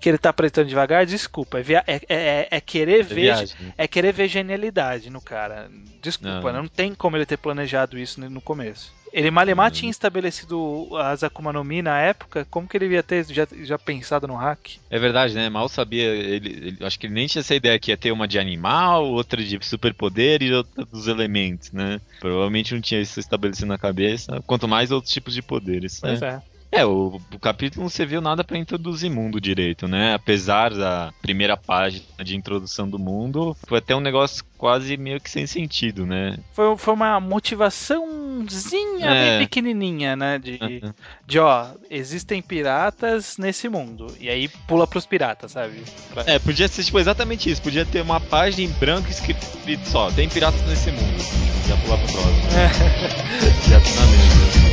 que 0.00 0.08
ele 0.08 0.18
tá 0.18 0.30
apresentando 0.30 0.68
devagar. 0.68 1.06
Desculpa, 1.06 1.58
é, 1.58 1.62
via- 1.62 1.84
é- 1.86 2.00
é- 2.08 2.48
é 2.50 2.60
querer 2.60 3.00
É 3.00 3.02
ver. 3.02 3.14
viagem. 3.14 3.56
É 3.76 3.86
querer 3.88 4.12
ver 4.12 4.28
genialidade 4.28 5.10
no 5.10 5.20
cara. 5.20 5.70
Desculpa, 6.02 6.52
Não. 6.52 6.62
não, 6.62 6.68
tem 6.68 6.94
como 6.94 7.16
ele 7.16 7.26
ter 7.26 7.36
planejado 7.36 7.98
isso 7.98 8.20
no 8.20 8.40
começo. 8.40 8.96
Ele 9.10 9.30
Malemar 9.30 9.70
tinha 9.70 9.90
estabelecido 9.90 10.86
as 10.98 11.22
Akuma 11.24 11.50
no 11.50 11.64
Mi 11.64 11.80
na 11.80 11.98
época, 11.98 12.46
como 12.50 12.68
que 12.68 12.76
ele 12.76 12.88
ia 12.88 13.02
ter 13.02 13.24
já, 13.24 13.48
já 13.62 13.78
pensado 13.78 14.28
no 14.28 14.34
hack? 14.36 14.72
É 14.90 14.98
verdade, 14.98 15.34
né? 15.34 15.48
Mal 15.48 15.66
sabia. 15.66 16.04
Ele, 16.04 16.48
ele- 16.50 16.76
acho 16.84 16.98
que 16.98 17.06
ele 17.06 17.14
nem 17.14 17.26
tinha 17.26 17.40
essa 17.40 17.54
ideia 17.54 17.78
que 17.78 17.90
ia 17.90 17.96
ter 17.96 18.12
uma 18.12 18.28
de 18.28 18.38
animal, 18.38 19.06
outra 19.06 19.42
de 19.42 19.58
superpoder 19.64 20.42
e 20.42 20.52
outra 20.52 20.84
dos 20.84 21.08
elementos, 21.08 21.72
né? 21.72 22.00
Provavelmente 22.20 22.74
não 22.74 22.82
tinha 22.82 23.00
isso 23.00 23.18
estabelecido 23.18 23.66
na 23.68 23.78
cabeça. 23.78 24.42
Quanto 24.46 24.68
mais 24.68 24.90
outros 24.90 25.10
tipos 25.12 25.32
de 25.32 25.40
poderes. 25.40 26.00
Pois 26.00 26.20
né? 26.20 26.42
é. 26.44 26.57
É, 26.70 26.84
o, 26.84 27.18
o 27.32 27.38
capítulo 27.38 27.82
não 27.84 27.88
serviu 27.88 28.20
nada 28.20 28.44
pra 28.44 28.58
introduzir 28.58 29.10
mundo 29.10 29.40
direito, 29.40 29.88
né? 29.88 30.12
Apesar 30.14 30.74
da 30.74 31.12
primeira 31.22 31.56
página 31.56 32.04
de 32.22 32.36
introdução 32.36 32.86
do 32.88 32.98
mundo, 32.98 33.56
foi 33.66 33.78
até 33.78 33.96
um 33.96 34.00
negócio 34.00 34.44
quase 34.58 34.96
meio 34.98 35.18
que 35.18 35.30
sem 35.30 35.46
sentido, 35.46 36.04
né? 36.04 36.36
Foi, 36.52 36.76
foi 36.76 36.92
uma 36.94 37.18
motivaçãozinha 37.20 39.06
É. 39.06 39.38
bem 39.38 39.46
pequenininha, 39.46 40.14
né? 40.14 40.38
De, 40.38 40.58
Uhum. 40.60 40.92
de, 41.26 41.38
ó, 41.38 41.68
existem 41.90 42.42
piratas 42.42 43.38
nesse 43.38 43.66
mundo. 43.68 44.06
E 44.20 44.28
aí 44.28 44.48
pula 44.66 44.86
pros 44.86 45.06
piratas, 45.06 45.52
sabe? 45.52 45.82
Pra- 46.12 46.24
É, 46.26 46.38
podia 46.38 46.68
ser 46.68 46.84
tipo, 46.84 46.98
exatamente 46.98 47.50
isso. 47.50 47.62
Podia 47.62 47.86
ter 47.86 48.02
uma 48.02 48.20
página 48.20 48.68
em 48.70 48.72
branco 48.78 49.08
escrito 49.08 49.40
só, 49.84 50.10
tem 50.10 50.28
piratas 50.28 50.60
nesse 50.66 50.90
mundo. 50.92 51.18
Já 51.66 51.76
pular 51.78 51.96
pro 51.98 52.12
próximo. 52.12 52.42
Já 53.70 53.80
tô 53.80 53.90
na 54.00 54.06
mesa. 54.06 54.67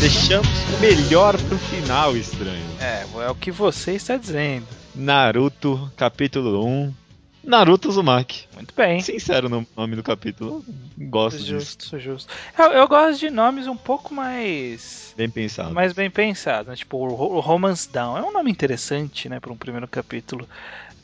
Deixamos 0.00 0.46
o 0.76 0.80
melhor 0.80 1.36
pro 1.36 1.58
final, 1.58 2.16
estranho. 2.16 2.64
É, 2.80 3.02
é 3.24 3.30
o 3.30 3.34
que 3.34 3.50
você 3.50 3.94
está 3.94 4.16
dizendo. 4.16 4.64
Naruto, 4.94 5.90
capítulo 5.96 6.64
1. 6.64 6.94
Naruto 7.42 7.88
Uzumaki. 7.88 8.46
Muito 8.54 8.72
bem. 8.76 9.00
Sincero 9.00 9.48
no 9.48 9.66
nome 9.76 9.96
do 9.96 10.02
capítulo. 10.04 10.64
Gosto 10.96 11.38
disso. 11.38 11.50
Justo, 11.50 11.98
justo. 11.98 12.32
Eu, 12.56 12.66
eu 12.66 12.86
gosto 12.86 13.18
de 13.18 13.28
nomes 13.28 13.66
um 13.66 13.76
pouco 13.76 14.14
mais. 14.14 15.12
Bem 15.16 15.28
pensado. 15.28 15.74
mais 15.74 15.92
bem 15.92 16.08
pensados, 16.08 16.68
né? 16.68 16.76
Tipo, 16.76 16.98
o 16.98 17.40
Romance 17.40 17.90
Down 17.90 18.16
é 18.18 18.22
um 18.22 18.32
nome 18.32 18.52
interessante, 18.52 19.28
né, 19.28 19.40
para 19.40 19.52
um 19.52 19.56
primeiro 19.56 19.88
capítulo. 19.88 20.48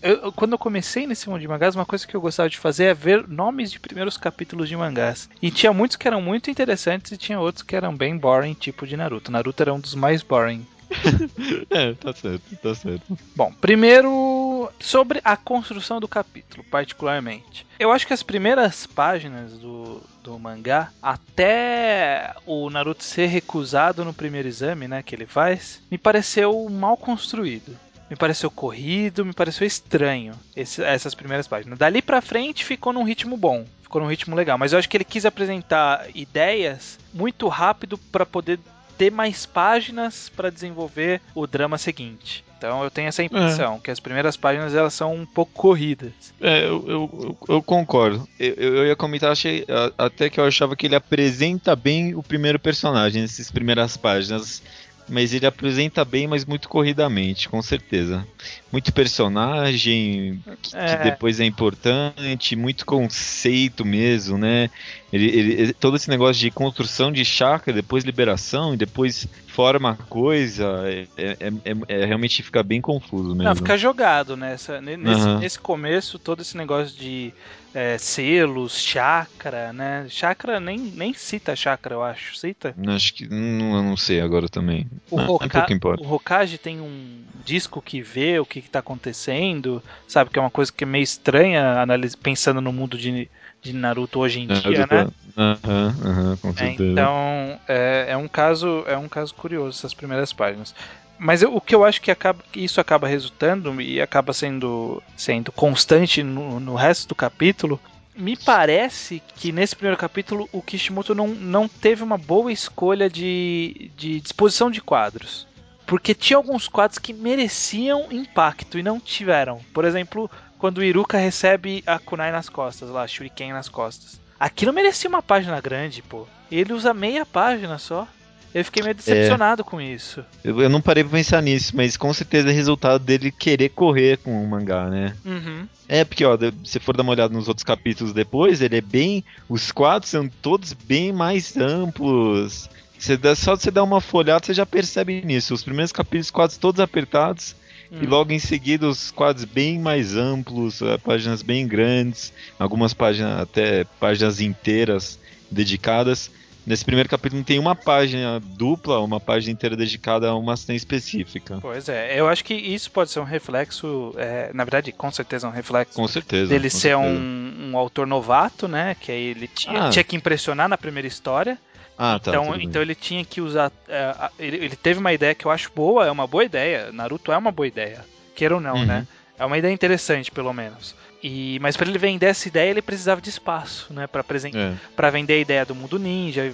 Eu- 0.04 0.30
quando 0.32 0.52
eu 0.52 0.58
comecei 0.58 1.06
nesse 1.06 1.28
mundo 1.30 1.40
de 1.40 1.48
mangás, 1.48 1.74
uma 1.74 1.86
coisa 1.86 2.06
que 2.06 2.14
eu 2.14 2.20
gostava 2.20 2.48
de 2.50 2.58
fazer 2.58 2.84
é 2.84 2.94
ver 2.94 3.26
nomes 3.26 3.72
de 3.72 3.80
primeiros 3.80 4.18
capítulos 4.18 4.68
de 4.68 4.76
mangás. 4.76 5.28
E 5.40 5.50
tinha 5.50 5.72
muitos 5.72 5.96
que 5.96 6.06
eram 6.06 6.20
muito 6.20 6.50
interessantes 6.50 7.10
e 7.12 7.16
tinha 7.16 7.40
outros 7.40 7.62
que 7.62 7.74
eram 7.74 7.96
bem 7.96 8.16
boring, 8.16 8.52
tipo 8.52 8.86
de 8.86 8.96
Naruto. 8.98 9.32
Naruto 9.32 9.62
era 9.62 9.72
um 9.72 9.80
dos 9.80 9.94
mais 9.94 10.22
boring. 10.22 10.66
É, 11.70 11.92
tá 11.94 12.12
certo, 12.12 12.56
tá 12.62 12.74
certo. 12.74 13.18
Bom, 13.34 13.52
primeiro 13.60 14.70
sobre 14.78 15.20
a 15.24 15.36
construção 15.36 15.98
do 15.98 16.06
capítulo, 16.06 16.62
particularmente. 16.70 17.66
Eu 17.78 17.90
acho 17.90 18.06
que 18.06 18.12
as 18.12 18.22
primeiras 18.22 18.86
páginas 18.86 19.58
do, 19.58 20.00
do 20.22 20.38
mangá, 20.38 20.92
até 21.02 22.32
o 22.46 22.70
Naruto 22.70 23.02
ser 23.02 23.26
recusado 23.26 24.04
no 24.04 24.14
primeiro 24.14 24.46
exame, 24.46 24.86
né, 24.86 25.02
que 25.02 25.14
ele 25.14 25.26
faz, 25.26 25.80
me 25.90 25.98
pareceu 25.98 26.68
mal 26.70 26.96
construído. 26.96 27.76
Me 28.10 28.16
pareceu 28.16 28.50
corrido, 28.50 29.24
me 29.24 29.32
pareceu 29.32 29.66
estranho 29.66 30.34
esse- 30.54 30.82
essas 30.82 31.14
primeiras 31.14 31.46
páginas. 31.48 31.78
Dali 31.78 32.02
pra 32.02 32.20
frente 32.20 32.64
ficou 32.64 32.92
num 32.92 33.02
ritmo 33.04 33.36
bom, 33.36 33.64
ficou 33.82 34.00
num 34.00 34.08
ritmo 34.08 34.36
legal. 34.36 34.58
Mas 34.58 34.72
eu 34.72 34.78
acho 34.78 34.88
que 34.88 34.96
ele 34.96 35.04
quis 35.04 35.24
apresentar 35.24 36.06
ideias 36.14 36.98
muito 37.12 37.48
rápido 37.48 37.96
pra 38.12 38.26
poder 38.26 38.58
ter 38.98 39.10
mais 39.10 39.44
páginas 39.46 40.30
pra 40.36 40.50
desenvolver 40.50 41.20
o 41.34 41.46
drama 41.46 41.78
seguinte. 41.78 42.44
Então 42.56 42.82
eu 42.84 42.90
tenho 42.90 43.08
essa 43.08 43.22
impressão 43.22 43.80
que 43.80 43.90
as 43.90 43.98
primeiras 44.00 44.36
páginas 44.36 44.74
elas 44.74 44.94
são 44.94 45.12
um 45.14 45.26
pouco 45.26 45.52
corridas. 45.52 46.12
É, 46.40 46.60
eu, 46.64 46.84
eu, 46.88 47.36
eu- 47.48 47.62
concordo. 47.62 48.26
Eu, 48.38 48.54
eu 48.54 48.86
ia 48.86 48.94
comentar, 48.96 49.32
achei 49.32 49.66
até 49.98 50.30
que 50.30 50.38
eu 50.38 50.44
achava 50.46 50.76
que 50.76 50.86
ele 50.86 50.94
apresenta 50.94 51.74
bem 51.74 52.14
o 52.14 52.22
primeiro 52.22 52.58
personagem 52.58 53.22
nessas 53.22 53.50
primeiras 53.50 53.96
páginas. 53.96 54.62
Mas 55.08 55.34
ele 55.34 55.46
apresenta 55.46 56.04
bem, 56.04 56.26
mas 56.26 56.44
muito 56.44 56.68
corridamente, 56.68 57.48
com 57.48 57.60
certeza. 57.60 58.26
Muito 58.74 58.92
personagem 58.92 60.42
que, 60.60 60.76
É. 60.76 60.96
que 60.96 61.04
depois 61.04 61.38
é 61.38 61.44
importante, 61.44 62.56
muito 62.56 62.84
conceito 62.84 63.84
mesmo, 63.84 64.36
né? 64.36 64.68
Ele, 65.12 65.26
ele- 65.26 65.72
todo 65.74 65.96
esse 65.96 66.10
negócio 66.10 66.40
de 66.40 66.50
construção 66.50 67.12
de 67.12 67.24
chakra, 67.24 67.72
depois 67.72 68.02
liberação, 68.02 68.74
e 68.74 68.76
depois 68.76 69.28
forma 69.46 69.96
coisa, 70.08 70.64
é, 70.86 71.06
é- 71.16 71.36
é- 71.64 72.00
é- 72.02 72.04
realmente 72.04 72.42
fica 72.42 72.64
bem 72.64 72.80
confuso 72.80 73.28
mesmo. 73.28 73.44
Não, 73.44 73.54
fica 73.54 73.78
jogado 73.78 74.36
nessa, 74.36 74.80
ne- 74.80 74.96
nesse, 74.96 75.20
Aham. 75.20 75.38
nesse 75.38 75.58
começo, 75.60 76.18
todo 76.18 76.42
esse 76.42 76.56
negócio 76.56 76.98
de 76.98 77.32
é, 77.76 77.98
selos, 77.98 78.78
chakra, 78.80 79.72
né? 79.72 80.06
Chakra 80.08 80.60
nem, 80.60 80.78
nem 80.78 81.12
cita 81.12 81.56
chakra, 81.56 81.94
eu 81.94 82.04
acho. 82.04 82.36
Cita? 82.38 82.72
Acho 82.86 83.12
que 83.12 83.26
não, 83.28 83.74
eu 83.76 83.82
não 83.82 83.96
sei 83.96 84.20
agora 84.20 84.48
também. 84.48 84.86
O, 85.10 85.18
Ah, 85.18 85.26
Hoka- 85.28 85.48
pouco 85.48 85.72
importa. 85.72 86.00
o 86.04 86.12
Hokage 86.12 86.56
tem 86.56 86.80
um 86.80 87.24
disco 87.44 87.82
que 87.82 88.00
vê 88.00 88.38
o 88.38 88.46
que, 88.46 88.62
que 88.64 88.70
tá 88.70 88.80
acontecendo, 88.80 89.82
sabe? 90.08 90.30
Que 90.30 90.38
é 90.38 90.42
uma 90.42 90.50
coisa 90.50 90.72
que 90.72 90.84
é 90.84 90.86
meio 90.86 91.02
estranha 91.04 91.80
analis- 91.80 92.16
pensando 92.16 92.60
no 92.60 92.72
mundo 92.72 92.98
de, 92.98 93.28
de 93.62 93.72
Naruto 93.72 94.18
hoje 94.20 94.40
em 94.40 94.46
dia, 94.48 94.86
né? 94.90 95.06
Aham, 95.36 95.94
aham, 96.04 96.36
com 96.38 96.48
É, 96.50 96.52
certeza. 96.52 96.90
então 96.92 97.60
é, 97.68 98.06
é 98.08 98.16
um 98.16 98.28
caso 98.28 98.84
é 98.86 98.96
um 98.96 99.08
caso 99.08 99.34
curioso 99.34 99.78
essas 99.78 99.94
primeiras 99.94 100.32
páginas. 100.32 100.74
Mas 101.18 101.42
eu- 101.42 101.54
o 101.54 101.60
que 101.60 101.74
eu 101.74 101.84
acho 101.84 102.00
que, 102.00 102.10
acaba, 102.10 102.42
isso 102.56 102.80
acaba 102.80 103.06
resultando 103.06 103.80
e 103.80 104.00
acaba 104.00 104.32
sendo, 104.32 105.00
sendo 105.16 105.52
constante 105.52 106.22
no, 106.22 106.58
no 106.58 106.74
resto 106.74 107.08
do 107.08 107.14
capítulo, 107.14 107.80
me 108.16 108.36
parece 108.36 109.22
que 109.36 109.52
nesse 109.52 109.74
primeiro 109.76 109.96
capítulo 109.98 110.48
o 110.52 110.60
Kishimoto 110.62 111.14
não, 111.14 111.28
não 111.28 111.68
teve 111.68 112.02
uma 112.02 112.18
boa 112.18 112.52
escolha 112.52 113.08
de, 113.08 113.90
de 113.96 114.20
disposição 114.20 114.70
de 114.70 114.80
quadros. 114.80 115.46
Porque 115.86 116.14
tinha 116.14 116.36
alguns 116.36 116.68
quadros 116.68 116.98
que 116.98 117.12
mereciam 117.12 118.06
impacto 118.10 118.78
e 118.78 118.82
não 118.82 118.98
tiveram. 118.98 119.60
Por 119.72 119.84
exemplo, 119.84 120.30
quando 120.58 120.78
o 120.78 120.82
Iruka 120.82 121.18
recebe 121.18 121.82
a 121.86 121.98
kunai 121.98 122.32
nas 122.32 122.48
costas, 122.48 122.88
lá, 122.88 123.02
a 123.02 123.06
shuriken 123.06 123.52
nas 123.52 123.68
costas. 123.68 124.20
Aquilo 124.38 124.72
merecia 124.72 125.08
uma 125.08 125.22
página 125.22 125.60
grande, 125.60 126.02
pô. 126.02 126.26
Ele 126.50 126.72
usa 126.72 126.94
meia 126.94 127.24
página 127.26 127.78
só. 127.78 128.08
Eu 128.54 128.64
fiquei 128.64 128.84
meio 128.84 128.94
decepcionado 128.94 129.64
com 129.64 129.80
isso. 129.80 130.24
Eu, 130.44 130.62
eu 130.62 130.68
não 130.68 130.80
parei 130.80 131.02
pra 131.02 131.18
pensar 131.18 131.42
nisso, 131.42 131.74
mas 131.74 131.96
com 131.96 132.12
certeza 132.14 132.48
é 132.48 132.52
resultado 132.52 133.02
dele 133.02 133.32
querer 133.32 133.70
correr 133.70 134.18
com 134.18 134.42
o 134.42 134.48
mangá, 134.48 134.88
né? 134.88 135.16
Uhum. 135.24 135.66
É, 135.88 136.04
porque, 136.04 136.24
ó, 136.24 136.38
se 136.64 136.78
for 136.78 136.96
dar 136.96 137.02
uma 137.02 137.12
olhada 137.12 137.34
nos 137.34 137.48
outros 137.48 137.64
capítulos 137.64 138.12
depois, 138.12 138.62
ele 138.62 138.76
é 138.76 138.80
bem. 138.80 139.24
Os 139.48 139.72
quadros 139.72 140.10
são 140.10 140.28
todos 140.40 140.72
bem 140.72 141.12
mais 141.12 141.56
amplos. 141.56 142.70
Você 142.98 143.16
dá, 143.16 143.34
só 143.34 143.56
você 143.56 143.70
dar 143.70 143.82
uma 143.82 144.00
folhada, 144.00 144.44
você 144.46 144.54
já 144.54 144.64
percebe 144.64 145.22
nisso. 145.24 145.52
Os 145.54 145.62
primeiros 145.62 145.92
capítulos, 145.92 146.30
quadros 146.30 146.56
todos 146.58 146.80
apertados, 146.80 147.54
e 147.90 147.96
Hum. 148.06 148.08
logo 148.08 148.32
em 148.32 148.38
seguida 148.38 148.88
os 148.88 149.10
quadros 149.10 149.44
bem 149.44 149.78
mais 149.78 150.16
amplos, 150.16 150.80
eh, 150.80 150.96
páginas 150.98 151.42
bem 151.42 151.66
grandes, 151.66 152.32
algumas 152.58 152.94
páginas, 152.94 153.40
até 153.40 153.84
páginas 154.00 154.40
inteiras 154.40 155.18
dedicadas. 155.50 156.30
Nesse 156.66 156.82
primeiro 156.82 157.10
capítulo 157.10 157.40
não 157.40 157.44
tem 157.44 157.58
uma 157.58 157.74
página 157.76 158.40
dupla, 158.40 158.98
uma 159.00 159.20
página 159.20 159.52
inteira 159.52 159.76
dedicada 159.76 160.28
a 160.28 160.34
uma 160.34 160.56
cena 160.56 160.74
específica. 160.74 161.58
Pois 161.60 161.90
é, 161.90 162.18
eu 162.18 162.26
acho 162.26 162.42
que 162.42 162.54
isso 162.54 162.90
pode 162.90 163.10
ser 163.10 163.20
um 163.20 163.24
reflexo, 163.24 164.14
é, 164.16 164.50
na 164.54 164.64
verdade, 164.64 164.90
com 164.90 165.10
certeza 165.10 165.46
é 165.46 165.50
um 165.50 165.52
reflexo 165.52 165.94
Com 165.94 166.08
certeza. 166.08 166.48
dele 166.48 166.70
com 166.70 166.76
ser 166.78 166.96
certeza. 166.96 167.06
um, 167.06 167.70
um 167.72 167.76
autor 167.76 168.06
novato, 168.06 168.66
né? 168.66 168.96
Que 168.98 169.12
aí 169.12 169.24
ele 169.26 169.46
tinha, 169.46 169.84
Ah. 169.84 169.90
tinha 169.90 170.02
que 170.02 170.16
impressionar 170.16 170.66
na 170.66 170.78
primeira 170.78 171.06
história. 171.06 171.58
Ah, 171.96 172.18
tá. 172.18 172.30
então, 172.30 172.54
então 172.60 172.82
ele 172.82 172.94
tinha 172.94 173.24
que 173.24 173.40
usar. 173.40 173.70
é, 173.88 174.14
ele, 174.38 174.56
ele 174.56 174.76
teve 174.76 174.98
uma 174.98 175.12
ideia 175.12 175.34
que 175.34 175.46
eu 175.46 175.50
acho 175.50 175.70
boa, 175.74 176.06
é 176.06 176.10
uma 176.10 176.26
boa 176.26 176.44
ideia. 176.44 176.90
Naruto 176.92 177.30
é 177.32 177.36
uma 177.36 177.52
boa 177.52 177.66
ideia. 177.66 178.04
Queira 178.34 178.54
ou 178.56 178.60
não, 178.60 178.76
Uhum. 178.76 178.84
né? 178.86 179.06
É 179.38 179.44
uma 179.44 179.58
ideia 179.58 179.72
interessante, 179.72 180.30
pelo 180.30 180.52
menos. 180.52 180.94
E, 181.22 181.58
mas 181.60 181.74
para 181.76 181.88
ele 181.88 181.98
vender 181.98 182.26
essa 182.26 182.46
ideia, 182.48 182.68
ele 182.70 182.82
precisava 182.82 183.20
de 183.20 183.30
espaço, 183.30 183.92
né? 183.94 184.06
Para 184.06 184.20
apresentar 184.20 184.58
É. 184.58 184.74
para 184.94 185.08
vender 185.10 185.32
a 185.34 185.38
ideia 185.38 185.64
do 185.64 185.74
mundo 185.74 185.98
ninja, 185.98 186.52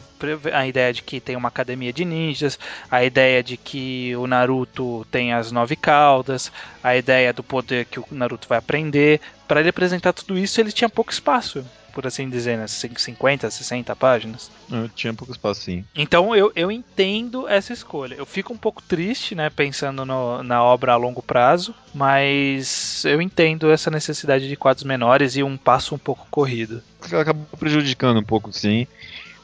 a 0.52 0.66
ideia 0.66 0.92
de 0.92 1.02
que 1.02 1.18
tem 1.20 1.34
uma 1.36 1.48
academia 1.48 1.92
de 1.92 2.04
ninjas, 2.04 2.56
a 2.90 3.02
ideia 3.02 3.42
de 3.42 3.56
que 3.56 4.14
o 4.16 4.26
Naruto 4.28 5.04
tem 5.10 5.32
as 5.32 5.50
nove 5.50 5.74
caudas, 5.74 6.52
a 6.84 6.96
ideia 6.96 7.32
do 7.32 7.42
poder 7.42 7.84
que 7.86 7.98
o 7.98 8.04
Naruto 8.12 8.46
vai 8.48 8.58
aprender. 8.58 9.20
Para 9.48 9.58
ele 9.60 9.70
apresentar 9.70 10.12
tudo 10.12 10.38
isso, 10.38 10.60
ele 10.60 10.70
tinha 10.70 10.88
pouco 10.88 11.10
espaço, 11.12 11.66
por 11.90 12.06
assim 12.06 12.28
dizer, 12.30 12.56
né? 12.56 12.66
50, 12.66 13.50
60 13.50 13.94
páginas. 13.96 14.50
Eu 14.70 14.88
tinha 14.88 15.12
pouco 15.14 15.32
espaço, 15.32 15.62
sim. 15.62 15.84
Então 15.94 16.34
eu, 16.34 16.52
eu 16.54 16.70
entendo 16.70 17.48
essa 17.48 17.72
escolha. 17.72 18.14
Eu 18.14 18.24
fico 18.26 18.52
um 18.52 18.56
pouco 18.56 18.82
triste, 18.82 19.34
né, 19.34 19.50
pensando 19.50 20.04
no- 20.04 20.42
na 20.42 20.62
obra 20.62 20.92
a 20.92 20.96
longo 20.96 21.22
prazo, 21.22 21.74
mas 21.94 23.04
eu 23.04 23.20
entendo 23.20 23.70
essa 23.70 23.90
necessidade 23.90 24.48
de 24.48 24.56
quadros 24.56 24.84
menores 24.84 25.36
e 25.36 25.42
um 25.42 25.56
passo 25.56 25.94
um 25.94 25.98
pouco 25.98 26.26
corrido. 26.30 26.82
acabou 27.12 27.46
prejudicando 27.58 28.20
um 28.20 28.24
pouco, 28.24 28.52
sim. 28.52 28.86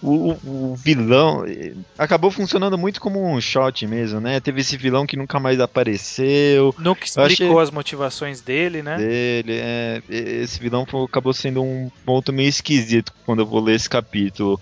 O, 0.03 0.33
o- 0.45 0.75
vilão 0.77 1.45
acabou 1.97 2.31
funcionando 2.31 2.77
muito 2.77 3.01
como 3.01 3.25
um 3.27 3.41
shot 3.41 3.87
mesmo, 3.87 4.21
né? 4.21 4.39
Teve 4.41 4.61
esse 4.61 4.77
vilão 4.77 5.07
que 5.07 5.17
nunca 5.17 5.41
mais 5.41 5.59
apareceu. 5.59 6.75
Nunca 6.79 7.07
Eu 7.17 7.23
achei- 7.23 7.33
explicou 7.35 7.61
as 7.61 7.71
motivações 7.71 8.41
dele, 8.41 8.83
né? 8.83 8.99
Dele, 8.99 9.53
é, 9.55 10.03
esse 10.09 10.61
vilão 10.61 10.87
acabou 11.05 11.33
sendo 11.33 11.63
um 11.63 11.91
ponto 12.05 12.33
meio 12.33 12.49
esquisito 12.49 13.13
quando 13.25 13.41
eu 13.41 13.47
vou 13.47 13.61
ler 13.61 13.75
esse 13.77 13.89
capítulo. 13.89 14.61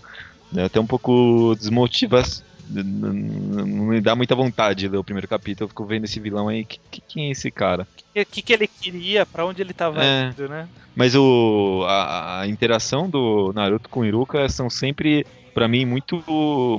né? 0.52 0.64
Até 0.66 0.78
um 0.78 0.86
pouco 0.86 1.54
desmotivação. 1.58 2.44
Não 2.68 3.86
me 3.86 4.00
dá 4.00 4.14
muita 4.16 4.34
vontade 4.34 4.80
de 4.80 4.88
ler 4.88 4.98
o 4.98 5.04
primeiro 5.04 5.28
capítulo. 5.28 5.64
Eu 5.66 5.68
fico 5.68 5.84
vendo 5.84 6.04
esse 6.04 6.18
vilão 6.20 6.48
aí. 6.48 6.64
Que, 6.64 6.78
que- 6.90 7.02
quem 7.08 7.28
é 7.28 7.30
esse 7.32 7.50
cara? 7.50 7.86
O 8.16 8.24
que, 8.24 8.42
que 8.42 8.52
ele 8.52 8.66
queria, 8.68 9.26
pra 9.26 9.44
onde 9.44 9.60
ele 9.62 9.72
tava 9.72 10.02
É. 10.04 10.30
indo, 10.30 10.48
né? 10.48 10.68
Mas 10.94 11.14
o, 11.14 11.84
a, 11.88 12.40
a 12.40 12.46
interação 12.48 13.08
do 13.10 13.52
Naruto 13.54 13.88
com 13.88 14.00
o 14.00 14.04
Iruka 14.04 14.48
são 14.48 14.70
sempre, 14.70 15.26
pra 15.52 15.66
mim, 15.68 15.84
muito, 15.84 16.22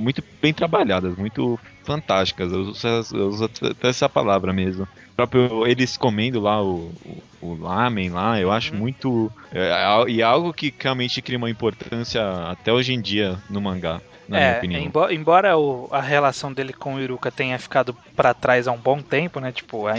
muito 0.02 0.22
bem 0.40 0.52
trabalhadas, 0.54 1.14
muito 1.16 1.58
fantásticas. 1.84 2.50
Eu 2.52 2.60
uso, 2.60 2.86
eu 3.14 3.28
uso 3.28 3.44
até 3.44 3.88
essa 3.88 4.08
palavra 4.08 4.52
mesmo. 4.52 4.88
Próprio 5.14 5.66
eles 5.66 5.96
comendo 5.96 6.40
lá 6.40 6.62
o, 6.62 6.90
o, 7.40 7.46
o 7.48 7.54
lamen 7.54 8.10
lá, 8.10 8.40
eu 8.40 8.50
acho 8.50 8.72
Uhum. 8.72 8.78
muito. 8.80 9.32
É, 9.52 9.72
al- 9.84 10.08
e 10.08 10.22
algo 10.22 10.52
que 10.52 10.74
realmente 10.78 11.20
cria 11.22 11.38
uma 11.38 11.50
importância 11.50 12.22
até 12.50 12.72
hoje 12.72 12.92
em 12.92 13.00
dia 13.00 13.38
no 13.48 13.60
mangá, 13.60 14.00
na 14.28 14.36
minha 14.38 14.50
é, 14.50 14.58
opinião. 14.58 14.82
embo- 14.82 15.10
embora 15.10 15.56
o- 15.56 15.88
a 15.92 16.00
relação 16.00 16.52
dele 16.52 16.72
com 16.72 16.94
o 16.94 17.00
Iruka 17.00 17.30
tenha 17.30 17.58
ficado 17.58 17.94
pra 18.14 18.32
trás 18.34 18.66
há 18.68 18.72
um 18.72 18.78
bom 18.78 19.00
tempo, 19.00 19.40
né? 19.40 19.52
Tipo, 19.52 19.86
a, 19.86 19.92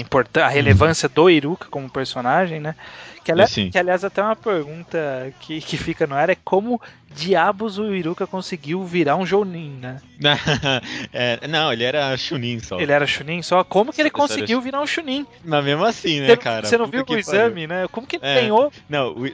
a 0.43 0.47
relevância 0.47 1.07
do 1.09 1.29
Iruka 1.29 1.67
como 1.69 1.89
personagem, 1.89 2.59
né? 2.59 2.75
Que, 3.23 3.31
ali- 3.31 3.41
É, 3.41 3.47
sim. 3.47 3.69
que, 3.69 3.77
aliás, 3.77 4.03
até 4.05 4.21
uma 4.23 4.35
pergunta 4.35 5.33
que, 5.41 5.59
que 5.61 5.75
fica 5.77 6.07
no 6.07 6.15
ar 6.15 6.29
é 6.29 6.37
como 6.45 6.81
diabos 7.13 7.77
o 7.77 7.93
Iruka 7.93 8.25
conseguiu 8.27 8.83
virar 8.85 9.15
um 9.17 9.25
Jounin, 9.25 9.79
né? 9.81 9.97
É, 11.13 11.47
não, 11.47 11.71
ele 11.71 11.83
era 11.83 12.15
Chunin 12.17 12.59
só. 12.59 12.79
Ele 12.79 12.91
era 12.91 13.05
Chunin 13.05 13.41
só. 13.41 13.63
Como 13.63 13.91
que 13.93 14.01
ele 14.01 14.09
conseguiu 14.09 14.61
virar 14.61 14.81
um 14.81 14.87
Chunin? 14.87 15.25
Mas 15.43 15.63
mesmo 15.63 15.83
assim, 15.85 16.19
né, 16.21 16.35
cara? 16.35 16.65
Você 16.65 16.77
não 16.77 16.85
Puta 16.85 16.97
viu 16.97 17.03
o 17.03 17.05
pariu. 17.05 17.19
exame, 17.19 17.67
né? 17.67 17.85
Como 17.91 18.05
que 18.07 18.17
ele 18.17 18.25
É. 18.25 18.41
ganhou 18.41 18.71
Não, 18.89 19.11
o, 19.13 19.29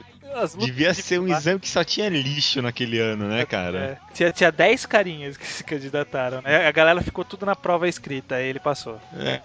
Devia 0.58 0.92
de 0.92 1.02
ser 1.02 1.20
um 1.20 1.28
exame 1.28 1.60
que 1.60 1.68
só 1.68 1.84
tinha 1.84 2.08
lixo 2.08 2.60
naquele 2.60 2.98
ano, 2.98 3.26
né, 3.28 3.44
cara? 3.46 3.78
É, 3.78 3.98
tinha, 4.14 4.32
tinha 4.32 4.50
10 4.52 4.86
carinhas 4.86 5.36
que 5.36 5.46
se 5.46 5.62
candidataram, 5.64 6.40
né? 6.42 6.66
A 6.66 6.72
galera 6.72 7.00
ficou 7.02 7.24
tudo 7.24 7.46
na 7.46 7.54
prova 7.54 7.88
escrita, 7.88 8.34
aí 8.36 8.46
ele 8.48 8.58
passou. 8.60 9.00
É. 9.16 9.40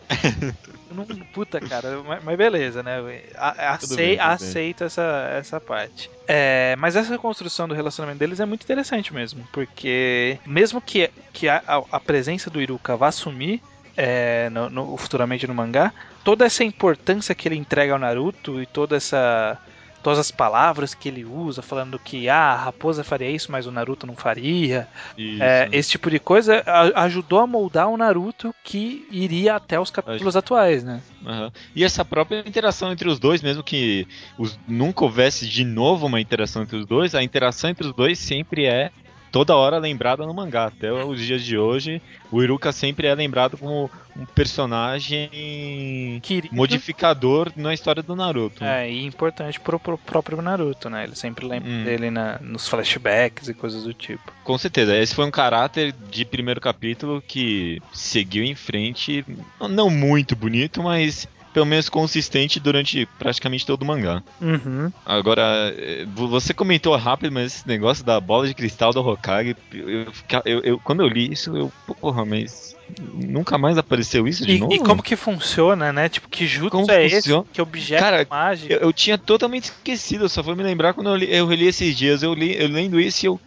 Não, 0.91 1.05
puta, 1.33 1.59
cara, 1.59 2.01
mas, 2.05 2.23
mas 2.23 2.37
beleza, 2.37 2.81
né? 2.81 2.97
A- 3.35 3.73
Acei, 3.75 3.97
bem, 4.15 4.19
aceito 4.19 4.83
essa, 4.83 5.29
essa 5.37 5.59
parte. 5.59 6.09
É, 6.27 6.75
mas 6.77 6.95
essa 6.95 7.17
construção 7.17 7.67
do 7.67 7.73
relacionamento 7.75 8.19
deles 8.19 8.39
é 8.39 8.45
muito 8.45 8.63
interessante 8.63 9.13
mesmo, 9.13 9.47
porque 9.53 10.39
mesmo 10.45 10.81
que, 10.81 11.09
que 11.31 11.47
a, 11.47 11.61
a- 11.67 11.83
a 11.91 11.99
presença 11.99 12.49
do 12.49 12.61
Iruka 12.61 12.95
vá 12.97 13.11
sumir 13.11 13.61
é, 13.95 14.49
no, 14.49 14.69
no- 14.69 14.97
futuramente 14.97 15.45
no 15.45 15.53
mangá, 15.53 15.93
toda 16.23 16.45
essa 16.45 16.63
importância 16.63 17.35
que 17.35 17.47
ele 17.47 17.55
entrega 17.55 17.93
ao 17.93 17.99
Naruto 17.99 18.61
e 18.61 18.65
toda 18.65 18.95
essa 18.97 19.57
todas 20.01 20.19
as 20.19 20.31
palavras 20.31 20.93
que 20.93 21.09
ele 21.09 21.25
usa, 21.25 21.61
falando 21.61 21.99
que 21.99 22.29
ah, 22.29 22.51
a 22.51 22.55
raposa 22.55 23.03
faria 23.03 23.29
isso, 23.29 23.51
mas 23.51 23.65
o 23.67 23.71
Naruto 23.71 24.07
não 24.07 24.15
faria. 24.15 24.87
Isso. 25.17 25.41
É, 25.43 25.67
esse 25.71 25.91
tipo 25.91 26.09
de 26.09 26.19
coisa 26.19 26.63
ajudou 26.95 27.39
a 27.39 27.47
moldar 27.47 27.87
o 27.89 27.97
Naruto 27.97 28.53
que 28.63 29.05
iria 29.11 29.55
até 29.55 29.79
os 29.79 29.89
capítulos 29.91 30.35
atuais, 30.35 30.83
né? 30.83 31.01
Aham. 31.25 31.51
E 31.75 31.83
essa 31.83 32.03
própria 32.05 32.43
interação 32.45 32.91
entre 32.91 33.09
os 33.09 33.19
dois, 33.19 33.41
mesmo 33.41 33.63
que 33.63 34.07
os- 34.37 34.57
nunca 34.67 35.03
houvesse 35.03 35.47
de 35.47 35.63
novo 35.65 36.05
uma 36.07 36.21
interação 36.21 36.63
entre 36.63 36.77
os 36.77 36.85
dois, 36.85 37.13
a 37.15 37.21
interação 37.23 37.69
entre 37.69 37.85
os 37.85 37.93
dois 37.93 38.17
sempre 38.19 38.65
é 38.65 38.91
toda 39.31 39.55
hora 39.55 39.77
lembrada 39.77 40.25
no 40.25 40.33
mangá. 40.33 40.65
Até 40.65 40.91
os 40.91 41.19
dias 41.19 41.43
de 41.43 41.57
hoje, 41.57 42.01
o 42.31 42.41
Iruka 42.41 42.71
sempre 42.71 43.07
é 43.07 43.15
lembrado 43.15 43.57
como 43.57 43.89
um 44.15 44.25
personagem 44.25 46.19
Querido. 46.21 46.55
modificador 46.55 47.51
na 47.55 47.73
história 47.73 48.01
do 48.03 48.15
Naruto. 48.15 48.63
É, 48.63 48.89
e 48.89 49.05
importante 49.05 49.59
pro, 49.59 49.79
pro 49.79 49.97
próprio 49.97 50.41
Naruto, 50.41 50.89
né? 50.89 51.03
Ele 51.03 51.15
sempre 51.15 51.45
lembra 51.45 51.69
Hum. 51.69 51.83
dele 51.83 52.09
na- 52.09 52.39
nos 52.41 52.67
flashbacks 52.67 53.47
e 53.47 53.53
coisas 53.53 53.83
do 53.83 53.93
tipo. 53.93 54.31
Com 54.43 54.57
certeza, 54.57 54.97
esse 54.97 55.13
foi 55.15 55.25
um 55.25 55.31
caráter 55.31 55.93
de 56.09 56.25
primeiro 56.25 56.59
capítulo 56.61 57.21
que 57.25 57.81
seguiu 57.93 58.43
em 58.43 58.55
frente, 58.55 59.25
não 59.69 59.89
muito 59.89 60.35
bonito, 60.35 60.81
mas 60.83 61.27
pelo 61.53 61.65
menos 61.65 61.89
consistente 61.89 62.59
durante 62.59 63.05
praticamente 63.17 63.65
todo 63.65 63.83
o 63.83 63.85
mangá. 63.85 64.23
Uhum. 64.41 64.91
Agora, 65.05 65.73
eh, 65.77 66.05
vo- 66.13 66.27
você 66.27 66.53
comentou 66.53 66.95
rápido, 66.95 67.31
mas 67.31 67.55
esse 67.55 67.67
negócio 67.67 68.03
da 68.03 68.19
bola 68.19 68.47
de 68.47 68.53
cristal 68.53 68.91
do 68.93 69.01
Hokage, 69.01 69.55
eu, 69.73 70.05
eu- 70.45 70.61
eu- 70.63 70.79
quando 70.79 71.01
eu 71.01 71.07
li 71.07 71.31
isso, 71.31 71.55
eu, 71.55 71.71
porra, 71.99 72.25
mas 72.25 72.75
nunca 72.99 73.57
mais 73.57 73.77
apareceu 73.77 74.27
isso 74.27 74.45
de 74.45 74.53
E, 74.55 74.59
novo? 74.59 74.73
e 74.73 74.79
como 74.79 75.01
que 75.03 75.15
funciona, 75.15 75.91
né? 75.93 76.09
Tipo, 76.09 76.27
que 76.29 76.45
jutsu 76.47 76.69
Como 76.69 76.91
é 76.91 77.09
funciona? 77.09 77.41
esse? 77.43 77.53
Que 77.53 77.61
objeto 77.61 77.99
Cara, 77.99 78.27
mágico? 78.29 78.71
Eu, 78.73 78.79
eu 78.79 78.93
tinha 78.93 79.17
totalmente 79.17 79.65
esquecido, 79.65 80.25
eu 80.25 80.29
só 80.29 80.43
fui 80.43 80.55
me 80.55 80.63
lembrar 80.63 80.93
quando 80.93 81.09
eu 81.09 81.15
li, 81.15 81.27
eu 81.33 81.51
li 81.51 81.67
esses 81.67 81.95
dias, 81.95 82.23
eu 82.23 82.33
li, 82.33 82.55
eu 82.55 82.67
lendo 82.67 82.99
isso 82.99 83.25
e 83.25 83.27
eu, 83.27 83.39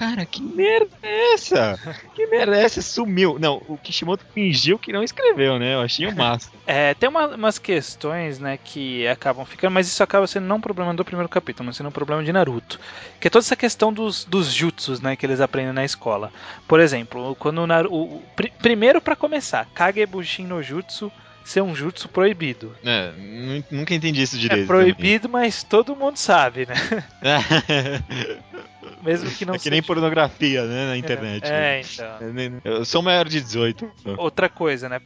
cara, 0.00 0.24
que 0.26 0.42
merda 0.42 0.90
é 1.02 1.34
essa? 1.34 1.78
Que 2.16 2.26
merda 2.26 2.56
é 2.56 2.62
essa? 2.64 2.80
Sumiu. 2.82 3.38
Não, 3.38 3.62
o 3.68 3.76
Kishimoto 3.78 4.24
fingiu 4.34 4.78
que 4.78 4.92
não 4.92 5.02
escreveu, 5.02 5.58
né? 5.58 5.74
Eu 5.74 5.80
achei 5.82 6.06
o 6.06 6.16
máximo. 6.16 6.52
É, 6.66 6.94
tem 6.94 7.08
uma- 7.08 7.26
umas 7.34 7.58
questões, 7.58 8.38
né, 8.38 8.56
que 8.62 9.06
acabam 9.08 9.44
ficando, 9.44 9.72
mas 9.72 9.88
isso 9.88 10.02
acaba 10.02 10.26
sendo 10.26 10.46
não 10.46 10.56
um 10.56 10.60
problema 10.60 10.94
do 10.94 11.04
primeiro 11.04 11.28
capítulo, 11.28 11.66
mas 11.66 11.76
sendo 11.76 11.88
um 11.88 11.92
problema 11.92 12.22
de 12.22 12.32
Naruto. 12.32 12.78
Que 13.20 13.26
é 13.26 13.30
toda 13.30 13.42
essa 13.44 13.56
questão 13.56 13.92
dos, 13.92 14.24
dos 14.24 14.52
jutsus, 14.52 15.00
né, 15.00 15.16
que 15.16 15.26
eles 15.26 15.40
aprendem 15.40 15.72
na 15.72 15.84
escola. 15.84 16.32
Por 16.68 16.78
exemplo, 16.80 17.34
quando 17.36 17.58
o 17.58 17.66
Naruto. 17.66 18.22
primeiro 18.62 19.00
pra 19.00 19.16
começar, 19.16 19.66
Kagebushin 19.74 20.46
no 20.46 20.62
Jutsu 20.62 21.10
ser 21.44 21.60
um 21.62 21.74
jutsu 21.74 22.08
proibido. 22.08 22.72
É, 22.84 23.10
nu- 23.18 23.64
nunca 23.78 23.92
entendi 23.94 24.22
isso 24.22 24.36
É 24.36 24.38
direito. 24.38 24.66
proibido, 24.68 25.28
mas 25.28 25.64
todo 25.64 25.96
mundo 25.96 26.16
sabe, 26.18 26.66
né? 26.66 26.74
Mesmo 29.02 29.30
que 29.30 29.44
não 29.44 29.54
é 29.54 29.58
que 29.58 29.70
nem 29.70 29.78
seja. 29.80 29.86
pornografia, 29.86 30.64
né? 30.64 30.86
Na 30.88 30.96
internet. 30.96 31.44
É, 31.50 31.80
então. 31.80 32.16
Eu 32.20 32.32
nem- 32.32 32.60
Eu 32.64 32.84
sou 32.84 33.02
maior 33.02 33.28
de 33.28 33.40
18. 33.40 33.90
Outra 34.18 34.48
coisa, 34.48 34.88
né? 34.88 35.00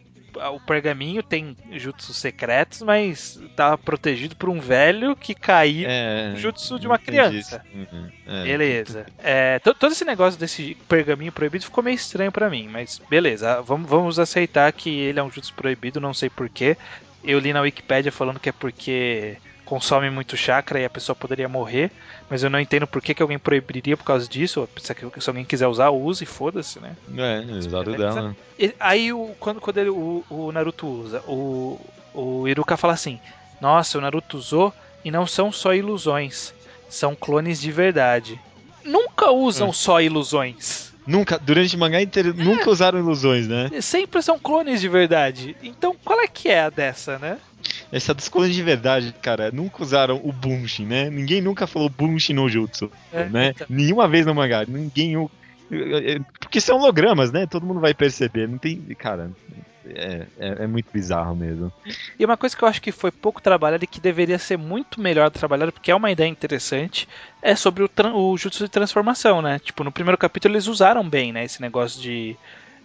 O 0.53 0.59
pergaminho 0.59 1.23
tem 1.23 1.57
jutsus 1.75 2.17
secretos, 2.17 2.83
mas 2.83 3.41
tá 3.55 3.79
protegido 3.79 4.35
por 4.35 4.49
um 4.49 4.59
velho 4.59 5.15
que 5.15 5.33
caiu 5.33 5.87
É. 5.89 6.31
no 6.31 6.37
jutsu 6.37 6.77
de 6.77 6.89
uma 6.89 6.99
criança. 6.99 7.65
Uhum, 7.73 8.09
é. 8.27 8.43
Beleza. 8.43 9.07
É, 9.23 9.61
to- 9.61 9.75
todo 9.75 9.93
esse 9.93 10.05
negócio 10.05 10.39
desse 10.41 10.77
pergaminho 10.89 11.31
proibido 11.31 11.65
ficou 11.65 11.85
meio 11.85 11.95
estranho 11.95 12.33
pra 12.33 12.51
mim, 12.51 12.67
mas 12.67 13.01
beleza. 13.09 13.63
Vamos, 13.63 13.89
vamos 13.89 14.19
aceitar 14.19 14.73
que 14.73 14.91
ele 14.91 15.21
é 15.21 15.23
um 15.23 15.31
jutsu 15.31 15.55
proibido, 15.55 16.01
não 16.01 16.13
sei 16.13 16.29
porquê. 16.29 16.77
Eu 17.23 17.39
li 17.39 17.53
na 17.53 17.61
Wikipédia 17.61 18.11
falando 18.11 18.41
que 18.41 18.49
é 18.49 18.53
porque 18.53 19.37
consome 19.65 20.11
muito 20.11 20.37
chakra 20.37 20.79
e 20.81 20.85
a 20.85 20.91
pessoa 20.91 21.17
poderia 21.17 21.49
morrer, 21.49 21.91
mas 22.29 22.43
eu 22.43 22.51
não 22.51 22.61
entendo 22.61 22.87
por 22.87 23.01
que, 23.03 23.15
que 23.15 23.23
alguém 23.23 23.39
proibiria 23.39 23.97
por 23.97 24.05
causa 24.05 24.29
disso. 24.29 24.69
Se 24.79 25.31
alguém 25.31 25.45
quiser 25.45 25.67
usar, 25.67 25.91
use 25.91 26.25
e 26.25 26.27
foda-se, 26.27 26.79
né? 26.81 26.95
É, 27.17 27.57
exato 27.57 27.93
dela. 27.93 28.37
E- 28.59 28.75
Aí 28.79 29.12
o- 29.12 29.35
quando, 29.41 29.61
quando 29.61 29.79
ele- 29.79 29.91
o, 29.91 30.25
o 30.29 30.53
Naruto 30.53 30.87
usa, 30.87 31.21
o, 31.27 31.81
o 32.12 32.47
Iruka 32.49 32.77
fala 32.77 32.93
assim: 32.93 33.19
Nossa, 33.61 33.99
o 33.99 34.01
Naruto 34.01 34.37
usou 34.37 34.73
e 35.05 35.11
não 35.11 35.27
são 35.27 35.51
só 35.53 35.75
ilusões, 35.75 36.53
são 36.89 37.15
clones 37.15 37.61
de 37.61 37.71
verdade. 37.73 38.41
Nunca 38.85 39.31
usam 39.31 39.71
Hum. 39.71 39.73
só 39.73 40.01
ilusões. 40.01 40.93
Nunca, 41.07 41.39
durante 41.39 41.77
o 41.77 41.79
mangá 41.79 42.01
inteiro, 42.01 42.33
nunca 42.35 42.71
usaram 42.71 42.99
ilusões, 42.99 43.47
né? 43.47 43.71
Sempre 43.83 44.23
são 44.23 44.39
clones 44.39 44.81
de 44.81 44.89
verdade. 44.89 45.55
Então 45.62 45.95
qual 46.03 46.19
é 46.21 46.27
que 46.27 46.49
é 46.49 46.61
a 46.62 46.71
dessa, 46.71 47.19
né? 47.19 47.39
Essa 47.93 48.14
clones 48.14 48.55
de 48.55 48.62
verdade, 48.62 49.14
cara, 49.22 49.51
nunca 49.51 49.82
usaram 49.82 50.20
o 50.22 50.32
Bunshin, 50.32 50.87
né? 50.87 51.11
Ninguém 51.11 51.41
nunca 51.41 51.66
falou 51.66 51.89
Bunshin 51.89 52.35
no 52.35 52.49
Jutsu, 52.49 52.91
É, 53.12 53.24
né? 53.24 53.53
então. 53.55 53.66
Nenhuma 53.70 54.09
vez 54.09 54.26
no 54.26 54.35
mangá. 54.35 54.64
Ninguém. 54.66 55.28
Porque 56.41 56.61
são 56.61 56.78
hologramas, 56.78 57.32
né? 57.32 57.47
Todo 57.47 57.66
mundo 57.66 57.80
vai 57.80 57.95
perceber. 57.95 58.49
Não 58.49 58.59
tem. 58.59 58.76
Cara. 58.99 59.30
É, 59.87 60.26
é, 60.39 60.64
é 60.64 60.66
muito 60.66 60.87
bizarro 60.93 61.37
mesmo. 61.37 61.70
E 62.18 62.24
uma 62.24 62.37
coisa 62.37 62.57
que 62.57 62.64
eu 62.64 62.68
acho 62.68 62.80
que 62.80 62.91
foi 62.91 63.11
pouco 63.11 63.43
trabalhada 63.43 63.85
e 63.85 63.87
que 63.87 64.01
deveria 64.01 64.39
ser 64.39 64.57
muito 64.57 65.01
melhor 65.01 65.30
trabalhada, 65.30 65.70
porque 65.70 65.91
é 65.91 65.95
uma 65.95 66.11
ideia 66.11 66.28
interessante, 66.28 67.07
é 67.43 67.55
sobre 67.55 67.85
o, 67.85 67.91
o 68.14 68.37
jutsu 68.39 68.64
de 68.64 68.70
transformação, 68.70 69.43
né? 69.43 69.59
Tipo, 69.59 69.85
no 69.85 69.93
primeiro 69.93 70.16
capítulo 70.16 70.55
eles 70.55 70.66
usaram 70.66 71.07
bem, 71.07 71.32
né? 71.32 71.45
Esse 71.45 71.61
negócio 71.61 72.01
de. 72.01 72.37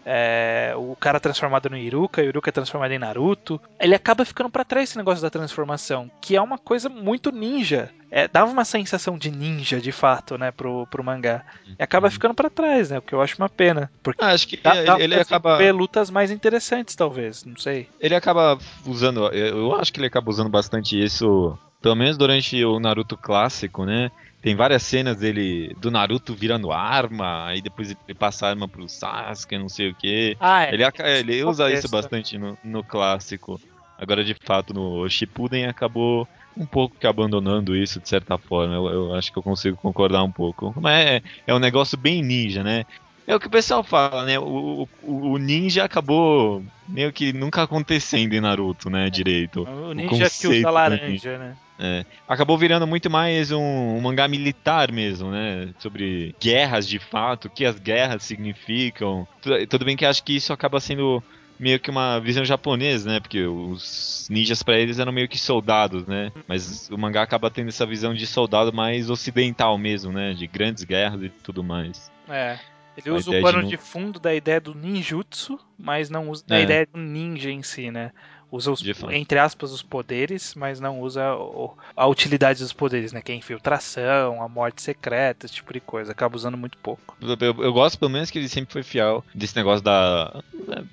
É, 0.06 0.74
o 0.76 0.96
cara 0.96 1.20
transformado 1.20 1.70
no 1.70 1.78
Iruka, 1.78 2.22
o 2.22 2.26
Iruka 2.26 2.52
transformado 2.52 2.92
em 2.92 3.00
Naruto. 3.00 3.60
Ele 3.80 3.96
acaba 3.96 4.26
ficando 4.26 4.50
pra 4.50 4.64
trás 4.64 4.90
esse 4.90 4.98
negócio 4.98 5.22
da 5.22 5.30
transformação, 5.30 6.10
que 6.22 6.36
é 6.36 6.42
uma 6.42 6.58
coisa 6.58 6.90
muito 6.90 7.32
ninja. 7.32 7.90
É, 8.12 8.28
dava 8.28 8.52
uma 8.52 8.66
sensação 8.66 9.18
de 9.18 9.30
ninja, 9.30 9.80
de 9.80 9.92
fato, 9.92 10.36
né, 10.38 10.50
pro, 10.52 10.88
pro 10.88 11.04
mangá. 11.04 11.44
E 11.78 11.84
acaba 11.84 12.10
ficando 12.10 12.34
pra 12.34 12.50
trás, 12.50 12.90
né? 12.90 12.98
O 12.98 13.02
que 13.04 13.14
eu 13.14 13.22
acho 13.22 13.36
uma 13.38 13.50
pena. 13.50 13.92
Porque 14.02 14.24
Ah, 14.24 14.30
acho 14.32 14.48
que 14.48 14.58
dá, 14.58 14.76
ele, 14.78 14.86
dá 14.88 15.00
ele 15.00 15.14
pra 15.14 15.22
acaba. 15.22 15.58
ver 15.58 15.72
lutas 15.72 16.10
mais 16.10 16.32
interessantes, 16.32 16.96
talvez. 16.96 17.46
Não 17.46 17.56
sei. 17.58 17.88
Ele 18.00 18.16
acaba 18.16 18.58
usando. 18.86 19.28
Eu 19.28 19.76
acho 19.76 19.94
que 19.94 20.00
ele 20.00 20.08
acaba 20.08 20.30
usando 20.32 20.50
bastante 20.50 21.00
isso. 21.00 21.56
Pelo 21.82 21.96
menos 21.96 22.18
durante 22.18 22.62
o 22.66 22.80
Naruto 22.80 23.16
clássico, 23.16 23.86
né? 23.86 24.12
Tem 24.42 24.56
várias 24.56 24.84
cenas 24.84 25.18
dele 25.18 25.76
do 25.80 25.92
Naruto 25.92 26.34
virando 26.34 26.72
arma, 26.72 27.48
aí 27.48 27.62
depois 27.62 27.92
ele 27.92 28.18
passa 28.18 28.46
a 28.46 28.50
arma 28.50 28.68
pro 28.68 28.88
Sasuke, 28.88 29.58
não 29.58 29.68
sei 29.68 29.90
o 29.90 29.96
que. 29.96 30.38
Ah, 30.40 30.64
é. 30.64 30.74
Ele, 30.74 30.84
ele 30.84 31.44
usa 31.44 31.66
contexto. 31.66 31.86
isso 31.86 31.92
bastante 31.92 32.38
no, 32.38 32.58
no 32.64 32.84
clássico. 32.84 33.60
Agora, 33.98 34.24
de 34.24 34.34
fato, 34.34 34.74
no 34.74 35.10
Shippuden 35.10 35.66
acabou 35.66 36.26
um 36.56 36.66
pouco 36.66 36.96
que 36.98 37.06
abandonando 37.06 37.76
isso 37.76 38.00
de 38.00 38.08
certa 38.08 38.38
forma. 38.38 38.74
Eu, 38.74 38.88
eu 38.88 39.14
acho 39.14 39.32
que 39.32 39.38
eu 39.38 39.44
consigo 39.44 39.76
concordar 39.76 40.24
um 40.24 40.32
pouco. 40.32 40.74
Mas 40.80 41.06
é, 41.06 41.22
é 41.46 41.54
um 41.54 41.60
negócio 41.60 41.98
bem 41.98 42.24
ninja, 42.24 42.64
né? 42.64 42.86
É 43.28 43.36
o 43.36 43.40
que 43.40 43.48
o 43.48 43.52
pessoal 43.52 43.84
fala, 43.84 44.26
né? 44.26 44.40
O, 44.40 44.88
o, 45.04 45.32
o 45.32 45.38
ninja 45.38 45.84
acabou 45.84 46.64
meio 46.88 47.12
que 47.12 47.34
nunca 47.34 47.62
acontecendo 47.62 48.34
em 48.34 48.42
Naruto, 48.42 48.90
né? 48.90 49.10
Direito. 49.10 49.64
O 49.64 49.94
ninja 49.94 50.10
que 50.10 50.20
conceito 50.20 50.52
usa 50.54 50.68
do 50.68 50.74
laranja, 50.74 51.38
né? 51.38 51.58
É. 51.80 52.06
Acabou 52.28 52.58
virando 52.58 52.86
muito 52.86 53.10
mais 53.10 53.52
um, 53.52 53.62
um 53.62 54.02
mangá 54.02 54.28
militar 54.28 54.92
mesmo, 54.92 55.32
né? 55.32 55.70
Sobre 55.80 56.36
guerras 56.40 56.86
de 56.88 57.00
fato, 57.00 57.46
o 57.46 57.50
que 57.50 57.64
as 57.66 57.80
guerras 57.80 58.24
significam. 58.24 59.26
Tu- 59.42 59.66
Tudo 59.68 59.86
bem 59.86 59.96
que 59.96 60.06
acho 60.06 60.24
que 60.24 60.36
isso 60.36 60.52
acaba 60.52 60.80
sendo 60.82 61.24
meio 61.58 61.80
que 61.80 61.90
uma 61.90 62.20
visão 62.20 62.44
japonesa, 62.44 63.10
né? 63.10 63.20
Porque 63.22 63.44
os 63.46 64.28
ninjas 64.30 64.62
pra 64.62 64.78
eles 64.78 65.00
eram 65.00 65.12
meio 65.12 65.28
que 65.30 65.38
soldados, 65.38 66.06
né? 66.06 66.32
Mas 66.48 66.90
o 66.90 66.98
mangá 66.98 67.22
acaba 67.22 67.50
tendo 67.50 67.70
essa 67.70 67.86
visão 67.86 68.14
de 68.14 68.28
soldado 68.28 68.74
mais 68.74 69.10
ocidental 69.10 69.78
mesmo, 69.78 70.12
né? 70.12 70.34
De 70.34 70.48
grandes 70.48 70.84
guerras 70.84 71.24
e 71.24 71.30
tudo 71.30 71.64
mais. 71.64 72.12
É. 72.28 72.60
Ele 72.98 73.10
A 73.10 73.14
usa 73.14 73.30
o 73.32 73.34
de 73.34 73.42
pano 73.42 73.62
não- 73.62 73.70
de, 73.70 73.78
fundo 73.78 74.20
da 74.20 74.36
ideia 74.36 74.60
do 74.60 74.76
ninjutsu, 74.76 75.58
mas 75.78 76.10
não 76.10 76.30
usa 76.30 76.44
da 76.46 76.60
É. 76.60 76.64
ideia 76.64 76.86
do 76.92 77.00
ninja 77.00 77.50
em 77.50 77.64
si, 77.64 77.90
né? 77.90 78.12
Usa 78.52 78.72
os, 78.72 78.82
entre 79.12 79.38
aspas, 79.38 79.72
os 79.72 79.84
poderes, 79.84 80.56
mas 80.56 80.80
não 80.80 81.00
usa 81.02 81.36
o- 81.36 81.78
a 81.96 82.08
utilidade 82.08 82.64
dos 82.64 82.74
poderes, 82.74 83.14
né? 83.14 83.22
Que 83.22 83.32
é 83.32 83.36
a 83.36 83.38
infiltração, 83.38 84.42
a 84.42 84.50
morte 84.50 84.82
secreta, 84.82 85.46
esse 85.46 85.54
tipo 85.56 85.72
de 85.72 85.80
coisa. 85.80 86.12
Acaba 86.12 86.36
usando 86.36 86.58
muito 86.58 86.76
pouco. 86.80 87.16
Eu, 87.22 87.30
eu- 87.40 87.64
eu 87.66 87.72
gosto 87.74 88.00
pelo 88.00 88.10
menos 88.10 88.32
que 88.32 88.40
ele 88.40 88.50
sempre 88.50 88.74
foi 88.74 88.82
fiel 88.82 89.24
desse 89.36 89.56
negócio 89.56 89.84
da. 89.84 90.42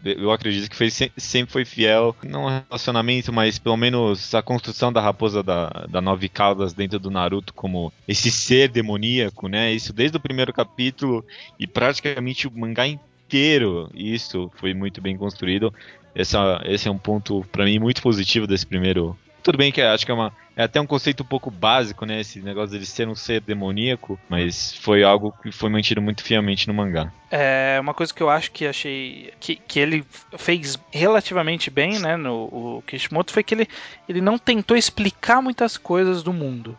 Eu 0.05 0.31
acredito 0.33 0.69
que 0.69 0.77
foi, 0.77 0.91
se- 0.91 1.11
sempre 1.17 1.51
foi 1.53 1.65
fiel, 1.65 2.15
não 2.23 2.63
relacionamento, 2.69 3.33
mas 3.33 3.59
pelo 3.59 3.77
menos 3.77 4.35
a 4.35 4.43
construção 4.43 4.93
da 4.93 5.01
raposa 5.01 5.43
da, 5.43 5.69
da 5.89 6.01
Nove 6.03 6.29
Caudas 6.29 6.75
dentro 6.75 6.99
do 6.99 7.11
Naruto 7.11 7.55
como 7.55 7.91
esse 8.07 8.31
ser 8.31 8.69
demoníaco, 8.69 9.49
né? 9.49 9.73
Isso 9.73 9.93
desde 9.95 10.17
o 10.19 10.21
primeiro 10.21 10.53
capítulo 10.53 11.25
e 11.59 11.67
praticamente 11.67 12.47
o 12.47 12.53
mangá 12.53 12.87
inteiro. 12.87 13.91
Isso 13.95 14.51
foi 14.57 14.75
muito 14.75 15.01
bem 15.01 15.17
construído. 15.17 15.73
Essa, 16.17 16.61
esse 16.65 16.89
é 16.89 16.91
um 16.91 16.99
ponto 16.99 17.45
pra 17.53 17.65
mim 17.65 17.79
muito 17.79 18.01
positivo 18.01 18.47
desse 18.47 18.67
primeiro. 18.67 19.17
Tudo 19.43 19.59
bem 19.59 19.71
que 19.71 19.81
eu 19.81 19.89
acho 19.91 20.05
que 20.05 20.11
é 20.11 20.15
uma 20.15 20.33
é 20.57 20.63
até 20.63 20.81
um 20.81 20.87
conceito 20.87 21.23
um 21.23 21.27
pouco 21.27 21.51
básico, 21.51 22.07
né? 22.07 22.21
Esse 22.21 22.41
negócio 22.41 22.71
dele 22.71 22.87
ser 22.87 23.07
um 23.07 23.15
ser 23.15 23.43
demoníaco, 23.43 24.19
mas 24.27 24.75
foi 24.75 25.05
algo 25.05 25.31
que 25.43 25.53
foi 25.53 25.69
mantido 25.69 26.01
muito 26.01 26.23
fielmente 26.25 26.67
no 26.67 26.73
mangá. 26.73 27.13
É 27.31 27.79
uma 27.79 27.93
coisa 27.93 28.13
que 28.13 28.23
eu 28.23 28.31
acho 28.31 28.51
que 28.51 28.67
achei 28.67 29.35
que, 29.39 29.57
que 29.57 29.79
ele 29.79 30.03
fez 30.39 30.79
relativamente 30.91 31.71
bem, 31.71 31.99
né, 31.99 32.17
no 32.17 32.45
o 32.45 32.83
Kishimoto, 32.87 33.33
foi 33.33 33.43
que 33.43 33.55
ele, 33.55 33.69
ele 34.09 34.23
não 34.23 34.39
tentou 34.39 34.79
explicar 34.79 35.43
muitas 35.43 35.77
coisas 35.77 36.23
do 36.23 36.33
mundo. 36.33 36.77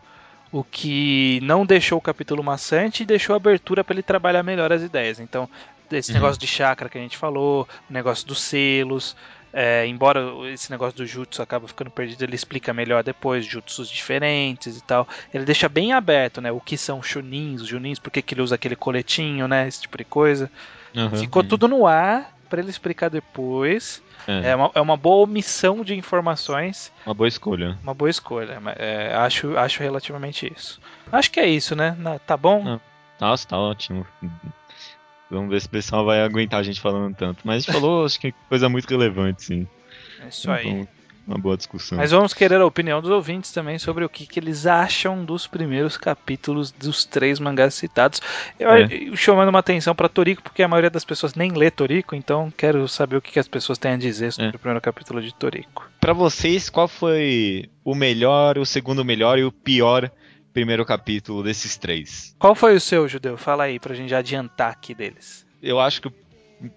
O 0.50 0.64
que 0.64 1.38
não 1.42 1.64
deixou 1.64 1.98
o 1.98 2.02
capítulo 2.02 2.42
maçante 2.42 3.04
e 3.04 3.06
deixou 3.06 3.36
abertura 3.36 3.84
para 3.84 3.94
ele 3.94 4.02
trabalhar 4.02 4.42
melhor 4.42 4.72
as 4.72 4.82
ideias. 4.82 5.20
Então, 5.20 5.48
esse 5.92 6.10
Uhum. 6.12 6.14
negócio 6.18 6.38
de 6.40 6.46
chakra 6.46 6.88
que 6.88 6.98
a 6.98 7.00
gente 7.00 7.16
falou, 7.16 7.66
o 7.88 7.92
negócio 7.92 8.26
dos 8.26 8.40
selos, 8.40 9.16
é, 9.52 9.86
embora 9.86 10.20
esse 10.52 10.70
negócio 10.70 10.96
do 10.98 11.06
jutsu 11.06 11.40
acaba 11.42 11.66
ficando 11.66 11.90
perdido, 11.90 12.22
ele 12.22 12.34
explica 12.34 12.72
melhor 12.74 13.02
depois, 13.02 13.46
jutsus 13.46 13.88
diferentes 13.88 14.76
e 14.76 14.82
tal. 14.82 15.08
Ele 15.32 15.44
deixa 15.44 15.68
bem 15.68 15.92
aberto, 15.92 16.40
né? 16.40 16.52
O 16.52 16.60
que 16.60 16.76
são 16.76 17.02
chunins, 17.02 17.62
os 17.62 17.68
junins, 17.68 17.98
por 17.98 18.10
que, 18.10 18.20
que 18.22 18.34
ele 18.34 18.42
usa 18.42 18.54
aquele 18.56 18.76
coletinho, 18.76 19.48
né? 19.48 19.66
Esse 19.66 19.80
tipo 19.82 19.96
de 19.96 20.04
coisa. 20.04 20.50
Uhum, 20.94 21.16
Ficou 21.16 21.42
tudo 21.42 21.66
no 21.68 21.86
ar 21.86 22.36
para 22.48 22.60
ele 22.60 22.70
explicar 22.70 23.08
depois. 23.10 24.02
É, 24.26 24.50
É 24.50 24.56
uma, 24.56 24.70
é 24.74 24.80
uma 24.80 24.96
boa 24.96 25.22
omissão 25.24 25.82
de 25.82 25.94
informações, 25.94 26.92
uma 27.06 27.14
boa 27.14 27.28
escolha. 27.28 27.78
uma 27.82 27.94
boa 27.94 28.10
escolha. 28.10 28.60
é, 28.76 29.14
acho, 29.14 29.56
acho 29.56 29.82
relativamente 29.82 30.52
isso. 30.54 30.78
Acho 31.10 31.30
que 31.30 31.40
é 31.40 31.46
isso, 31.48 31.74
né? 31.74 31.96
Tá 32.26 32.36
bom? 32.36 32.64
Ah. 32.66 32.80
Nossa, 33.20 33.48
tá 33.48 33.58
ótimo. 33.58 34.06
Vamos 35.30 35.50
ver 35.50 35.60
se 35.60 35.66
o 35.66 35.70
pessoal 35.70 36.04
vai 36.04 36.22
aguentar 36.22 36.60
a 36.60 36.62
gente 36.62 36.80
falando 36.80 37.14
tanto. 37.14 37.40
Mas 37.44 37.56
a 37.56 37.58
gente 37.72 37.72
falou, 37.80 38.04
acho 38.06 38.18
que 38.18 38.32
coisa 38.48 38.68
muito 38.68 38.88
relevante, 38.88 39.44
sim. 39.44 39.66
É 40.24 40.28
isso 40.28 40.50
aí. 40.50 40.66
Então, 40.68 40.88
uma 41.26 41.36
boa 41.36 41.58
discussão. 41.58 41.98
Mas 41.98 42.10
vamos 42.10 42.32
querer 42.32 42.58
a 42.58 42.64
opinião 42.64 43.02
dos 43.02 43.10
ouvintes 43.10 43.52
também 43.52 43.78
sobre 43.78 44.02
o 44.02 44.08
que, 44.08 44.26
que 44.26 44.40
eles 44.40 44.64
acham 44.66 45.22
dos 45.26 45.46
primeiros 45.46 45.98
capítulos 45.98 46.70
dos 46.72 47.04
três 47.04 47.38
mangás 47.38 47.74
citados. 47.74 48.22
Eu, 48.58 48.70
É. 48.70 48.88
eu 48.90 49.14
chamando 49.14 49.50
uma 49.50 49.58
atenção 49.58 49.94
para 49.94 50.08
Toriko, 50.08 50.42
porque 50.42 50.62
a 50.62 50.68
maioria 50.68 50.88
das 50.88 51.04
pessoas 51.04 51.34
nem 51.34 51.52
lê 51.52 51.70
Toriko, 51.70 52.14
então 52.16 52.50
quero 52.56 52.88
saber 52.88 53.16
o 53.16 53.20
que, 53.20 53.32
que 53.32 53.38
as 53.38 53.46
pessoas 53.46 53.76
têm 53.76 53.92
a 53.92 53.96
dizer 53.98 54.32
sobre 54.32 54.46
É. 54.52 54.56
o 54.56 54.58
primeiro 54.58 54.80
capítulo 54.80 55.20
de 55.20 55.34
Toriko. 55.34 55.86
Pra 56.00 56.14
vocês, 56.14 56.70
qual 56.70 56.88
foi 56.88 57.68
o 57.84 57.94
melhor, 57.94 58.56
o 58.56 58.64
segundo 58.64 59.04
melhor 59.04 59.38
e 59.38 59.44
o 59.44 59.52
pior 59.52 60.10
primeiro 60.58 60.84
capítulo 60.84 61.40
desses 61.40 61.76
três. 61.76 62.34
Qual 62.36 62.52
foi 62.52 62.74
o 62.74 62.80
seu, 62.80 63.06
Judeu? 63.06 63.36
Fala 63.36 63.64
aí 63.64 63.78
pra 63.78 63.94
gente 63.94 64.12
adiantar 64.12 64.72
aqui 64.72 64.92
deles. 64.92 65.46
Eu 65.62 65.78
acho 65.78 66.02
que 66.02 66.08
o 66.08 66.14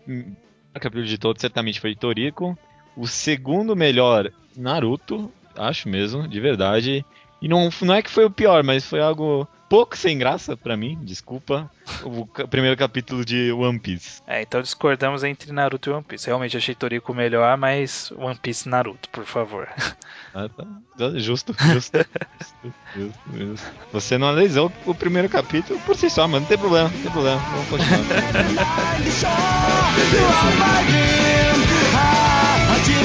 primeiro 0.06 0.36
capítulo 0.76 1.04
de 1.04 1.18
todos 1.18 1.42
certamente 1.42 1.80
foi 1.80 1.96
Toriko. 1.96 2.56
O 2.96 3.08
segundo 3.08 3.76
melhor, 3.76 4.32
Naruto, 4.56 5.32
acho 5.58 5.90
mesmo, 5.90 6.28
de 6.28 6.40
verdade. 6.40 7.04
E 7.42 7.48
não, 7.48 7.70
não 7.82 7.96
é 7.96 8.04
que 8.04 8.12
foi 8.12 8.24
o 8.24 8.30
pior, 8.30 8.64
mas 8.64 8.86
foi 8.86 9.02
algo 9.02 9.48
pouco 9.72 9.98
sem 9.98 10.18
graça 10.18 10.58
pra 10.58 10.76
mim, 10.76 11.00
desculpa. 11.02 11.72
O 12.04 12.28
primeiro 12.48 12.76
capítulo 12.76 13.24
de 13.24 13.54
One 13.54 13.80
Piece. 13.80 14.22
É, 14.28 14.42
então 14.42 14.62
discordamos 14.62 15.24
entre 15.24 15.54
Naruto 15.54 15.90
e 15.90 15.94
One 15.94 16.04
Piece. 16.04 16.28
Realmente 16.28 16.58
achei 16.58 16.76
Toriko 16.76 17.14
melhor, 17.14 17.58
mas 17.58 18.12
One 18.18 18.36
Piece 18.36 18.68
e 18.68 18.72
Naruto, 18.72 19.08
por 19.10 19.26
favor. 19.26 19.70
Ah, 20.34 20.48
tá. 20.48 20.64
Tá, 20.98 21.10
Justo, 21.20 21.54
justo. 21.60 21.98
justo, 21.98 22.74
justo, 22.96 23.20
justo. 23.38 23.68
Você 23.92 24.18
não 24.18 24.30
analisou 24.30 24.72
o 24.86 24.96
primeiro 24.96 25.28
capítulo 25.28 25.78
por 25.82 25.94
si 25.94 26.10
só, 26.10 26.26
mas 26.26 26.40
não 26.42 26.48
tem 26.48 26.58
problema, 26.58 26.88
não 26.88 27.02
tem 27.02 27.12
problema. 27.12 27.38
Vamos 27.38 27.68
continuar. 27.68 28.02
始 32.84 32.96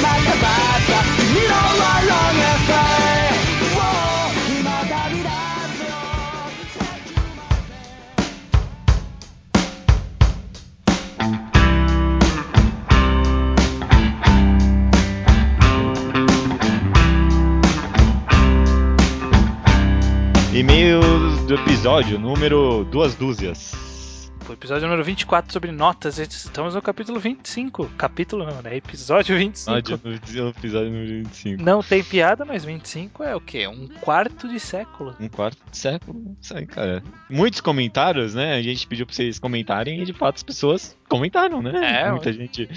episódio, 21.87 22.19
número 22.19 22.83
duas 22.83 23.15
dúzias. 23.15 24.29
O 24.49 24.51
episódio 24.51 24.83
número 24.83 25.05
24 25.05 25.53
sobre 25.53 25.71
notas. 25.71 26.17
Estamos 26.17 26.75
no 26.75 26.81
capítulo 26.81 27.17
25. 27.17 27.85
Capítulo 27.97 28.45
não, 28.45 28.61
né? 28.61 28.75
Episódio 28.75 29.37
25. 29.37 29.71
Ah, 29.77 29.79
de- 29.81 29.91
no 30.41 30.49
episódio 30.49 30.89
número 30.91 31.07
25. 31.23 31.63
Não 31.63 31.81
tem 31.81 32.03
piada, 32.03 32.43
mas 32.43 32.65
25 32.65 33.23
é 33.23 33.33
o 33.33 33.39
quê? 33.39 33.67
Um 33.69 33.87
quarto 34.01 34.49
de 34.49 34.59
século. 34.59 35.15
Um 35.17 35.29
quarto 35.29 35.57
de 35.71 35.77
século, 35.77 36.35
isso 36.41 36.57
aí, 36.57 36.65
cara. 36.65 37.01
Muitos 37.29 37.61
comentários, 37.61 38.35
né? 38.35 38.55
A 38.55 38.61
gente 38.61 38.85
pediu 38.85 39.05
pra 39.05 39.15
vocês 39.15 39.39
comentarem 39.39 40.01
e 40.01 40.05
de 40.05 40.13
fato 40.13 40.35
as 40.35 40.43
pessoas 40.43 40.97
comentaram, 41.07 41.61
né? 41.61 42.01
É, 42.03 42.11
Muita 42.11 42.31
gente. 42.33 42.69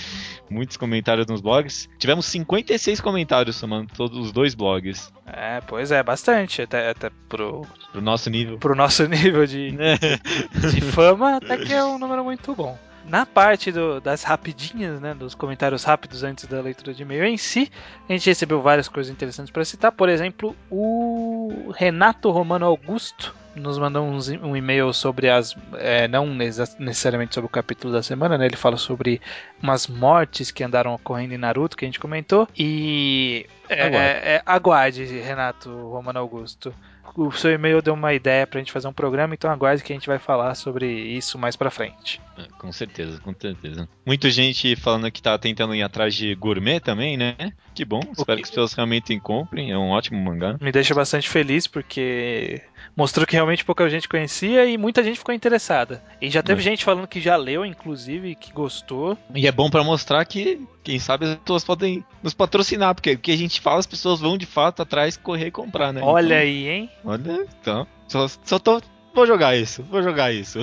Muitos 0.49 0.77
comentários 0.77 1.27
nos 1.27 1.41
blogs. 1.41 1.89
Tivemos 1.99 2.27
56 2.27 3.01
comentários 3.01 3.57
somando 3.57 3.93
todos 3.97 4.17
os 4.19 4.33
dois 4.33 4.55
blogs. 4.55 5.13
É, 5.27 5.61
pois 5.61 5.91
é, 5.93 6.03
bastante. 6.03 6.63
Até, 6.63 6.91
até 6.91 7.11
pro, 7.29 7.67
Pro 7.93 8.01
nosso 8.01 8.29
nível. 8.31 8.59
pro 8.59 8.75
nosso 8.75 9.07
nível 9.09 9.47
de, 9.47 9.73
Né? 9.73 9.97
de 10.73 10.81
fama, 10.81 11.37
até 11.37 11.57
que 11.59 11.73
é 11.73 11.85
um 11.85 11.99
número 11.99 12.25
muito 12.25 12.55
bom. 12.55 12.79
Na 13.07 13.25
parte 13.27 13.73
do- 13.73 14.01
das 14.01 14.23
rapidinhas, 14.23 15.01
né, 15.01 15.15
dos 15.15 15.35
comentários 15.35 15.83
rápidos 15.83 16.23
antes 16.23 16.45
da 16.47 16.61
leitura 16.61 16.93
de 16.95 17.03
e-mail 17.03 17.25
em 17.25 17.37
si, 17.37 17.71
a 18.09 18.13
gente 18.13 18.27
recebeu 18.29 18.61
várias 18.63 18.89
coisas 18.89 19.11
interessantes 19.11 19.51
para 19.51 19.65
citar. 19.65 19.91
Por 19.91 20.09
exemplo, 20.09 20.55
o 20.71 21.73
Renato 21.77 22.31
Romano 22.31 22.67
Augusto 22.67 23.35
nos 23.55 23.79
mandou 23.79 24.05
uns- 24.07 24.29
um 24.29 24.57
e-mail 24.57 24.93
sobre 24.93 25.29
as. 25.29 25.57
é, 25.79 26.07
não 26.09 26.27
necessariamente 26.27 27.35
sobre 27.35 27.47
o 27.47 27.51
capítulo 27.51 27.93
da 27.93 28.03
semana, 28.03 28.39
né? 28.39 28.47
Ele 28.47 28.57
fala 28.57 28.77
sobre 28.77 29.21
umas 29.63 29.87
mortes 29.87 30.51
que 30.51 30.63
andaram 30.65 30.95
ocorrendo 30.95 31.35
em 31.35 31.39
Naruto, 31.39 31.77
que 31.77 31.85
a 31.85 31.89
gente 31.89 32.01
comentou. 32.01 32.49
E. 32.57 33.47
é, 33.69 33.83
Aguarde. 33.83 33.97
é, 33.99 34.35
é, 34.37 34.43
aguarde, 34.47 35.05
Renato 35.05 35.71
Romano 35.89 36.19
Augusto. 36.19 36.75
O 37.17 37.33
seu 37.33 37.51
e-mail 37.51 37.83
deu 37.83 37.95
uma 37.95 38.15
ideia 38.15 38.47
pra 38.47 38.61
gente 38.61 38.71
fazer 38.71 38.87
um 38.87 38.93
programa, 38.93 39.35
então 39.35 39.51
aguarde 39.51 39.83
que 39.83 39.93
a 39.93 39.97
gente 39.97 40.07
vai 40.07 40.21
falar 40.21 40.55
sobre 40.55 40.87
isso 40.89 41.37
mais 41.37 41.57
pra 41.57 41.69
frente. 41.69 42.21
É, 42.39 42.45
Com 42.57 42.71
certeza, 42.71 43.19
com 43.21 43.35
certeza. 43.37 43.89
Muita 44.07 44.31
gente 44.31 44.77
falando 44.77 45.11
que 45.11 45.21
tá 45.21 45.37
tentando 45.37 45.75
ir 45.75 45.83
atrás 45.83 46.15
de 46.15 46.33
gourmet 46.37 46.79
também, 46.79 47.17
né? 47.17 47.35
Que 47.75 47.85
bom, 47.85 47.99
espero 48.13 48.25
que- 48.27 48.35
que 48.37 48.43
as 48.45 48.49
pessoas 48.51 48.73
realmente 48.75 49.19
comprem. 49.19 49.73
É 49.73 49.77
um 49.77 49.91
ótimo 49.91 50.21
mangá. 50.23 50.57
Me 50.61 50.71
deixa 50.71 50.95
bastante 50.95 51.29
feliz 51.29 51.67
porque 51.67 52.63
mostrou 52.97 53.27
que 53.27 53.35
realmente 53.35 53.65
pouca 53.65 53.89
gente 53.89 54.09
conhecia 54.09 54.65
e 54.67 54.77
muita 54.79 55.03
gente 55.03 55.19
ficou 55.19 55.35
interessada. 55.35 56.03
E 56.21 56.29
já 56.31 56.43
teve 56.43 56.61
É. 56.61 56.65
gente 56.65 56.85
falando 56.85 57.07
que 57.09 57.21
já 57.21 57.37
leu, 57.37 57.65
inclusive, 57.65 58.35
que 58.35 58.53
gostou. 58.53 59.17
E 59.35 59.47
é 59.47 59.53
bom 59.53 59.71
pra 59.71 59.83
mostrar 59.85 60.25
que, 60.25 60.61
quem 60.83 60.99
sabe, 60.99 61.27
as 61.27 61.37
pessoas 61.37 61.65
podem 61.65 62.05
nos 62.23 62.35
patrocinar, 62.35 62.95
porque 62.95 63.13
o 63.13 63.19
que 63.19 63.33
a 63.33 63.37
gente 63.37 63.61
fala, 63.61 63.79
as 63.81 63.87
pessoas 63.87 64.21
vão 64.21 64.37
de 64.37 64.47
fato 64.47 64.83
atrás 64.83 65.17
correr 65.17 65.47
e 65.47 65.51
comprar, 65.51 65.93
né? 65.93 66.01
Olha 66.03 66.27
Então, 66.27 66.39
aí, 66.39 66.69
hein? 66.69 66.91
Olha, 67.05 67.47
então. 67.61 67.87
Só, 68.09 68.27
só 68.45 68.59
tô. 68.59 68.81
Vou 69.15 69.27
jogar 69.27 69.57
isso, 69.57 69.83
vou 69.85 70.03
jogar 70.03 70.33
isso. 70.33 70.59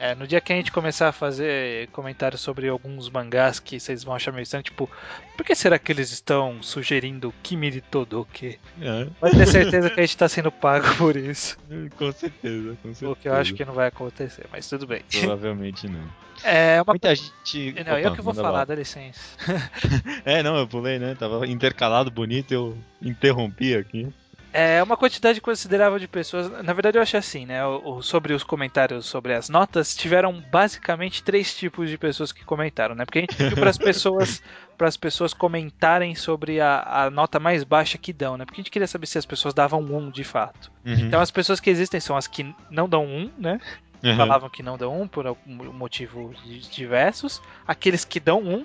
É, 0.00 0.14
no 0.14 0.26
dia 0.26 0.40
que 0.40 0.50
a 0.50 0.56
gente 0.56 0.72
começar 0.72 1.08
a 1.08 1.12
fazer 1.12 1.86
comentários 1.88 2.40
sobre 2.40 2.66
alguns 2.66 3.10
mangás 3.10 3.60
que 3.60 3.78
vocês 3.78 4.02
vão 4.02 4.14
achar 4.14 4.32
meio 4.32 4.44
estranho, 4.44 4.62
tipo, 4.62 4.88
por 5.36 5.44
que 5.44 5.54
será 5.54 5.78
que 5.78 5.92
eles 5.92 6.10
estão 6.10 6.62
sugerindo 6.62 7.34
Kimi 7.42 7.70
de 7.70 7.82
Todoke? 7.82 8.58
É, 8.80 9.06
Pode 9.20 9.36
ter 9.36 9.46
certeza 9.46 9.90
que 9.90 10.00
a 10.00 10.02
gente 10.02 10.16
tá 10.16 10.26
sendo 10.26 10.50
pago 10.50 10.86
por 10.96 11.16
isso. 11.16 11.58
com 11.98 12.10
certeza, 12.12 12.78
com 12.82 12.94
certeza. 12.94 13.10
O 13.10 13.14
que 13.14 13.28
eu 13.28 13.34
acho 13.34 13.52
que 13.52 13.62
não 13.62 13.74
vai 13.74 13.88
acontecer, 13.88 14.46
mas 14.50 14.66
tudo 14.66 14.86
bem. 14.86 15.02
Provavelmente 15.10 15.86
não. 15.86 16.08
É 16.42 16.80
uma 16.80 16.94
Muita 16.94 17.14
gente. 17.14 17.74
Não, 17.84 17.98
eu 17.98 18.06
Opa, 18.08 18.16
que 18.16 18.22
vou 18.22 18.32
falar, 18.32 18.50
lá. 18.50 18.64
dá 18.64 18.74
licença. 18.74 19.20
É, 20.24 20.42
não, 20.42 20.56
eu 20.56 20.66
pulei, 20.66 20.98
né? 20.98 21.14
Tava 21.14 21.46
intercalado 21.46 22.10
bonito, 22.10 22.52
eu 22.52 22.78
interrompi 23.02 23.76
aqui. 23.76 24.08
É 24.52 24.82
uma 24.82 24.96
quantidade 24.96 25.40
considerável 25.40 25.98
de 25.98 26.08
pessoas. 26.08 26.50
Na 26.64 26.72
verdade, 26.72 26.98
eu 26.98 27.02
acho 27.02 27.16
assim, 27.16 27.46
né? 27.46 27.64
O, 27.64 27.96
o- 27.98 28.02
sobre 28.02 28.32
os 28.32 28.42
comentários 28.42 29.06
sobre 29.06 29.32
as 29.32 29.48
notas, 29.48 29.94
tiveram 29.94 30.40
basicamente 30.50 31.22
três 31.22 31.54
tipos 31.54 31.88
de 31.88 31.96
pessoas 31.96 32.32
que 32.32 32.44
comentaram, 32.44 32.94
né? 32.94 33.04
Porque 33.04 33.18
a 33.18 33.22
gente 33.22 33.36
pediu 33.36 33.56
para 33.56 33.70
as 33.70 33.78
pessoas 33.78 34.42
para 34.76 34.88
as 34.88 34.96
pessoas 34.96 35.34
comentarem 35.34 36.14
sobre 36.14 36.58
a, 36.60 36.80
a 37.04 37.10
nota 37.10 37.38
mais 37.38 37.62
baixa 37.62 37.98
que 37.98 38.12
dão, 38.14 38.36
né? 38.38 38.44
Porque 38.46 38.60
a 38.60 38.62
gente 38.62 38.70
queria 38.70 38.88
saber 38.88 39.06
se 39.06 39.18
as 39.18 39.26
pessoas 39.26 39.52
davam 39.54 39.80
um 39.82 40.10
de 40.10 40.24
fato. 40.24 40.72
Uhum. 40.86 40.94
Então, 40.94 41.20
as 41.20 41.30
pessoas 41.30 41.60
que 41.60 41.68
existem 41.68 42.00
são 42.00 42.16
as 42.16 42.26
que 42.26 42.52
não 42.70 42.88
dão 42.88 43.04
um, 43.04 43.30
né? 43.38 43.60
Uhum. 44.02 44.16
Falavam 44.16 44.48
que 44.48 44.62
não 44.62 44.78
dão 44.78 45.00
um 45.02 45.06
por 45.06 45.26
algum 45.26 45.72
motivo 45.72 46.32
diversos. 46.72 47.42
Aqueles 47.68 48.04
que 48.04 48.18
dão 48.18 48.40
um, 48.42 48.64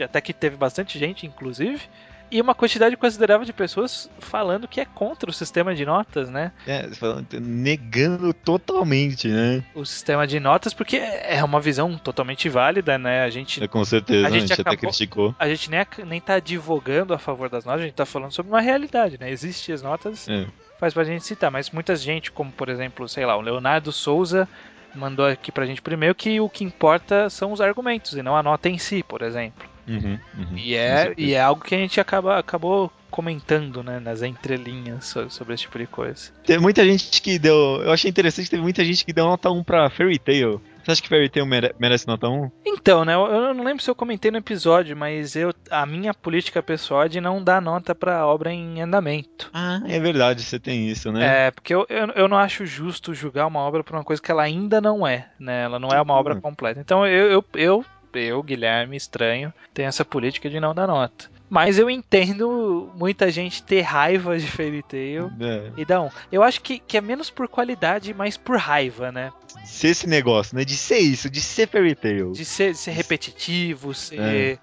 até 0.00 0.20
que 0.20 0.32
teve 0.32 0.56
bastante 0.56 0.96
gente, 0.98 1.26
inclusive. 1.26 1.80
E 2.30 2.40
uma 2.42 2.54
quantidade 2.54 2.96
considerável 2.96 3.44
de 3.46 3.52
pessoas 3.52 4.10
falando 4.18 4.68
que 4.68 4.80
é 4.80 4.84
contra 4.84 5.30
o 5.30 5.32
sistema 5.32 5.74
de 5.74 5.86
notas, 5.86 6.28
né? 6.28 6.52
É, 6.66 6.86
negando 7.40 8.32
totalmente, 8.34 9.28
né? 9.28 9.64
O 9.74 9.84
sistema 9.84 10.26
de 10.26 10.38
notas, 10.38 10.74
porque 10.74 10.96
é 10.96 11.42
uma 11.42 11.60
visão 11.60 11.96
totalmente 11.96 12.48
válida, 12.48 12.98
né? 12.98 13.22
A 13.22 13.30
gente, 13.30 13.62
É, 13.62 13.68
com 13.68 13.84
certeza, 13.84 14.26
A 14.26 14.30
né? 14.30 14.36
a 14.36 14.40
gente 14.40 14.48
gente 14.48 14.60
até 14.60 14.70
acabou- 14.70 14.78
criticou. 14.90 15.34
a 15.38 15.48
gente 15.48 15.70
nem, 15.70 15.80
nem 16.06 16.20
tá 16.20 16.34
advogando 16.34 17.14
a 17.14 17.18
favor 17.18 17.48
das 17.48 17.64
notas, 17.64 17.80
a 17.82 17.84
gente 17.84 17.94
tá 17.94 18.06
falando 18.06 18.32
sobre 18.32 18.52
uma 18.52 18.60
realidade, 18.60 19.18
né? 19.18 19.30
Existem 19.30 19.74
as 19.74 19.82
notas, 19.82 20.28
É. 20.28 20.46
faz 20.78 20.92
pra 20.94 21.04
gente 21.04 21.24
citar, 21.24 21.50
mas 21.50 21.70
muita 21.70 21.96
gente, 21.96 22.30
como 22.30 22.52
por 22.52 22.68
exemplo, 22.68 23.08
sei 23.08 23.24
lá, 23.24 23.36
o 23.36 23.40
Leonardo 23.40 23.90
Souza 23.92 24.48
mandou 24.94 25.26
aqui 25.26 25.52
pra 25.52 25.66
gente 25.66 25.80
primeiro 25.82 26.14
que 26.14 26.40
o 26.40 26.48
que 26.48 26.64
importa 26.64 27.28
são 27.30 27.52
os 27.52 27.60
argumentos 27.60 28.12
e 28.14 28.22
não 28.22 28.36
a 28.36 28.42
nota 28.42 28.68
em 28.68 28.78
si, 28.78 29.02
por 29.02 29.22
exemplo. 29.22 29.68
Uhum, 29.88 30.18
uhum, 30.36 30.56
E 30.58 30.74
é, 30.74 31.14
e 31.16 31.32
é 31.34 31.40
algo 31.40 31.62
que 31.64 31.74
a 31.74 31.78
gente 31.78 32.00
acaba, 32.00 32.38
acabou 32.38 32.92
comentando, 33.10 33.82
né, 33.82 33.98
nas 33.98 34.22
entrelinhas 34.22 35.06
so- 35.06 35.30
sobre 35.30 35.54
esse 35.54 35.62
tipo 35.62 35.78
de 35.78 35.86
coisa. 35.86 36.30
Teve 36.44 36.58
muita 36.60 36.84
gente 36.84 37.22
que 37.22 37.38
deu. 37.38 37.54
Eu 37.82 37.90
achei 37.90 38.10
interessante, 38.10 38.50
teve 38.50 38.62
muita 38.62 38.84
gente 38.84 39.04
que 39.04 39.12
deu 39.14 39.24
nota 39.24 39.50
1 39.50 39.64
pra 39.64 39.88
Fairy 39.88 40.18
Tail. 40.18 40.60
Você 40.84 40.92
acha 40.92 41.02
que 41.02 41.08
Fairy 41.08 41.28
Tail 41.28 41.46
mere- 41.46 41.74
merece 41.78 42.06
nota 42.06 42.28
1? 42.28 42.50
Então, 42.66 43.04
né, 43.04 43.14
eu, 43.14 43.26
eu 43.26 43.54
não 43.54 43.64
lembro 43.64 43.82
se 43.82 43.90
eu 43.90 43.94
comentei 43.94 44.30
no 44.30 44.36
episódio, 44.38 44.96
mas 44.96 45.34
eu, 45.36 45.52
a 45.70 45.84
minha 45.86 46.12
política 46.14 46.62
pessoal 46.62 47.04
é 47.04 47.08
de 47.08 47.20
não 47.20 47.42
dar 47.42 47.60
nota 47.62 47.94
pra 47.94 48.26
obra 48.26 48.52
em 48.52 48.80
andamento. 48.82 49.50
Ah, 49.54 49.80
é 49.86 49.98
verdade, 49.98 50.42
você 50.42 50.58
tem 50.58 50.88
isso, 50.88 51.10
né? 51.10 51.46
É, 51.46 51.50
porque 51.50 51.74
eu, 51.74 51.86
eu, 51.88 52.08
eu 52.14 52.28
não 52.28 52.36
acho 52.38 52.64
justo 52.66 53.14
julgar 53.14 53.46
uma 53.46 53.60
obra 53.60 53.82
por 53.82 53.96
uma 53.96 54.04
coisa 54.04 54.20
que 54.20 54.30
ela 54.30 54.42
ainda 54.42 54.80
não 54.80 55.06
é, 55.06 55.28
né? 55.38 55.64
Ela 55.64 55.78
não 55.78 55.88
é 55.88 56.00
uma 56.00 56.14
obra 56.14 56.34
Uhum. 56.34 56.40
completa. 56.42 56.78
Então 56.80 57.06
eu, 57.06 57.30
eu, 57.30 57.44
eu, 57.54 57.84
eu, 58.14 58.42
Guilherme, 58.42 58.96
estranho, 58.96 59.52
tenho 59.74 59.88
essa 59.88 60.04
política 60.04 60.48
de 60.48 60.58
não 60.60 60.74
dar 60.74 60.86
nota. 60.86 61.30
Mas 61.50 61.78
eu 61.78 61.88
entendo 61.88 62.90
muita 62.94 63.30
gente 63.30 63.62
ter 63.62 63.80
raiva 63.80 64.38
de 64.38 64.46
Fairy 64.46 64.82
Tail 64.82 65.30
É. 65.40 65.70
e 65.78 65.98
um. 65.98 66.10
Eu 66.30 66.42
acho 66.42 66.60
que, 66.60 66.78
que 66.78 66.96
é 66.96 67.00
menos 67.00 67.30
por 67.30 67.48
qualidade, 67.48 68.12
mas 68.12 68.36
por 68.36 68.58
raiva, 68.58 69.10
né? 69.10 69.32
Ser 69.64 69.88
esse 69.88 70.06
negócio, 70.06 70.54
né? 70.56 70.62
De 70.64 70.76
ser 70.76 70.98
isso, 70.98 71.30
de 71.30 71.40
ser 71.40 71.66
Fairy 71.66 71.94
Tail. 71.94 72.32
De 72.32 72.44
ser, 72.44 72.72
de 72.72 72.78
ser 72.78 72.90
repetitivo, 72.90 73.94
ser. 73.94 74.58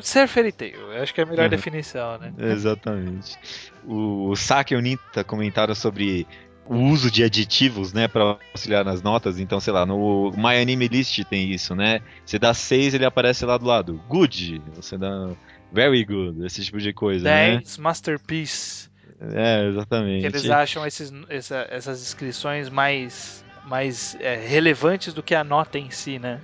Ser 0.00 0.26
Fairy 0.28 0.50
Tail. 0.52 0.80
Eu 0.92 1.02
acho 1.02 1.12
que 1.12 1.20
é 1.20 1.24
a 1.24 1.26
melhor 1.26 1.44
Uhum. 1.44 1.50
definição, 1.50 2.16
né? 2.18 2.32
Exatamente. 2.38 3.36
O 3.84 4.34
Saki 4.34 4.72
e 4.72 4.76
o 4.76 4.80
Nita 4.80 5.22
comentaram 5.22 5.74
sobre 5.74 6.26
o 6.70 6.84
uso 6.84 7.10
de 7.10 7.24
aditivos, 7.24 7.92
né, 7.92 8.06
para 8.06 8.38
auxiliar 8.52 8.84
nas 8.84 9.02
notas. 9.02 9.40
Então, 9.40 9.58
sei 9.58 9.72
lá, 9.72 9.84
no 9.84 10.30
My 10.36 10.56
Anime 10.62 10.86
List 10.86 11.18
tem 11.24 11.50
isso, 11.50 11.74
né? 11.74 12.00
Você 12.24 12.38
dá 12.38 12.54
6, 12.54 12.94
ele 12.94 13.04
aparece 13.04 13.44
lá 13.44 13.58
do 13.58 13.66
lado. 13.66 14.00
Good. 14.08 14.62
Você 14.76 14.96
dá 14.96 15.30
very 15.72 16.04
good, 16.04 16.44
esse 16.46 16.64
tipo 16.64 16.78
de 16.78 16.92
coisa, 16.92 17.24
né? 17.24 17.56
10 17.56 17.76
Masterpiece. 17.78 18.88
É, 19.20 19.66
exatamente. 19.68 20.20
Que 20.22 20.26
eles 20.28 20.48
acham 20.48 20.86
esses, 20.86 21.12
essa- 21.28 21.66
essas 21.70 22.00
inscrições 22.02 22.68
mais, 22.70 23.44
mais 23.70 24.16
é, 24.18 24.34
relevantes 24.34 25.14
do 25.14 25.22
que 25.22 25.32
a 25.32 25.44
nota 25.44 25.78
em 25.78 25.90
si, 25.90 26.18
né? 26.18 26.40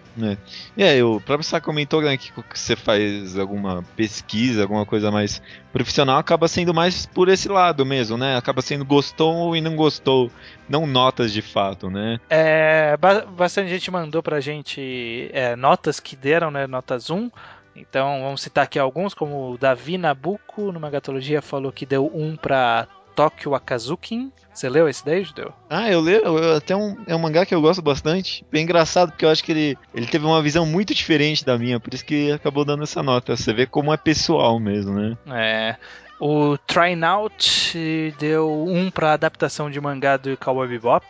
E 0.77 0.85
aí, 0.85 1.03
o 1.03 1.21
próprio 1.21 1.43
Sá 1.45 1.61
comentou 1.61 2.01
né, 2.01 2.17
que 2.17 2.33
você 2.55 2.77
faz 2.77 3.37
alguma 3.37 3.83
pesquisa, 3.97 4.63
alguma 4.63 4.87
coisa 4.87 5.11
mais 5.11 5.43
profissional, 5.73 6.19
acaba 6.19 6.47
sendo 6.47 6.73
mais 6.73 7.05
por 7.05 7.29
esse 7.29 7.49
lado 7.49 7.85
mesmo, 7.85 8.17
né? 8.17 8.37
Acaba 8.37 8.63
sendo 8.63 8.85
gostou 8.85 9.57
e 9.57 9.61
não 9.61 9.75
gostou, 9.75 10.31
não 10.69 10.87
notas 10.87 11.33
de 11.33 11.43
fato, 11.43 11.91
né? 11.91 12.21
É, 12.31 12.97
ba- 12.97 13.27
bastante 13.27 13.69
gente 13.71 13.91
mandou 13.91 14.23
pra 14.23 14.39
gente 14.39 15.29
é, 15.33 15.57
notas 15.57 15.99
que 15.99 16.15
deram, 16.15 16.53
né? 16.53 16.69
Notas 16.69 17.11
1. 17.11 17.29
Então 17.75 18.23
vamos 18.23 18.41
citar 18.41 18.65
aqui 18.65 18.79
alguns, 18.79 19.13
como 19.13 19.51
o 19.53 19.59
Davi 19.59 19.99
Nabuco, 19.99 20.71
numa 20.73 20.89
gatologia, 20.89 21.43
falou 21.43 21.71
que 21.73 21.85
deu 21.85 22.11
1 22.15 22.37
pra 22.37 22.87
Tokyo 23.17 23.55
Akazukin. 23.55 24.31
Você 24.53 24.69
leu 24.69 24.89
esse 24.89 25.05
daí, 25.05 25.25
Judeu? 25.25 25.53
Ah, 25.69 25.91
eu 25.91 26.01
leio, 26.01 26.21
eu- 26.23 26.57
até 26.57 26.77
um, 26.77 26.97
é 27.07 27.15
um 27.15 27.19
mangá 27.19 27.45
que 27.45 27.55
eu 27.55 27.61
gosto 27.61 27.83
bastante. 27.83 28.45
Bem 28.51 28.63
engraçado, 28.63 29.11
porque 29.11 29.25
eu 29.25 29.31
acho 29.31 29.43
que 29.43 29.53
ele, 29.53 29.79
ele 29.95 30.07
teve 30.07 30.25
uma 30.25 30.41
visão 30.41 30.65
muito 30.65 30.95
diferente 30.95 31.45
da 31.45 31.59
minha, 31.59 31.81
por 31.81 31.93
isso 31.93 32.05
que 32.05 32.31
acabou 32.33 32.65
dando 32.65 32.83
essa 32.85 33.03
nota. 33.03 33.37
Você 33.37 33.53
vê 33.53 33.67
como 33.67 33.93
é 33.93 33.97
pessoal 33.97 34.59
mesmo, 34.61 34.95
né? 34.95 35.17
É. 35.29 35.77
O 36.21 36.57
Trying 36.67 37.05
Out 37.05 38.15
deu 38.19 38.65
1 38.67 38.91
pra 38.91 39.13
adaptação 39.13 39.71
de 39.71 39.79
mangá 39.81 40.17
do 40.17 40.37
Cowboy 40.39 40.69
Bebop. 40.69 41.05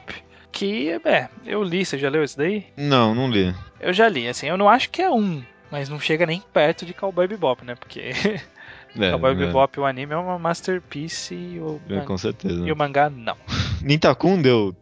Que, 0.50 0.98
é, 1.04 1.28
eu 1.44 1.62
li, 1.62 1.84
você 1.84 1.98
já 1.98 2.08
leu 2.08 2.24
esse 2.24 2.36
daí? 2.36 2.66
Não, 2.76 3.14
não 3.14 3.30
li. 3.30 3.54
Eu 3.78 3.92
já 3.92 4.08
li, 4.08 4.26
assim, 4.26 4.48
eu 4.48 4.56
não 4.56 4.68
acho 4.68 4.88
que 4.90 5.02
é 5.02 5.10
um, 5.10 5.42
mas 5.70 5.88
não 5.88 6.00
chega 6.00 6.24
nem 6.26 6.40
perto 6.52 6.86
de 6.86 6.94
Cowboy 6.94 7.28
Bebop, 7.28 7.62
né? 7.64 7.74
Porque 7.76 8.10
É, 8.98 9.10
Cowboy 9.10 9.32
é, 9.32 9.34
Bebop, 9.34 9.80
o 9.80 9.84
anime, 9.84 10.12
é 10.12 10.16
uma 10.16 10.38
masterpiece 10.38 11.34
e 11.34 11.60
o, 11.60 11.80
é, 11.88 12.00
com 12.00 12.16
certeza. 12.16 12.66
e 12.66 12.72
o 12.72 12.76
mangá 12.76 13.10
não. 13.10 13.36
Nintakun 13.82 14.40
deu 14.40 14.74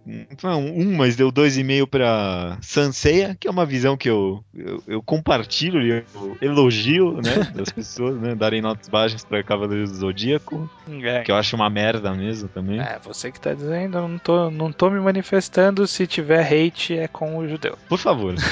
não 0.43 0.65
um, 0.65 0.97
mas 0.97 1.17
deu 1.17 1.31
2,5 1.33 1.87
pra 1.87 2.57
Sanseia, 2.61 3.37
que 3.39 3.47
é 3.49 3.51
uma 3.51 3.67
visão 3.67 3.97
que 3.97 4.09
eu, 4.09 4.43
eu, 4.55 4.83
eu 4.87 5.03
compartilho 5.03 5.83
e 5.83 5.91
eu 5.91 6.37
elogio, 6.41 7.15
né, 7.17 7.51
das 7.55 7.71
pessoas, 7.71 8.19
né, 8.21 8.35
darem 8.35 8.63
notas 8.63 8.89
baixas 8.89 9.25
pra 9.25 9.43
Cavaleiros 9.43 9.91
do 9.91 9.97
Zodíaco, 9.99 10.71
É, 11.03 11.23
que 11.23 11.31
eu 11.33 11.37
acho 11.37 11.57
uma 11.57 11.69
merda 11.69 12.15
mesmo 12.15 12.49
também. 12.49 12.81
é, 12.81 12.99
você 13.03 13.31
que 13.33 13.41
tá 13.41 13.53
dizendo, 13.53 13.99
eu 13.99 14.09
não 14.09 14.19
tô, 14.19 14.51
não 14.51 14.73
tô 14.73 14.89
me 14.89 15.01
manifestando, 15.01 15.87
se 15.87 16.07
tiver 16.07 16.41
hate 16.47 16.97
é 16.97 17.09
com 17.09 17.37
o 17.39 17.49
judeu. 17.49 17.77
Por 17.89 17.99
favor. 17.99 18.35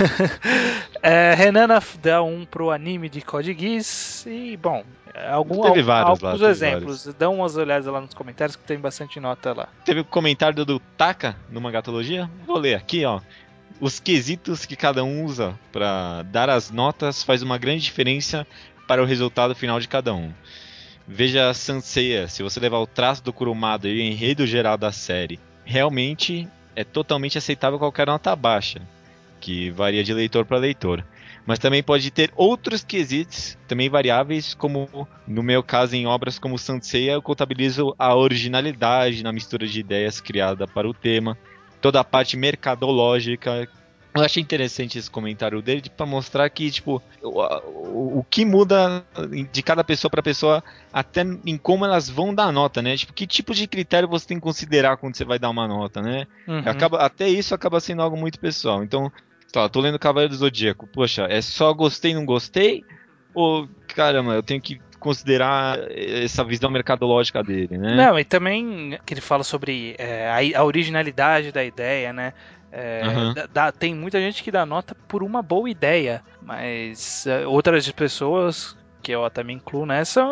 É, 1.04 1.34
Renana 1.34 1.82
dá 2.00 2.22
um 2.22 2.44
pro 2.44 2.70
anime 2.70 3.08
de 3.08 3.20
Code 3.22 3.52
Geass 3.58 4.24
e, 4.24 4.56
bom, 4.56 4.84
algum, 5.30 5.62
Teve 5.62 5.82
vários 5.82 6.20
lá, 6.20 6.30
alguns 6.30 6.40
teve 6.40 6.50
exemplos. 6.50 7.04
Dá 7.18 7.28
umas 7.28 7.56
olhadas 7.56 7.86
lá 7.86 8.00
nos 8.00 8.14
comentários 8.14 8.56
que 8.56 8.64
tem 8.64 8.78
bastante 8.78 9.20
nota 9.20 9.52
lá. 9.52 9.68
Teve 9.84 10.00
o 10.00 10.04
comentário 10.04 10.64
do 10.64 10.78
Taka 10.96 11.36
no 11.50 11.60
Mangatologia. 11.60 12.30
Vou 12.46 12.58
ler 12.58 12.74
aqui, 12.74 13.04
ó. 13.04 13.20
Os 13.80 13.98
quesitos 13.98 14.64
que 14.64 14.76
cada 14.76 15.02
um 15.02 15.24
usa 15.24 15.58
para 15.72 16.22
dar 16.22 16.48
as 16.48 16.70
notas 16.70 17.22
faz 17.22 17.42
uma 17.42 17.58
grande 17.58 17.82
diferença 17.82 18.46
para 18.86 19.02
o 19.02 19.06
resultado 19.06 19.54
final 19.54 19.80
de 19.80 19.88
cada 19.88 20.14
um. 20.14 20.32
Veja 21.06 21.50
a 21.50 21.54
Sanseia, 21.54 22.28
se 22.28 22.42
você 22.42 22.60
levar 22.60 22.78
o 22.78 22.86
traço 22.86 23.24
do 23.24 23.32
Kurumada 23.32 23.88
e 23.88 23.98
o 23.98 24.00
enredo 24.00 24.46
geral 24.46 24.78
da 24.78 24.92
série, 24.92 25.40
realmente 25.64 26.48
é 26.76 26.84
totalmente 26.84 27.36
aceitável 27.36 27.78
qualquer 27.78 28.06
nota 28.06 28.34
baixa, 28.36 28.80
que 29.40 29.70
varia 29.70 30.04
de 30.04 30.14
leitor 30.14 30.44
para 30.44 30.58
leitor. 30.58 31.04
Mas 31.46 31.58
também 31.58 31.82
pode 31.82 32.10
ter 32.10 32.32
outros 32.36 32.84
quesitos, 32.84 33.58
também 33.66 33.88
variáveis, 33.88 34.54
como 34.54 35.08
no 35.26 35.42
meu 35.42 35.62
caso 35.62 35.96
em 35.96 36.06
obras 36.06 36.38
como 36.38 36.58
Sanseia, 36.58 37.12
eu 37.12 37.22
contabilizo 37.22 37.94
a 37.98 38.14
originalidade 38.14 39.22
na 39.24 39.32
mistura 39.32 39.66
de 39.66 39.80
ideias 39.80 40.20
criada 40.20 40.68
para 40.68 40.88
o 40.88 40.94
tema, 40.94 41.36
toda 41.80 41.98
a 42.00 42.04
parte 42.04 42.36
mercadológica. 42.36 43.68
Eu 44.14 44.22
achei 44.22 44.42
interessante 44.42 44.98
esse 44.98 45.10
comentário 45.10 45.60
dele 45.62 45.82
para 45.96 46.04
mostrar 46.04 46.48
que 46.50 46.70
tipo 46.70 47.02
o, 47.22 48.18
o, 48.18 48.26
que 48.28 48.44
muda 48.44 49.02
de 49.50 49.62
cada 49.62 49.82
pessoa 49.82 50.10
para 50.10 50.22
pessoa 50.22 50.62
até 50.92 51.22
em 51.46 51.56
como 51.56 51.84
elas 51.84 52.10
vão 52.10 52.34
dar 52.34 52.52
nota, 52.52 52.82
né? 52.82 52.94
Tipo, 52.94 53.14
que 53.14 53.26
tipo 53.26 53.54
de 53.54 53.66
critério 53.66 54.06
você 54.06 54.28
tem 54.28 54.36
que 54.36 54.42
considerar 54.42 54.98
quando 54.98 55.16
você 55.16 55.24
vai 55.24 55.38
dar 55.38 55.48
uma 55.48 55.66
nota, 55.66 56.02
né? 56.02 56.26
Uhum. 56.46 56.58
Acaba, 56.58 56.98
até 56.98 57.26
isso 57.26 57.54
acaba 57.54 57.80
sendo 57.80 58.02
algo 58.02 58.16
muito 58.16 58.38
pessoal. 58.38 58.84
Então, 58.84 59.10
tá, 59.52 59.68
tô 59.68 59.80
lendo 59.80 59.98
Cavaleiro 59.98 60.32
do 60.32 60.38
Zodíaco. 60.38 60.88
Poxa, 60.88 61.26
é 61.30 61.40
só 61.40 61.72
gostei, 61.72 62.14
não 62.14 62.24
gostei? 62.24 62.84
Ou, 63.34 63.68
caramba, 63.88 64.34
eu 64.34 64.42
tenho 64.42 64.60
que 64.60 64.80
considerar 64.98 65.78
essa 65.90 66.44
visão 66.44 66.70
mercadológica 66.70 67.42
dele, 67.42 67.76
né? 67.76 67.96
Não, 67.96 68.18
e 68.18 68.24
também 68.24 68.98
que 69.04 69.14
ele 69.14 69.20
fala 69.20 69.42
sobre 69.42 69.94
é, 69.98 70.54
a, 70.54 70.60
a 70.60 70.64
originalidade 70.64 71.50
da 71.50 71.64
ideia, 71.64 72.12
né? 72.12 72.32
É, 72.70 73.02
Aham. 73.04 73.34
dá- 73.52 73.72
tem 73.72 73.94
muita 73.94 74.18
gente 74.20 74.42
que 74.42 74.50
dá 74.50 74.64
nota 74.64 74.94
por 75.08 75.22
uma 75.22 75.42
boa 75.42 75.68
ideia, 75.68 76.22
mas 76.40 77.26
outras 77.46 77.90
pessoas, 77.90 78.76
que 79.02 79.12
eu 79.12 79.28
também 79.30 79.56
incluo 79.56 79.84
nessa, 79.84 80.22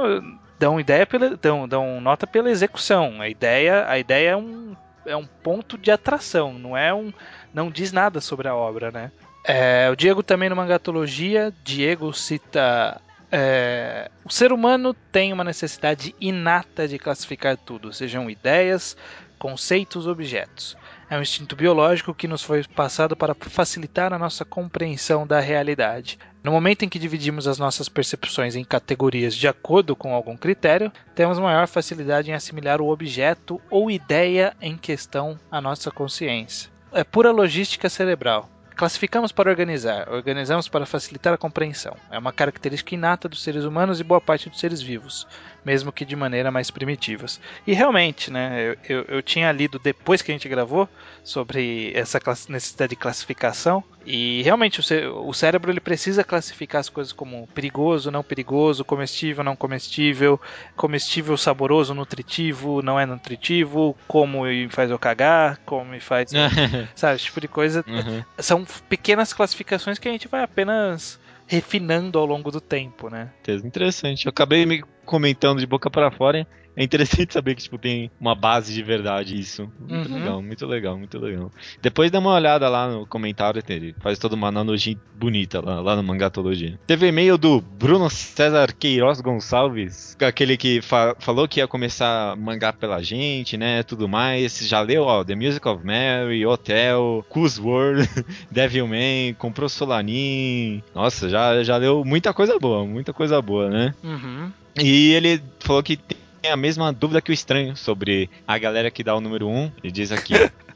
dão 0.59 0.81
ideia 0.81 1.07
pela, 1.07 1.37
dão, 1.37 1.69
dão 1.69 2.01
nota 2.01 2.27
pela 2.27 2.51
execução. 2.51 3.21
A 3.21 3.29
ideia, 3.29 3.87
a 3.89 3.99
ideia 3.99 4.31
é 4.31 4.37
um, 4.37 4.75
é 5.07 5.17
um 5.17 5.27
ponto 5.27 5.79
de 5.79 5.91
atração, 5.91 6.53
não 6.53 6.77
é 6.77 6.93
um, 6.93 7.13
não 7.53 7.71
diz 7.71 7.93
nada 7.93 8.21
sobre 8.21 8.49
a 8.49 8.55
obra, 8.55 8.91
né? 8.91 9.11
É, 9.45 9.89
o 9.91 9.97
Diego 9.97 10.23
também 10.23 10.49
no 10.49 10.57
Mangatologia, 10.57 11.53
Diego 11.65 12.13
cita 12.13 13.01
é, 13.33 14.11
o 14.25 14.33
ser 14.33 14.53
humano 14.53 14.93
tem 15.13 15.33
uma 15.33 15.45
necessidade 15.45 16.15
inata 16.21 16.89
de 16.89 16.99
classificar 16.99 17.57
tudo, 17.57 17.93
sejam 17.93 18.29
ideias, 18.29 18.97
conceitos, 19.39 20.07
objetos. 20.07 20.77
É 21.11 21.19
um 21.19 21.23
instinto 21.23 21.57
biológico 21.57 22.15
que 22.15 22.29
nos 22.29 22.41
foi 22.41 22.63
passado 22.63 23.17
para 23.17 23.35
facilitar 23.35 24.13
a 24.13 24.19
nossa 24.19 24.45
compreensão 24.45 25.27
da 25.27 25.41
realidade. 25.41 26.17
No 26.41 26.53
momento 26.53 26.85
em 26.85 26.89
que 26.89 27.01
dividimos 27.01 27.49
as 27.49 27.59
nossas 27.59 27.89
percepções 27.89 28.55
em 28.55 28.63
categorias 28.63 29.35
de 29.35 29.49
acordo 29.49 29.97
com 29.97 30.15
algum 30.15 30.37
critério, 30.37 30.93
temos 31.13 31.37
maior 31.41 31.67
facilidade 31.67 32.31
em 32.31 32.35
assimilar 32.35 32.81
o 32.81 32.89
objeto 32.89 33.61
ou 33.69 33.91
ideia 33.91 34.57
em 34.63 34.77
questão 34.77 35.37
à 35.51 35.61
nossa 35.61 35.91
consciência. 35.91 36.71
É 36.93 37.03
pura 37.03 37.33
logística 37.33 37.89
cerebral. 37.89 38.49
Classificamos 38.77 39.31
para 39.31 39.51
organizar, 39.51 40.09
organizamos 40.11 40.69
para 40.69 40.87
facilitar 40.87 41.35
a 41.35 41.37
compreensão. 41.37 41.95
É 42.11 42.19
uma 42.19 42.33
característica 42.33 42.95
inata 42.95 43.29
dos 43.29 43.43
seres 43.43 43.65
humanos 43.65 44.01
e 44.01 44.05
boa 44.05 44.21
parte 44.21 44.49
dos 44.49 44.59
seres 44.59 44.81
vivos, 44.81 45.27
mesmo 45.65 45.93
que 45.93 46.05
de 46.05 46.17
maneira 46.17 46.51
mais 46.51 46.71
primitivas. 46.71 47.41
E 47.67 47.73
realmente, 47.73 48.31
né, 48.31 48.77
eu, 48.89 49.05
eu, 49.09 49.23
tinha 49.23 49.51
lido 49.53 49.79
depois 49.79 50.23
que 50.23 50.31
a 50.31 50.35
gente 50.35 50.49
gravou 50.49 50.89
sobre 51.23 51.93
essa 51.95 52.21
necessidade 52.49 52.91
de 52.91 52.97
classificação 52.97 53.85
e 54.05 54.41
realmente 54.43 54.81
o 54.81 55.33
cérebro 55.35 55.71
ele 55.71 55.81
precisa 55.81 56.25
classificar 56.25 56.81
as 56.81 56.89
coisas 56.89 57.13
como 57.13 57.47
perigoso, 57.49 58.11
não 58.11 58.23
perigoso, 58.23 58.85
comestível, 58.85 59.45
não 59.45 59.55
comestível, 59.55 60.41
comestível, 60.75 61.37
saboroso, 61.37 61.95
nutritivo, 61.95 62.83
não 62.83 62.99
é 62.99 63.05
nutritivo, 63.05 63.97
como 64.09 64.45
me 64.45 64.69
faz 64.71 64.91
eu 64.91 64.99
cagar, 64.99 65.59
como 65.67 65.85
me 65.85 66.01
faz, 66.01 66.31
sabe, 66.97 67.17
esse 67.17 67.25
tipo 67.25 67.41
de 67.41 67.49
coisa 67.49 67.85
Uhum. 67.91 68.25
são 68.39 68.65
pequenas 68.89 69.33
classificações 69.33 69.99
que 69.99 70.09
a 70.09 70.13
gente 70.13 70.29
vai 70.29 70.43
apenas 70.43 71.19
refinando 71.47 72.19
ao 72.19 72.25
longo 72.25 72.51
do 72.51 72.61
tempo, 72.61 73.11
né? 73.11 73.29
Interessante. 73.49 74.27
Eu 74.27 74.31
acabei 74.31 74.65
me 74.65 74.85
comentando 75.11 75.59
de 75.59 75.67
boca 75.67 75.91
para 75.91 76.11
fora. 76.11 76.47
É 76.77 76.85
interessante 76.85 77.33
saber 77.35 77.57
que 77.57 77.63
tipo, 77.65 77.77
tem 77.77 78.11
uma 78.21 78.35
base 78.35 78.73
de 78.73 78.81
verdade 78.83 79.39
isso. 79.39 79.69
Muito 79.81 80.09
Uhum. 80.09 80.15
legal, 80.19 80.41
muito 80.43 80.67
legal, 80.67 80.97
muito 80.97 81.19
legal. 81.19 81.51
Depois 81.83 82.11
dá 82.13 82.21
uma 82.21 82.33
olhada 82.33 82.69
lá 82.69 82.89
no 82.89 83.05
comentário, 83.07 83.61
ele 83.69 83.95
faz 84.01 84.19
toda 84.21 84.37
uma 84.37 84.47
analogia 84.49 84.97
bonita 85.17 85.61
lá, 85.61 85.81
lá 85.81 85.97
no 85.97 86.03
Mangatologia. 86.05 86.79
Teve 86.87 87.09
e-mail 87.09 87.37
do 87.37 87.61
Bruno 87.61 88.09
César 88.09 88.73
Queiroz 88.73 89.21
Gonçalves, 89.21 90.17
aquele 90.21 90.57
que 90.57 90.81
fa- 90.81 91.15
falou 91.19 91.47
que 91.49 91.59
ia 91.61 91.67
começar 91.67 92.33
a 92.33 92.37
mangá 92.37 92.73
pela 92.73 93.03
gente, 93.03 93.57
né, 93.59 93.83
tudo 93.83 94.09
mais. 94.09 94.57
Já 94.61 94.81
leu, 94.81 95.03
ó, 95.03 95.25
The 95.25 95.35
Music 95.35 95.67
of 95.69 95.85
Mary, 95.85 96.47
Hotel, 96.47 97.27
Coos 97.29 97.59
World, 97.59 98.09
Devilman, 98.51 99.35
comprou 99.35 99.69
Solanin. 99.69 100.83
Nossa, 100.95 101.29
já, 101.29 101.63
já 101.65 101.77
leu 101.77 102.05
muita 102.05 102.33
coisa 102.33 102.59
boa, 102.59 102.87
muita 102.87 103.13
coisa 103.13 103.43
boa, 103.43 103.69
né? 103.69 103.95
Uhum. 104.03 104.53
E 104.83 105.13
ele 105.13 105.43
falou 105.61 105.83
que 105.83 105.97
tem 106.41 106.51
a 106.51 106.57
mesma 106.57 106.93
dúvida 106.93 107.21
que 107.21 107.31
o 107.31 107.35
estranho 107.35 107.77
sobre 107.77 108.31
a 108.47 108.57
galera 108.59 108.91
que 108.91 109.05
dá 109.05 109.15
o 109.15 109.21
número 109.21 109.49
1. 109.49 109.73
Ele 109.83 109.93
diz 109.93 110.11
aqui. 110.13 110.35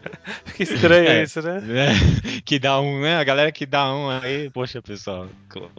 Que 0.55 0.65
estranho 0.65 1.09
É. 1.09 1.23
isso, 1.23 1.41
né? 1.41 1.61
né, 1.63 1.87
que 2.45 2.59
dá 2.59 2.79
um, 2.79 3.01
né? 3.01 3.17
A 3.17 3.25
galera 3.25 3.51
que 3.51 3.65
dá 3.65 3.91
um 3.91 4.11
aí, 4.11 4.51
poxa, 4.51 4.83
pessoal, 4.83 5.27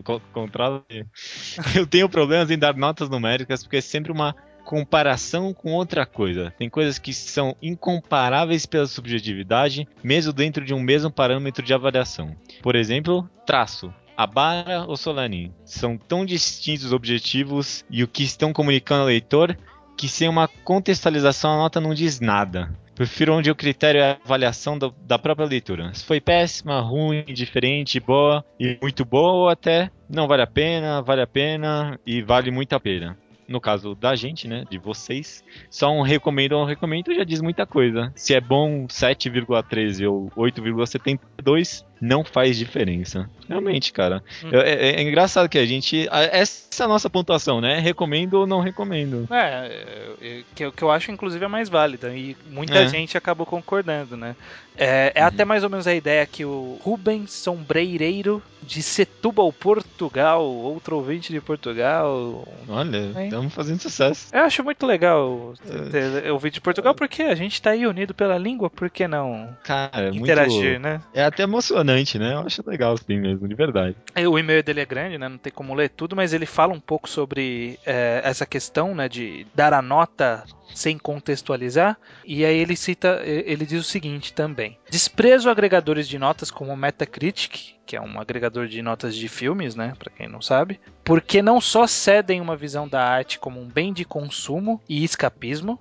co- 0.04 0.20
controla. 0.34 0.84
aí. 0.90 1.06
Eu 1.78 1.86
tenho 1.86 2.10
problemas 2.10 2.50
em 2.50 2.58
dar 2.58 2.76
notas 2.76 3.08
numéricas 3.08 3.62
porque 3.62 3.78
é 3.78 3.82
sempre 3.82 4.12
uma 4.12 4.36
comparação 4.64 5.54
com 5.54 5.74
outra 5.74 6.08
coisa. 6.08 6.52
Tem 6.58 6.68
coisas 6.68 6.98
que 6.98 7.14
são 7.14 7.56
incomparáveis 7.62 8.66
pela 8.66 8.88
subjetividade, 8.88 9.88
mesmo 10.04 10.34
dentro 10.34 10.66
de 10.66 10.74
um 10.74 10.80
mesmo 10.82 11.12
parâmetro 11.12 11.64
de 11.64 11.72
avaliação. 11.72 12.36
Por 12.64 12.76
exemplo, 12.76 13.30
traço. 13.46 13.94
Abara 14.18 14.86
ou 14.88 14.96
Solanin 14.98 15.52
são 15.66 15.98
tão 15.98 16.26
distintos 16.26 16.86
os 16.86 16.94
objetivos 16.94 17.84
e 17.90 18.04
o 18.04 18.08
que 18.08 18.24
estão 18.24 18.54
comunicando 18.54 19.02
ao 19.02 19.08
leitor 19.08 19.58
que 19.98 20.08
sem 20.10 20.28
uma 20.28 20.48
contextualização 20.48 21.54
a 21.54 21.58
nota 21.58 21.80
não 21.80 21.94
diz 21.94 22.20
nada. 22.20 22.70
Prefiro 22.96 23.34
onde 23.34 23.52
o 23.52 23.56
critério 23.56 24.00
é 24.02 24.12
a 24.12 24.18
avaliação 24.24 24.78
do- 24.78 24.94
da 25.06 25.20
própria 25.20 25.46
leitura. 25.48 25.94
Se 25.94 26.04
foi 26.06 26.22
péssima, 26.22 26.80
ruim, 26.80 27.24
diferente, 27.26 28.00
boa 28.00 28.44
e 28.60 28.78
muito 28.82 29.04
boa, 29.04 29.34
ou 29.34 29.50
até 29.50 29.90
não 30.10 30.28
vale 30.28 30.44
a 30.44 30.48
pena, 30.48 31.02
vale 31.02 31.22
a 31.22 31.28
pena 31.28 32.00
e 32.06 32.22
vale 32.22 32.52
muito 32.52 32.74
a 32.74 32.80
pena. 32.80 33.18
No 33.48 33.62
caso 33.62 33.94
da 33.94 34.16
gente, 34.16 34.48
né, 34.48 34.64
de 34.72 34.78
vocês, 34.80 35.44
só 35.70 35.92
um 35.92 36.02
recomendo 36.02 36.54
ou 36.54 36.64
um 36.64 36.66
recomendo 36.66 37.14
já 37.14 37.24
diz 37.24 37.42
muita 37.42 37.64
coisa. 37.66 38.12
Se 38.16 38.34
é 38.34 38.42
bom 38.42 38.88
7,13 38.88 40.08
ou 40.08 40.32
8,72, 40.36 41.86
não 42.02 42.24
faz 42.24 42.58
diferença. 42.58 43.30
Realmente, 43.48 43.92
cara. 43.94 44.24
Hum. 44.44 44.50
É, 44.54 44.70
é- 44.74 44.96
é 44.96 45.02
engraçado 45.02 45.48
que 45.50 45.58
a 45.58 45.66
gente. 45.66 46.08
Essa 46.32 46.84
é 46.84 46.86
a 46.86 46.88
nossa 46.88 47.10
pontuação, 47.10 47.62
né? 47.62 47.80
Recomendo 47.80 48.36
ou 48.36 48.48
não 48.48 48.60
recomendo. 48.60 49.28
É, 49.32 50.16
é, 50.22 50.42
que, 50.56 50.64
eu- 50.66 50.72
que 50.72 50.84
eu 50.84 50.92
acho 50.92 51.12
inclusive 51.12 51.44
a 51.46 51.50
mais 51.50 51.70
válida 51.70 52.16
e 52.16 52.36
muita 52.50 52.80
É. 52.80 52.88
gente 52.88 53.18
acabou 53.18 53.46
concordando, 53.46 54.16
né? 54.18 54.36
É, 54.78 55.14
é 55.16 55.22
até 55.24 55.46
mais 55.46 55.64
ou 55.64 55.70
menos 55.70 55.88
a 55.88 55.94
ideia 55.94 56.26
que 56.26 56.44
o 56.44 56.78
Rubens 56.84 57.32
Sombreireiro 57.32 58.44
de 58.62 58.82
Setúbal, 58.82 59.54
Portugal, 59.54 60.44
outro 60.44 60.98
ouvinte 60.98 61.32
de 61.32 61.40
Portugal. 61.40 62.46
Olha, 62.68 63.24
estamos 63.24 63.54
fazendo 63.54 63.80
sucesso. 63.80 64.28
Eu 64.34 64.42
acho 64.42 64.64
muito 64.64 64.86
legal 64.86 65.54
ter 65.92 66.32
ouvinte 66.32 66.56
de 66.56 66.62
Portugal, 66.62 66.94
porque 66.94 67.22
a 67.24 67.36
gente 67.36 67.62
tá 67.62 67.70
aí 67.72 67.86
unido 67.88 68.14
pela 68.14 68.38
língua, 68.38 68.70
por 68.70 68.90
que 68.90 69.08
não 69.08 69.56
Cara, 69.64 69.90
é 69.94 70.04
muito. 70.12 70.24
interagir, 70.24 70.80
né? 70.80 71.00
É 71.14 71.24
até 71.24 71.44
emocionante, 71.44 72.18
né? 72.20 72.34
Eu 72.34 72.40
acho 72.40 72.64
legal 72.68 72.94
assim 72.94 73.18
mesmo, 73.20 73.35
de 73.38 73.56
verdade. 73.56 73.96
E 74.16 74.28
O 74.28 74.38
e-mail 74.38 74.64
dele 74.64 74.82
é 74.82 74.86
grande, 74.86 75.18
né? 75.18 75.30
Não 75.30 75.38
tem 75.38 75.52
como 75.52 75.74
ler 75.74 75.90
tudo, 75.90 76.16
mas 76.16 76.34
ele 76.34 76.46
fala 76.46 76.74
um 76.74 76.80
pouco 76.80 77.10
sobre 77.10 77.80
é, 77.86 78.22
essa 78.24 78.46
questão, 78.46 78.96
né? 78.96 79.08
De 79.08 79.46
dar 79.54 79.74
a 79.74 79.82
nota 79.82 80.44
sem 80.74 80.98
contextualizar. 80.98 81.98
E 82.26 82.44
aí 82.44 82.58
ele 82.58 82.76
cita, 82.76 83.22
ele 83.24 83.66
diz 83.66 83.82
o 83.82 83.90
seguinte 83.90 84.34
também: 84.34 84.78
desprezo 84.90 85.50
agregadores 85.50 86.08
de 86.08 86.20
notas 86.20 86.52
como 86.52 86.76
Metacritic, 86.76 87.76
que 87.86 87.96
é 87.96 88.02
um 88.02 88.20
agregador 88.20 88.68
de 88.68 88.82
notas 88.82 89.16
de 89.16 89.28
filmes, 89.28 89.76
né? 89.76 89.94
Para 89.98 90.12
quem 90.12 90.28
não 90.28 90.42
sabe, 90.42 90.80
porque 91.04 91.42
não 91.42 91.62
só 91.62 91.86
cedem 91.86 92.42
uma 92.42 92.58
visão 92.58 92.88
da 92.88 93.04
arte 93.04 93.40
como 93.40 93.62
um 93.62 93.68
bem 93.68 93.94
de 93.94 94.04
consumo 94.04 94.82
e 94.90 95.04
escapismo, 95.04 95.80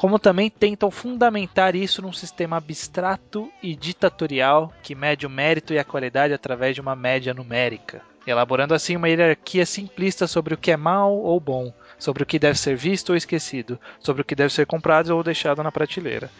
como 0.00 0.18
também 0.18 0.48
tentam 0.48 0.90
fundamentar 0.90 1.76
isso 1.76 2.00
num 2.00 2.10
sistema 2.10 2.56
abstrato 2.56 3.52
e 3.62 3.76
ditatorial 3.76 4.72
que 4.82 4.94
mede 4.94 5.26
o 5.26 5.30
mérito 5.30 5.74
e 5.74 5.78
a 5.78 5.84
qualidade 5.84 6.32
através 6.32 6.74
de 6.74 6.80
uma 6.80 6.96
média 6.96 7.34
numérica, 7.34 8.00
elaborando 8.26 8.72
assim 8.72 8.96
uma 8.96 9.10
hierarquia 9.10 9.66
simplista 9.66 10.26
sobre 10.26 10.54
o 10.54 10.56
que 10.56 10.70
é 10.70 10.76
mal 10.78 11.14
ou 11.14 11.38
bom, 11.38 11.70
sobre 11.98 12.22
o 12.22 12.26
que 12.26 12.38
deve 12.38 12.58
ser 12.58 12.76
visto 12.76 13.10
ou 13.10 13.14
esquecido, 13.14 13.78
sobre 13.98 14.22
o 14.22 14.24
que 14.24 14.34
deve 14.34 14.50
ser 14.54 14.64
comprado 14.64 15.10
ou 15.10 15.22
deixado 15.22 15.62
na 15.62 15.70
prateleira. 15.70 16.30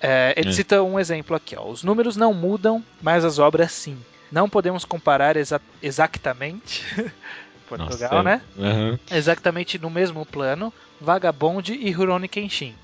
É, 0.00 0.32
ele 0.34 0.48
É. 0.48 0.52
cita 0.54 0.82
um 0.82 0.98
exemplo 0.98 1.36
aqui: 1.36 1.54
ó. 1.54 1.68
os 1.68 1.82
números 1.82 2.16
não 2.16 2.32
mudam, 2.32 2.82
mas 3.02 3.22
as 3.22 3.38
obras 3.38 3.70
sim. 3.70 3.98
Não 4.32 4.48
podemos 4.48 4.86
comparar 4.86 5.36
exa 5.36 5.60
exatamente. 5.82 6.82
Portugal, 7.68 8.10
Nossa, 8.10 8.22
né? 8.22 8.40
aham. 8.58 8.98
exatamente 9.10 9.78
no 9.78 9.90
mesmo 9.90 10.24
plano, 10.24 10.72
Vagabond 10.98 11.70
e 11.74 11.90
Rurouni 11.90 12.26
Kenshin. 12.26 12.74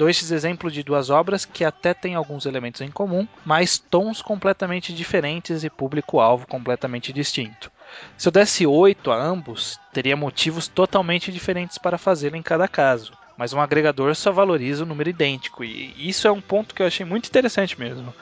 Dois 0.00 0.32
exemplos 0.32 0.72
de 0.72 0.82
duas 0.82 1.10
obras 1.10 1.44
que 1.44 1.62
até 1.62 1.92
têm 1.92 2.14
alguns 2.14 2.46
elementos 2.46 2.80
em 2.80 2.90
comum, 2.90 3.28
mas 3.44 3.76
tons 3.76 4.22
completamente 4.22 4.94
diferentes 4.94 5.62
e 5.62 5.68
público-alvo 5.68 6.46
completamente 6.46 7.12
distinto. 7.12 7.70
Se 8.16 8.26
eu 8.26 8.32
desse 8.32 8.66
8 8.66 9.10
a 9.10 9.22
ambos, 9.22 9.78
teria 9.92 10.16
motivos 10.16 10.66
totalmente 10.66 11.30
diferentes 11.30 11.76
para 11.76 11.98
fazê-lo 11.98 12.36
em 12.36 12.42
cada 12.42 12.66
caso, 12.66 13.12
mas 13.36 13.52
um 13.52 13.60
agregador 13.60 14.14
só 14.14 14.32
valoriza 14.32 14.84
o 14.84 14.86
número 14.86 15.10
idêntico, 15.10 15.62
e 15.62 15.92
isso 15.98 16.26
é 16.26 16.32
um 16.32 16.40
ponto 16.40 16.74
que 16.74 16.80
eu 16.80 16.86
achei 16.86 17.04
muito 17.04 17.26
interessante 17.26 17.78
mesmo. 17.78 18.14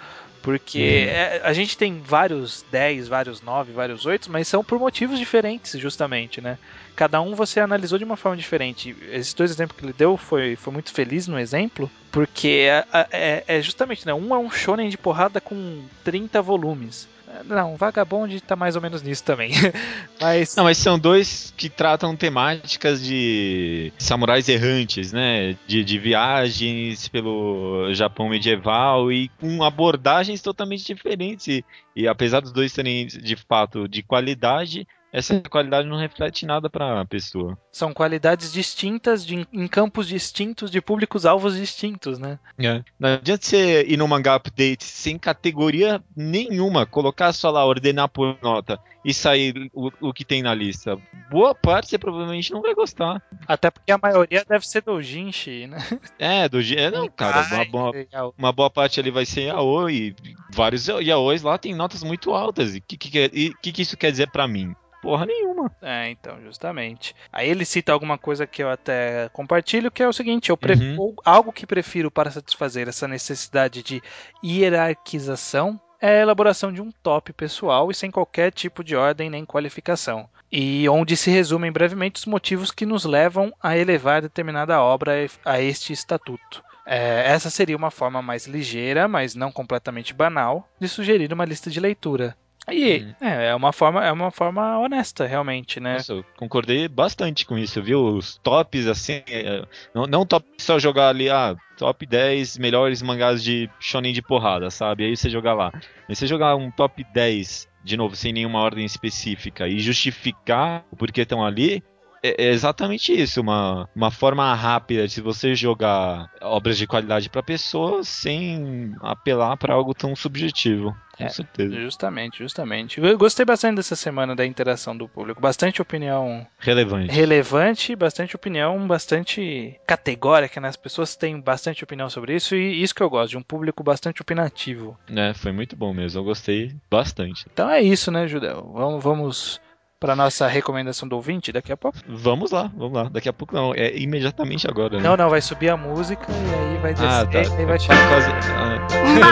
Porque 0.49 0.79
Uhum. 0.79 1.13
é, 1.15 1.41
a 1.45 1.53
gente 1.53 1.77
tem 1.77 2.01
vários 2.01 2.65
10, 2.71 3.07
vários 3.07 3.43
9, 3.43 3.71
vários 3.75 4.07
8, 4.07 4.33
mas 4.33 4.49
são 4.49 4.65
por 4.65 4.79
motivos 4.79 5.19
diferentes, 5.19 5.79
justamente, 5.79 6.41
né? 6.41 6.57
Cada 6.97 7.21
um 7.21 7.35
você 7.35 7.61
analisou 7.61 7.99
de 7.99 8.05
uma 8.05 8.17
forma 8.17 8.35
diferente. 8.35 8.97
Esses 9.13 9.35
dois 9.35 9.51
exemplos 9.51 9.79
que 9.79 9.85
ele 9.85 9.93
deu 9.93 10.17
foi, 10.17 10.57
foi 10.57 10.73
muito 10.73 10.91
feliz 10.91 11.29
no 11.29 11.39
exemplo, 11.39 11.91
porque 12.11 12.67
é, 12.67 12.83
é- 13.13 13.45
é 13.47 13.61
justamente, 13.61 14.07
né? 14.07 14.15
Um 14.15 14.35
é 14.35 14.39
um 14.39 14.51
shonen 14.51 14.89
de 14.89 14.97
porrada 14.97 15.39
com 15.39 15.85
30 16.03 16.41
volumes. 16.41 17.07
Não, 17.45 17.76
Vagabond 17.76 18.41
tá 18.41 18.57
mais 18.57 18.76
ou 18.76 18.83
menos 18.83 19.03
nisso 19.03 19.24
também. 19.24 19.51
mas 20.20 20.57
Não, 20.57 20.64
mas 20.64 20.79
são 20.79 20.99
dois 20.99 21.53
que 21.57 21.68
tratam 21.68 22.16
temáticas 22.16 23.03
de 23.03 23.93
samurais 23.99 24.49
errantes, 24.49 25.12
né? 25.12 25.57
De, 25.66 25.85
de 25.85 25.99
viagens 25.99 27.09
pelo 27.09 27.93
Japão 27.95 28.29
medieval 28.29 29.12
e 29.12 29.29
com 29.41 29.62
abordagens 29.62 30.43
totalmente 30.43 30.85
diferentes. 30.85 31.49
E, 31.49 31.64
e 31.95 32.09
apesar 32.09 32.41
dos 32.41 32.53
dois 32.53 32.72
serem 32.72 33.07
de 33.07 33.37
fato 33.37 33.89
de 33.89 34.03
qualidade, 34.03 34.87
essa 35.13 35.41
qualidade 35.49 35.89
não 35.89 35.97
reflete 35.97 36.45
nada 36.47 36.69
pra 36.69 37.05
pessoa. 37.07 37.57
são 37.73 37.93
qualidades 37.95 38.53
distintas 38.53 39.25
de, 39.25 39.47
em 39.53 39.67
campos 39.69 40.07
distintos 40.09 40.71
de 40.71 40.81
públicos-alvos 40.81 41.57
distintos, 41.57 42.19
né? 42.19 42.39
É. 42.59 42.83
Não 42.99 43.11
adianta 43.15 43.45
você 43.47 43.85
ir 43.87 43.97
no 43.97 44.07
mangá 44.09 44.35
update 44.35 44.85
sem 44.85 45.19
categoria 45.19 46.03
nenhuma, 46.17 46.85
colocar 46.87 47.33
só 47.33 47.51
lá, 47.51 47.65
ordenar 47.65 48.09
por 48.09 48.37
nota 48.43 48.79
e 49.05 49.15
sair 49.15 49.71
o, 49.73 49.91
o 50.01 50.13
que 50.13 50.25
tem 50.25 50.43
na 50.43 50.55
lista. 50.55 50.99
Boa 51.31 51.55
parte 51.55 51.89
você 51.89 51.99
provavelmente 51.99 52.53
não 52.53 52.61
vai 52.61 52.75
gostar. 52.75 53.23
Até 53.47 53.71
porque 53.71 53.91
a 53.93 53.99
maioria 53.99 54.45
deve 54.47 54.67
ser 54.67 54.83
do 54.83 55.01
Jinshi, 55.01 55.67
né? 55.67 55.79
É, 56.19 56.49
do 56.49 56.61
gê- 56.61 56.91
Não, 56.91 57.09
cara, 57.09 57.47
uma 57.55 57.65
boa, 57.65 57.93
uma 58.37 58.53
boa 58.53 58.69
parte 58.71 58.99
ali 59.01 59.11
vai 59.11 59.25
ser 59.25 59.43
yaoi. 59.47 60.15
E 60.25 60.35
vários 60.53 60.87
yaois 60.89 61.43
lá 61.43 61.57
tem 61.57 61.75
notas 61.75 62.03
muito 62.03 62.33
altas. 62.33 62.75
E 62.75 62.79
o 62.79 62.83
que, 62.83 62.97
que, 62.97 63.11
que- 63.11 63.55
que, 63.63 63.73
que 63.73 63.83
isso 63.83 63.97
quer 63.97 64.11
dizer 64.11 64.31
pra 64.31 64.47
mim? 64.49 64.75
Porra 65.01 65.27
nenhuma. 65.27 65.71
É, 65.81 66.11
então, 66.11 66.41
justamente. 66.43 67.15
Aí 67.33 67.49
ele 67.49 67.65
cita 67.65 67.93
alguma 67.93 68.19
coisa 68.19 68.47
que 68.47 68.63
eu 68.63 68.71
até 68.71 69.29
compartilho, 69.33 69.91
que 69.91 70.03
é 70.03 70.09
o 70.09 70.13
seguinte: 70.13 70.51
eu 70.51 70.57
prefiro 70.57 71.15
algo 71.25 71.53
que 71.53 71.67
prefiro 71.67 72.11
para 72.11 72.31
satisfazer 72.31 72.89
essa 72.89 73.07
necessidade 73.07 73.83
de 73.83 74.03
hierarquização 74.45 75.81
é 76.01 76.19
a 76.19 76.23
elaboração 76.23 76.73
de 76.73 76.81
um 76.81 76.93
top 77.03 77.33
pessoal 77.33 77.91
e 77.91 77.95
sem 77.95 78.11
qualquer 78.11 78.53
tipo 78.53 78.85
de 78.85 78.95
ordem 78.95 79.29
nem 79.29 79.45
qualificação. 79.45 80.29
E 80.51 80.89
onde 80.89 81.17
se 81.17 81.31
resumem 81.31 81.73
brevemente 81.73 82.21
os 82.21 82.27
motivos 82.27 82.71
que 82.71 82.87
nos 82.87 83.05
levam 83.05 83.53
a 83.61 83.77
elevar 83.77 84.23
determinada 84.23 84.81
obra 84.81 85.27
a 85.45 85.61
este 85.61 85.93
estatuto. 85.93 86.63
É, 86.87 87.25
essa 87.27 87.51
seria 87.51 87.77
uma 87.77 87.91
forma 87.91 88.23
mais 88.23 88.47
ligeira, 88.47 89.07
mas 89.07 89.35
não 89.35 89.53
completamente 89.53 90.15
banal, 90.15 90.67
de 90.81 90.89
sugerir 90.89 91.33
uma 91.33 91.45
lista 91.45 91.69
de 91.69 91.81
leitura. 91.81 92.35
E 92.71 93.05
Hum. 93.05 93.14
é, 93.21 93.47
é 93.49 93.55
uma 93.55 93.73
forma, 93.73 94.05
é 94.05 94.12
uma 94.12 94.31
forma 94.31 94.79
honesta, 94.79 95.27
realmente, 95.27 95.81
né? 95.81 95.95
Nossa, 95.95 96.12
eu 96.12 96.25
concordei 96.37 96.89
bastante 96.89 97.47
com 97.47 97.59
isso, 97.59 97.83
viu? 97.83 98.05
Os 98.05 98.39
tops, 98.43 98.87
assim, 98.87 99.23
é, 99.29 99.64
não, 99.95 100.07
não 100.07 100.27
top 100.27 100.47
só 100.59 100.79
jogar 100.79 101.09
ali, 101.09 101.31
ah, 101.31 101.57
top 101.77 102.05
10 102.07 102.59
melhores 102.59 103.03
mangás 103.03 103.43
de 103.43 103.69
shonen 103.81 104.12
de 104.12 104.23
porrada, 104.23 104.71
sabe? 104.71 105.05
Aí 105.05 105.16
você 105.16 105.31
jogar 105.31 105.55
lá. 105.55 105.73
Mas 106.09 106.19
você 106.19 106.27
jogar 106.27 106.57
um 106.57 106.71
top 106.71 107.05
10, 107.14 107.69
de 107.85 107.97
novo, 107.97 108.16
sem 108.16 108.33
nenhuma 108.33 108.61
ordem 108.61 108.85
específica 108.85 109.66
e 109.69 109.79
justificar 109.79 110.85
o 110.91 110.97
porquê 110.97 111.23
estão 111.23 111.45
ali, 111.45 111.83
é, 112.23 112.45
é 112.47 112.49
exatamente 112.51 113.12
isso, 113.12 113.41
uma, 113.41 113.89
uma 113.95 114.11
forma 114.11 114.53
rápida 114.55 115.07
de 115.07 115.21
você 115.21 115.55
jogar 115.55 116.31
obras 116.41 116.77
de 116.79 116.87
qualidade 116.87 117.29
pra 117.31 117.43
pessoa 117.43 118.03
sem 118.05 118.95
apelar 119.01 119.57
pra 119.57 119.75
algo 119.75 119.95
tão 119.95 120.14
subjetivo. 120.16 120.95
Com 121.16 121.25
É, 121.25 121.29
certeza. 121.31 121.75
Justamente, 121.75 122.39
justamente. 122.39 123.01
Eu 123.01 123.19
gostei 123.19 123.45
bastante 123.45 123.77
dessa 123.77 123.97
semana 123.97 124.37
da 124.37 124.47
interação 124.47 124.97
do 124.97 125.09
público. 125.09 125.41
Bastante 125.41 125.83
opinião 125.83 126.47
Relevante. 126.61 127.11
relevante, 127.12 127.97
bastante 127.97 128.37
opinião 128.37 128.87
bastante 128.87 129.75
categórica, 129.85 130.61
né? 130.61 130.69
As 130.69 130.77
pessoas 130.77 131.16
têm 131.16 131.41
bastante 131.41 131.83
opinião 131.83 132.09
sobre 132.09 132.37
isso 132.37 132.55
e 132.55 132.81
isso 132.83 132.95
que 132.95 133.03
eu 133.03 133.11
gosto, 133.11 133.31
de 133.31 133.37
um 133.37 133.43
público 133.43 133.83
bastante 133.83 134.23
opinativo. 134.23 134.97
É, 135.09 135.35
foi 135.35 135.51
muito 135.51 135.75
bom 135.75 135.93
mesmo, 135.93 136.21
eu 136.21 136.25
gostei 136.25 136.73
bastante. 136.89 137.47
Então 137.53 137.69
é 137.69 137.81
isso, 137.81 138.12
né, 138.12 138.29
Judeu? 138.29 138.71
Vamos, 138.73 139.03
vamos 139.03 139.61
para 140.01 140.15
nossa 140.15 140.47
recomendação 140.47 141.09
do 141.09 141.17
ouvinte 141.17 141.51
daqui 141.53 141.73
a 141.73 141.77
pouco? 141.77 141.99
Vamos 142.09 142.51
lá, 142.53 142.71
vamos 142.77 142.93
lá. 142.95 143.09
Daqui 143.11 143.29
a 143.29 143.33
pouco 143.33 143.55
não, 143.55 143.75
é 143.75 143.97
imediatamente 143.97 144.69
agora, 144.69 144.97
né? 144.97 145.03
Não, 145.03 145.17
não, 145.17 145.29
vai 145.29 145.41
subir 145.41 145.71
a 145.71 145.77
música 145.77 146.27
e 146.31 146.55
aí 146.55 146.79
vai 146.79 146.95
descer 146.95 147.09
Ah, 147.09 147.27
tá. 147.27 147.39
e 147.43 147.47
aí 147.59 147.67
vai 147.67 147.79
Tá 147.79 147.85
tirar. 147.85 148.09
quase. 148.09 148.31
Ah, 148.31 148.87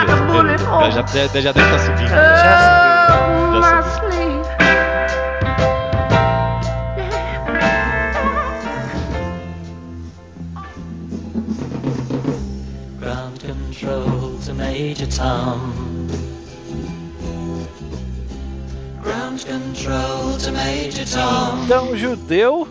beleza, 0.04 0.26
beleza. 0.32 0.64
Já, 0.90 1.26
já, 1.26 1.40
já 1.40 1.52
deve 1.52 1.66
estar 1.66 1.78
subindo. 1.78 2.08
Já 2.08 3.60
Já 3.60 3.82
subiu. 3.82 4.36
Ground 13.00 13.38
control 13.40 14.38
to 14.44 14.54
Major 14.54 15.06
Tom. 15.08 15.95
Então, 21.64 21.96
Judeu, 21.96 22.68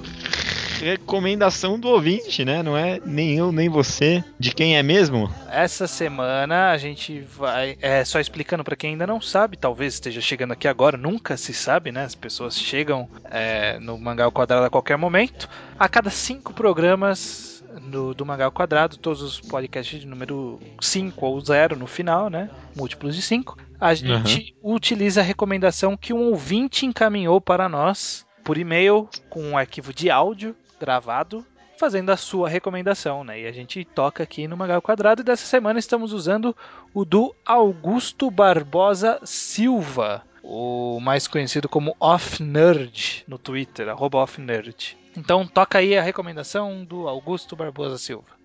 recomendação 0.80 1.80
do 1.80 1.88
ouvinte, 1.88 2.46
né? 2.46 2.62
Não 2.62 2.78
é 2.78 3.00
nem 3.06 3.36
eu, 3.38 3.52
nem 3.52 3.70
você. 3.70 4.24
De 4.40 4.52
quem 4.54 4.78
é 4.78 4.84
mesmo? 4.84 5.30
Essa 5.50 5.88
semana 5.88 6.72
a 6.72 6.78
gente 6.78 7.22
vai. 7.22 7.78
É, 7.82 8.04
só 8.06 8.20
explicando 8.20 8.64
para 8.64 8.76
quem 8.76 8.92
ainda 8.92 9.08
não 9.08 9.20
sabe, 9.20 9.58
talvez 9.58 9.96
esteja 9.96 10.22
chegando 10.22 10.52
aqui 10.52 10.68
agora, 10.68 10.98
nunca 10.98 11.38
se 11.38 11.54
sabe, 11.54 11.92
né? 11.92 12.04
As 12.04 12.16
pessoas 12.16 12.60
chegam 12.60 13.10
é, 13.26 13.80
no 13.80 13.98
Mangá 13.98 14.26
ao 14.26 14.32
Quadrado 14.32 14.66
a 14.66 14.70
qualquer 14.70 14.98
momento. 14.98 15.50
A 15.80 15.90
cada 15.90 16.10
cinco 16.10 16.54
programas 16.54 17.56
do, 17.82 18.16
ao 18.44 18.52
Quadrado, 18.52 18.98
todos 18.98 19.22
os 19.22 19.40
podcasts 19.42 20.00
de 20.00 20.08
número 20.08 20.60
5 20.80 21.26
ou 21.26 21.40
0 21.40 21.76
no 21.76 21.88
final, 21.88 22.30
né? 22.30 22.50
Múltiplos 22.76 23.16
de 23.16 23.22
5. 23.22 23.58
A 23.80 23.94
gente 23.94 24.56
utiliza 24.64 25.22
a 25.22 25.24
recomendação 25.24 25.98
que 25.98 26.14
um 26.14 26.30
ouvinte 26.30 26.86
encaminhou 26.86 27.42
para 27.42 27.68
nós 27.68 28.26
por 28.44 28.58
e-mail 28.58 29.10
com 29.30 29.42
um 29.42 29.58
arquivo 29.58 29.94
de 29.94 30.10
áudio 30.10 30.56
gravado 30.80 31.46
fazendo 31.78 32.10
a 32.10 32.18
sua 32.18 32.48
recomendação, 32.48 33.24
né? 33.24 33.42
E 33.42 33.48
a 33.48 33.52
gente 33.52 33.84
toca 33.84 34.24
aqui 34.24 34.48
no 34.48 34.56
Magal 34.56 34.82
Quadrado 34.82 35.22
e 35.22 35.26
dessa 35.26 35.46
semana 35.46 35.80
estamos 35.80 36.14
usando 36.14 36.56
o 36.94 37.04
do 37.04 37.36
Augusto 37.46 38.32
Barbosa 38.32 39.20
Silva, 39.24 40.24
o 40.42 41.00
mais 41.02 41.28
conhecido 41.28 41.68
como 41.68 41.96
Off 42.00 42.42
Nerd 42.42 43.26
no 43.28 43.38
Twitter, 43.38 43.90
arroba 43.90 44.20
Off 44.20 44.40
Nerd. 44.40 44.98
Então 45.18 45.46
toca 45.46 45.80
aí 45.80 45.98
a 45.98 46.02
recomendação 46.02 46.84
do 46.86 47.08
Augusto 47.08 47.56
Barbosa 47.56 47.98
Silva. 47.98 48.36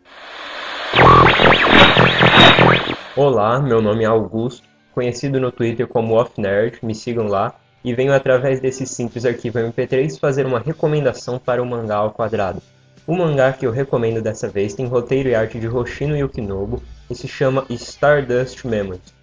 Olá, 3.16 3.60
meu 3.60 3.80
nome 3.80 4.04
é 4.04 4.06
Augusto, 4.06 4.69
conhecido 4.94 5.40
no 5.40 5.52
Twitter 5.52 5.86
como 5.86 6.14
Off 6.14 6.40
Nerd, 6.40 6.78
me 6.82 6.94
sigam 6.94 7.26
lá. 7.26 7.54
E 7.82 7.94
venho 7.94 8.12
através 8.12 8.60
desse 8.60 8.86
simples 8.86 9.24
arquivo 9.24 9.58
MP3 9.58 10.18
fazer 10.18 10.44
uma 10.44 10.58
recomendação 10.58 11.38
para 11.38 11.62
o 11.62 11.66
mangá 11.66 11.96
ao 11.96 12.10
quadrado. 12.10 12.60
O 13.06 13.16
mangá 13.16 13.52
que 13.52 13.66
eu 13.66 13.70
recomendo 13.70 14.20
dessa 14.20 14.48
vez 14.48 14.74
tem 14.74 14.86
roteiro 14.86 15.30
e 15.30 15.34
arte 15.34 15.58
de 15.58 15.66
Hoshino 15.66 16.16
Yukinobu 16.16 16.82
e 17.08 17.14
se 17.14 17.26
chama 17.26 17.64
Stardust 17.70 18.64
Memories. 18.66 19.14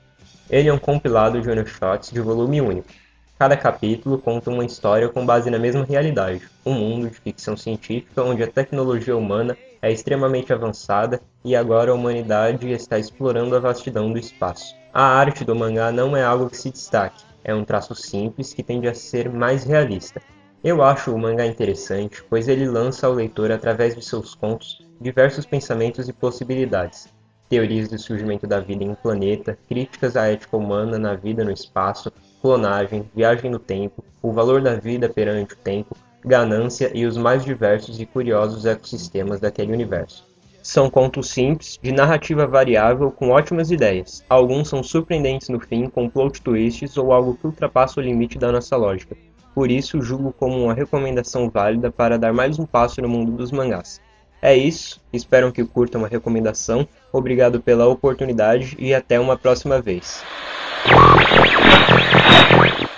Ele 0.49 0.69
é 0.69 0.73
um 0.73 0.79
compilado 0.79 1.39
de 1.39 1.49
one-shots 1.49 2.09
de 2.11 2.19
volume 2.19 2.59
único. 2.59 2.89
Cada 3.37 3.55
capítulo 3.55 4.17
conta 4.17 4.49
uma 4.49 4.65
história 4.65 5.07
com 5.07 5.23
base 5.23 5.51
na 5.51 5.59
mesma 5.59 5.85
realidade, 5.85 6.49
um 6.65 6.73
mundo 6.73 7.07
de 7.07 7.19
ficção 7.19 7.55
científica 7.55 8.23
onde 8.23 8.41
a 8.41 8.47
tecnologia 8.47 9.15
humana 9.15 9.55
é 9.79 9.91
extremamente 9.91 10.51
avançada 10.51 11.21
e 11.45 11.55
agora 11.55 11.91
a 11.91 11.93
humanidade 11.93 12.71
está 12.71 12.97
explorando 12.97 13.55
a 13.55 13.59
vastidão 13.59 14.11
do 14.11 14.17
espaço. 14.17 14.75
A 14.99 15.03
arte 15.03 15.45
do 15.45 15.55
mangá 15.55 15.91
não 15.91 16.17
é 16.17 16.23
algo 16.23 16.49
que 16.49 16.57
se 16.57 16.71
destaque, 16.71 17.23
é 17.43 17.53
um 17.53 17.63
traço 17.63 17.93
simples 17.93 18.51
que 18.51 18.63
tende 18.63 18.87
a 18.87 18.95
ser 18.95 19.29
mais 19.29 19.63
realista. 19.63 20.19
Eu 20.63 20.81
acho 20.81 21.13
o 21.13 21.19
mangá 21.19 21.45
interessante, 21.45 22.23
pois 22.27 22.47
ele 22.47 22.67
lança 22.67 23.05
ao 23.05 23.13
leitor, 23.13 23.51
através 23.51 23.93
de 23.93 24.03
seus 24.03 24.33
contos, 24.33 24.83
diversos 24.99 25.45
pensamentos 25.45 26.09
e 26.09 26.13
possibilidades. 26.13 27.13
Teorias 27.47 27.87
do 27.89 27.99
surgimento 27.99 28.47
da 28.47 28.59
vida 28.59 28.83
em 28.83 28.89
um 28.89 28.95
planeta, 28.95 29.55
críticas 29.69 30.15
à 30.15 30.31
ética 30.31 30.57
humana 30.57 30.97
na 30.97 31.13
vida 31.13 31.45
no 31.45 31.51
espaço, 31.51 32.11
clonagem, 32.41 33.07
viagem 33.15 33.51
no 33.51 33.59
tempo, 33.59 34.03
o 34.19 34.31
valor 34.31 34.63
da 34.63 34.77
vida 34.77 35.07
perante 35.07 35.53
o 35.53 35.57
tempo, 35.57 35.95
ganância 36.25 36.89
e 36.91 37.05
os 37.05 37.17
mais 37.17 37.45
diversos 37.45 37.99
e 37.99 38.05
curiosos 38.07 38.65
ecossistemas 38.65 39.39
daquele 39.39 39.73
universo. 39.73 40.25
São 40.67 40.89
contos 40.89 41.29
simples, 41.29 41.79
de 41.81 41.93
narrativa 41.93 42.45
variável, 42.45 43.09
com 43.09 43.29
ótimas 43.29 43.71
ideias. 43.71 44.21
Alguns 44.27 44.67
são 44.67 44.83
surpreendentes 44.83 45.47
no 45.47 45.61
fim, 45.61 45.87
com 45.87 46.09
plot 46.09 46.41
twists 46.41 46.97
ou 46.97 47.13
algo 47.13 47.37
que 47.37 47.47
ultrapassa 47.47 48.01
o 48.01 48.03
limite 48.03 48.37
da 48.37 48.51
nossa 48.51 48.75
lógica. 48.75 49.15
Por 49.55 49.71
isso, 49.71 50.01
julgo 50.01 50.33
como 50.33 50.61
uma 50.61 50.73
recomendação 50.73 51.49
válida 51.49 51.89
para 51.89 52.19
dar 52.19 52.33
mais 52.33 52.59
um 52.59 52.65
passo 52.65 53.01
no 53.01 53.07
mundo 53.07 53.31
dos 53.31 53.49
mangás. 53.49 54.01
É 54.41 54.57
isso, 54.57 54.99
espero 55.13 55.53
que 55.53 55.63
curtam 55.63 56.03
a 56.03 56.07
recomendação. 56.09 56.85
Obrigado 57.13 57.61
pela 57.61 57.87
oportunidade 57.87 58.75
e 58.77 58.93
até 58.93 59.17
uma 59.17 59.37
próxima 59.37 59.81
vez. 59.81 60.21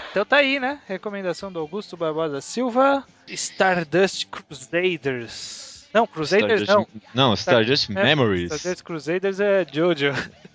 Então 0.09 0.25
tá 0.25 0.37
aí, 0.37 0.59
né? 0.59 0.79
Recomendação 0.87 1.51
do 1.51 1.59
Augusto 1.59 1.95
Barbosa 1.95 2.41
Silva, 2.41 3.03
Stardust 3.27 4.25
Crusaders. 4.25 5.78
Não, 5.93 6.05
Crusaders 6.07 6.61
Stardust- 6.61 6.89
não. 7.13 7.29
Não, 7.29 7.33
Stardust 7.33 7.89
É, 7.89 8.03
Memories. 8.03 8.51
Stardust 8.53 8.83
Crusaders 8.83 9.39
é 9.39 9.65
Jojo. 9.71 10.11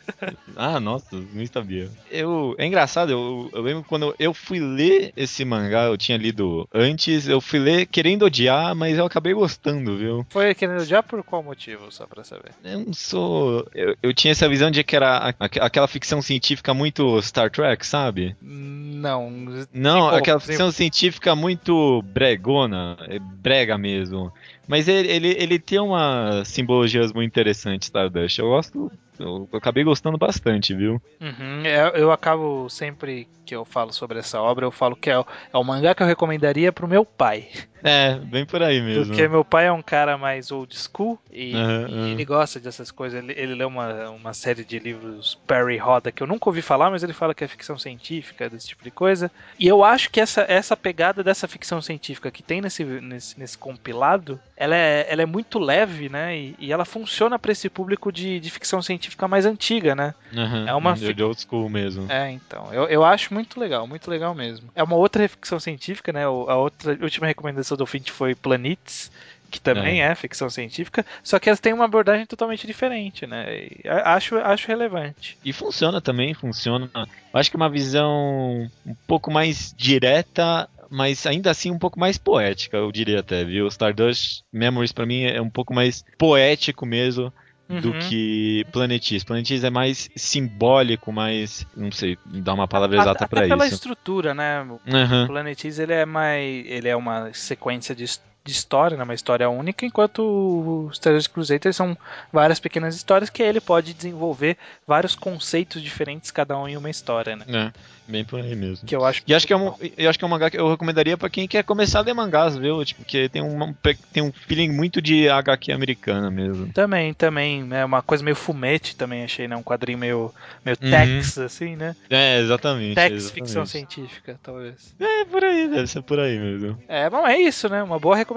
Ah, 0.56 0.78
nossa, 0.78 1.16
nem 1.32 1.46
sabia. 1.46 1.90
Eu, 2.10 2.54
é 2.58 2.64
engraçado, 2.66 3.10
eu, 3.10 3.50
eu 3.52 3.60
lembro 3.62 3.82
quando 3.82 4.14
eu 4.18 4.32
fui 4.32 4.60
ler 4.60 5.12
esse 5.16 5.44
mangá, 5.44 5.84
eu 5.84 5.96
tinha 5.98 6.16
lido 6.16 6.68
antes, 6.72 7.26
eu 7.26 7.40
fui 7.40 7.58
ler 7.58 7.86
querendo 7.86 8.24
odiar, 8.24 8.74
mas 8.74 8.96
eu 8.96 9.04
acabei 9.04 9.34
gostando, 9.34 9.96
viu? 9.96 10.24
Foi 10.30 10.54
querendo 10.54 10.84
já 10.84 11.02
por 11.02 11.24
qual 11.24 11.42
motivo, 11.42 11.90
só 11.90 12.06
pra 12.06 12.22
saber? 12.22 12.52
Eu 12.62 12.80
não 12.86 12.92
sou. 12.92 13.66
Eu, 13.74 13.96
eu 14.02 14.14
tinha 14.14 14.30
essa 14.30 14.48
visão 14.48 14.70
de 14.70 14.84
que 14.84 14.94
era 14.94 15.30
a- 15.30 15.34
aquela 15.40 15.88
ficção 15.88 16.22
científica 16.22 16.72
muito 16.72 17.20
Star 17.20 17.50
Trek, 17.50 17.84
sabe? 17.84 18.36
Não. 18.40 19.28
Não, 19.30 19.66
Desenvolve, 19.72 20.16
aquela 20.18 20.40
ficção 20.40 20.70
científica 20.70 21.34
muito 21.34 22.00
bregona, 22.02 22.96
é 23.08 23.18
brega 23.18 23.76
mesmo. 23.76 24.32
Mas 24.68 24.86
ele, 24.88 25.08
ele, 25.10 25.28
ele 25.38 25.58
tem 25.58 25.78
umas 25.80 26.48
simbologias 26.48 27.12
muito 27.12 27.28
interessantes, 27.28 27.86
Stardust. 27.88 28.38
Eu 28.38 28.46
gosto. 28.48 28.90
Eu, 29.18 29.48
acabei 29.52 29.84
gostando 29.84 30.18
bastante, 30.18 30.74
viu? 30.74 31.00
Uhum, 31.20 31.64
eu, 31.64 31.88
eu 31.94 32.12
acabo 32.12 32.68
sempre 32.68 33.28
que 33.44 33.54
eu 33.54 33.64
falo 33.64 33.92
sobre 33.92 34.18
essa 34.18 34.40
obra, 34.40 34.64
eu 34.64 34.70
falo 34.70 34.96
que 34.96 35.10
é 35.10 35.14
é 35.14 35.56
o 35.56 35.64
mangá 35.64 35.94
que 35.94 36.02
eu 36.02 36.06
recomendaria 36.06 36.72
pro 36.72 36.88
meu 36.88 37.04
pai. 37.04 37.48
É, 37.94 38.18
bem 38.18 38.46
por 38.46 38.62
aí 38.62 38.80
mesmo. 38.80 39.06
Porque 39.06 39.28
meu 39.28 39.44
pai 39.44 39.66
é 39.66 39.72
um 39.72 39.82
cara 39.82 40.16
mais 40.16 40.50
old 40.50 40.74
school 40.74 41.18
e, 41.30 41.54
Aham, 41.54 41.86
e 41.88 41.92
aham. 41.92 42.10
ele 42.12 42.24
gosta 42.24 42.58
dessas 42.58 42.90
coisas. 42.90 43.22
Ele, 43.22 43.34
ele 43.36 43.54
lê 43.54 43.64
uma, 43.64 44.08
uma 44.08 44.32
série 44.32 44.64
de 44.64 44.78
livros 44.78 45.38
Perry 45.46 45.76
Roda 45.76 46.10
que 46.10 46.22
eu 46.22 46.26
nunca 46.26 46.48
ouvi 46.48 46.62
falar, 46.62 46.90
mas 46.90 47.02
ele 47.02 47.12
fala 47.12 47.34
que 47.34 47.44
é 47.44 47.48
ficção 47.48 47.78
científica, 47.78 48.48
desse 48.48 48.68
tipo 48.68 48.82
de 48.82 48.90
coisa. 48.90 49.30
E 49.58 49.68
eu 49.68 49.84
acho 49.84 50.10
que 50.10 50.18
essa, 50.18 50.46
essa 50.48 50.74
pegada 50.74 51.22
dessa 51.22 51.46
ficção 51.46 51.82
científica 51.82 52.30
que 52.30 52.42
tem 52.42 52.62
nesse, 52.62 52.84
nesse, 52.84 53.38
nesse 53.38 53.58
compilado, 53.58 54.40
ela 54.56 54.74
é, 54.74 55.06
ela 55.06 55.22
é 55.22 55.26
muito 55.26 55.58
leve, 55.58 56.08
né? 56.08 56.36
E, 56.36 56.54
e 56.58 56.72
ela 56.72 56.86
funciona 56.86 57.38
para 57.38 57.52
esse 57.52 57.68
público 57.68 58.10
de, 58.10 58.40
de 58.40 58.50
ficção 58.50 58.80
científica 58.80 59.28
mais 59.28 59.44
antiga, 59.44 59.94
né? 59.94 60.14
Aham, 60.34 60.66
é 60.66 60.74
uma 60.74 60.94
de, 60.94 61.12
de 61.12 61.22
old 61.22 61.38
school 61.40 61.68
mesmo. 61.68 62.10
É, 62.10 62.30
então. 62.30 62.72
Eu, 62.72 62.84
eu 62.84 63.04
acho 63.04 63.34
muito 63.34 63.60
legal, 63.60 63.86
muito 63.86 64.10
legal 64.10 64.34
mesmo. 64.34 64.70
É 64.74 64.82
uma 64.82 64.96
outra 64.96 65.28
ficção 65.28 65.60
científica, 65.60 66.12
né? 66.12 66.24
A 66.24 66.30
outra 66.30 66.96
a 66.98 67.04
última 67.04 67.26
recomendação 67.26 67.73
do 67.76 67.86
Fint 67.86 68.10
foi 68.10 68.34
Planets, 68.34 69.10
que 69.50 69.60
também 69.60 70.02
é. 70.02 70.14
ficção 70.16 70.50
científica, 70.50 71.06
só 71.22 71.38
que 71.38 71.48
elas 71.48 71.60
têm 71.60 71.72
uma 71.72 71.84
abordagem 71.84 72.26
totalmente 72.26 72.66
diferente, 72.66 73.26
né? 73.26 73.68
Acho, 74.04 74.36
acho 74.38 74.66
relevante. 74.66 75.38
E 75.44 75.52
funciona 75.52 76.00
também, 76.00 76.34
funciona. 76.34 76.90
Eu 76.94 77.06
acho 77.40 77.50
que 77.50 77.56
é 77.56 77.60
uma 77.60 77.70
visão 77.70 78.68
um 78.84 78.94
pouco 79.06 79.30
mais 79.30 79.72
direta, 79.76 80.68
mas 80.90 81.24
ainda 81.24 81.52
assim 81.52 81.70
um 81.70 81.78
pouco 81.78 82.00
mais 82.00 82.18
poética, 82.18 82.76
eu 82.76 82.90
diria 82.90 83.20
até, 83.20 83.44
viu? 83.44 83.68
Stardust 83.68 84.42
Memories 84.52 84.92
pra 84.92 85.06
mim 85.06 85.22
é 85.22 85.40
um 85.40 85.50
pouco 85.50 85.72
mais 85.72 86.04
poético 86.18 86.84
mesmo 86.84 87.32
do 87.68 87.92
Uhum. 87.92 87.98
que 87.98 88.64
Planetis. 88.72 89.24
Planetis 89.24 89.64
é 89.64 89.70
mais 89.70 90.08
simbólico, 90.14 91.10
mais, 91.12 91.66
não 91.76 91.90
sei, 91.90 92.18
dar 92.26 92.52
uma 92.54 92.68
palavra 92.68 92.96
exata 92.98 93.24
Até 93.24 93.26
pra 93.26 93.48
pela 93.48 93.64
isso. 93.66 93.74
estrutura, 93.74 94.34
né? 94.34 94.60
O 94.62 94.80
Aham. 94.94 95.26
Planetiz 95.26 95.78
ele 95.78 95.92
é 95.92 96.04
mais. 96.04 96.64
ele 96.66 96.88
é 96.88 96.96
uma 96.96 97.32
sequência 97.32 97.94
de, 97.94 98.04
de 98.44 98.52
história, 98.52 98.94
né? 98.94 99.04
uma 99.04 99.14
história 99.14 99.48
única, 99.48 99.86
enquanto 99.86 100.18
o 100.22 100.90
Stardust 100.92 101.30
Crusader 101.30 101.72
são 101.72 101.96
várias 102.30 102.60
pequenas 102.60 102.94
histórias 102.94 103.30
que 103.30 103.42
ele 103.42 103.58
pode 103.58 103.94
desenvolver 103.94 104.58
vários 104.86 105.16
conceitos 105.16 105.80
diferentes, 105.80 106.30
cada 106.30 106.58
um 106.58 106.68
em 106.68 106.76
uma 106.76 106.90
história, 106.90 107.36
né? 107.36 107.46
É, 107.48 107.72
bem 108.06 108.22
por 108.22 108.40
aí 108.40 108.54
mesmo. 108.54 108.86
Que 108.86 108.94
eu 108.94 109.02
acho 109.02 109.22
E 109.26 109.34
acho 109.34 109.46
que 109.46 109.52
é 109.54 109.56
um, 109.56 109.74
eu 109.96 110.10
acho 110.10 110.18
que 110.18 110.24
é 110.26 110.28
um 110.28 110.30
mangá 110.30 110.50
que 110.50 110.58
eu 110.58 110.68
recomendaria 110.68 111.16
pra 111.16 111.30
quem 111.30 111.48
quer 111.48 111.64
começar 111.64 112.00
a 112.00 112.02
ler 112.02 112.12
mangás, 112.12 112.54
viu? 112.54 112.84
Tipo, 112.84 113.00
porque 113.00 113.30
tem 113.30 113.40
um, 113.40 113.72
tem 114.12 114.22
um 114.22 114.30
feeling 114.30 114.70
muito 114.70 115.00
de 115.00 115.26
HQ 115.26 115.72
americana 115.72 116.30
mesmo. 116.30 116.70
Também, 116.74 117.14
também, 117.14 117.62
né? 117.64 117.82
Uma 117.82 118.02
coisa 118.02 118.22
meio 118.22 118.36
fumete 118.36 118.94
também 118.94 119.24
achei, 119.24 119.48
né? 119.48 119.56
Um 119.56 119.62
quadrinho 119.62 119.96
meio, 119.96 120.34
meio 120.62 120.76
Uhum. 120.82 120.90
tex, 120.90 121.38
assim, 121.38 121.76
né? 121.76 121.96
É, 122.10 122.40
exatamente. 122.40 122.94
Tex 122.94 123.10
exatamente. 123.14 123.32
ficção 123.32 123.64
científica, 123.64 124.38
talvez. 124.42 124.94
É, 125.00 125.24
por 125.24 125.42
aí, 125.42 125.66
deve 125.66 125.86
ser 125.86 126.02
por 126.02 126.20
aí 126.20 126.38
mesmo. 126.38 126.78
É, 126.86 127.08
bom, 127.08 127.26
é 127.26 127.38
isso, 127.38 127.70
né? 127.70 127.82
Uma 127.82 127.98
boa 127.98 128.14
recomendação. 128.14 128.33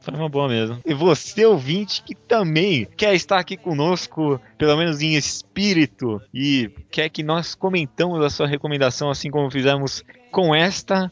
Foi 0.00 0.14
uma 0.14 0.28
boa 0.28 0.48
mesmo. 0.48 0.78
E 0.84 0.94
você, 0.94 1.44
ouvinte, 1.44 2.02
que 2.02 2.14
também 2.14 2.86
quer 2.96 3.14
estar 3.14 3.38
aqui 3.38 3.56
conosco, 3.56 4.40
pelo 4.58 4.76
menos 4.76 5.00
em 5.00 5.14
espírito, 5.14 6.20
e 6.32 6.70
quer 6.90 7.08
que 7.08 7.22
nós 7.22 7.54
comentamos 7.54 8.24
a 8.24 8.30
sua 8.30 8.46
recomendação, 8.46 9.10
assim 9.10 9.30
como 9.30 9.50
fizemos 9.50 10.02
com 10.30 10.54
esta, 10.54 11.10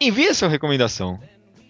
envie 0.00 0.28
a 0.28 0.34
sua 0.34 0.48
recomendação. 0.48 1.18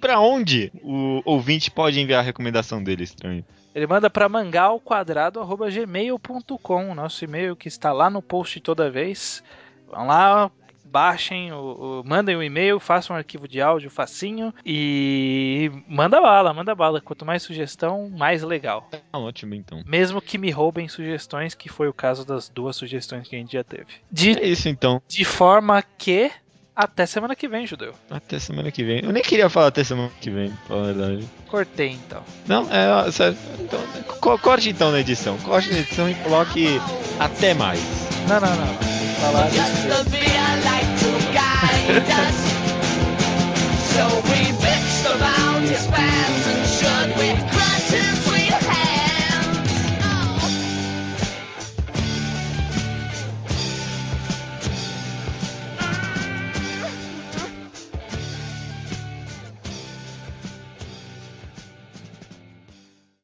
Pra 0.01 0.19
onde 0.19 0.73
o 0.83 1.23
ouvinte 1.25 1.71
pode 1.71 2.01
enviar 2.01 2.21
a 2.21 2.25
recomendação 2.25 2.83
dele, 2.83 3.05
estranho? 3.05 3.45
Ele 3.75 3.87
manda 3.87 4.11
para 4.11 4.29
mangalquadrado.gmail.com, 4.29 6.95
nosso 6.95 7.25
e-mail 7.25 7.57
que 7.57 7.69
está 7.69 7.91
lá 7.93 8.11
no 8.11 8.21
post 8.21 8.61
toda 8.61 8.91
vez. 8.91 9.43
Vão 9.91 10.07
lá, 10.07 10.51
baixem, 10.93 11.51
o, 11.53 11.57
o- 12.01 12.03
mandem 12.07 12.37
um 12.37 12.43
e-mail, 12.43 12.79
façam 12.79 13.17
um 13.17 13.19
arquivo 13.19 13.49
de 13.49 13.61
áudio 13.61 13.91
facinho 13.91 14.53
e 14.65 15.71
manda 15.89 16.21
bala, 16.21 16.53
manda 16.53 16.75
bala. 16.75 17.01
Quanto 17.01 17.25
mais 17.25 17.43
sugestão, 17.43 18.11
mais 18.11 18.43
legal. 18.43 18.89
Tá 18.91 19.19
ótimo, 19.19 19.55
então. 19.55 19.83
Mesmo 19.87 20.21
que 20.21 20.37
me 20.37 20.51
roubem 20.51 20.89
sugestões, 20.89 21.55
que 21.55 21.69
foi 21.69 21.89
o 21.89 21.93
caso 21.95 22.27
das 22.27 22.49
duas 22.49 22.77
sugestões 22.77 23.27
que 23.27 23.35
a 23.35 23.39
gente 23.39 23.53
já 23.55 23.65
teve. 23.65 23.87
De, 24.11 24.39
É 24.39 24.47
isso, 24.47 24.69
então. 24.69 25.01
de 25.09 25.25
forma 25.25 25.83
que. 25.83 26.31
Até 26.75 27.05
semana 27.05 27.37
que 27.37 27.47
vem, 27.47 27.67
judeu. 27.67 27.93
Até 28.11 28.39
semana 28.39 28.71
que 28.71 28.83
vem. 28.83 29.05
Eu 29.05 29.13
nem 29.13 29.23
queria 29.23 29.51
falar 29.51 29.67
até 29.67 29.85
semana 29.85 30.11
que 30.21 30.31
vem, 30.31 30.49
pra 30.51 30.69
falar 30.69 30.83
a 30.83 30.93
verdade. 30.93 31.29
Cortei 31.49 31.91
então. 31.91 32.23
Não, 32.47 32.67
é. 32.73 33.13
Sério, 33.13 33.37
então, 33.61 33.79
corte 34.39 34.71
então 34.71 34.91
na 34.91 35.01
edição. 35.01 35.37
Corte 35.39 35.71
na 35.71 35.81
edição 35.81 36.09
e 36.09 36.15
coloque 36.17 36.81
até 37.21 37.53
mais. 37.53 37.79
Não, 38.27 38.41
não, 38.41 38.57
não. 38.57 38.75
Falar. 39.21 39.51
so 43.93 44.09
we 44.31 44.53
and 46.05 46.67
should 46.67 47.11
we 47.19 47.62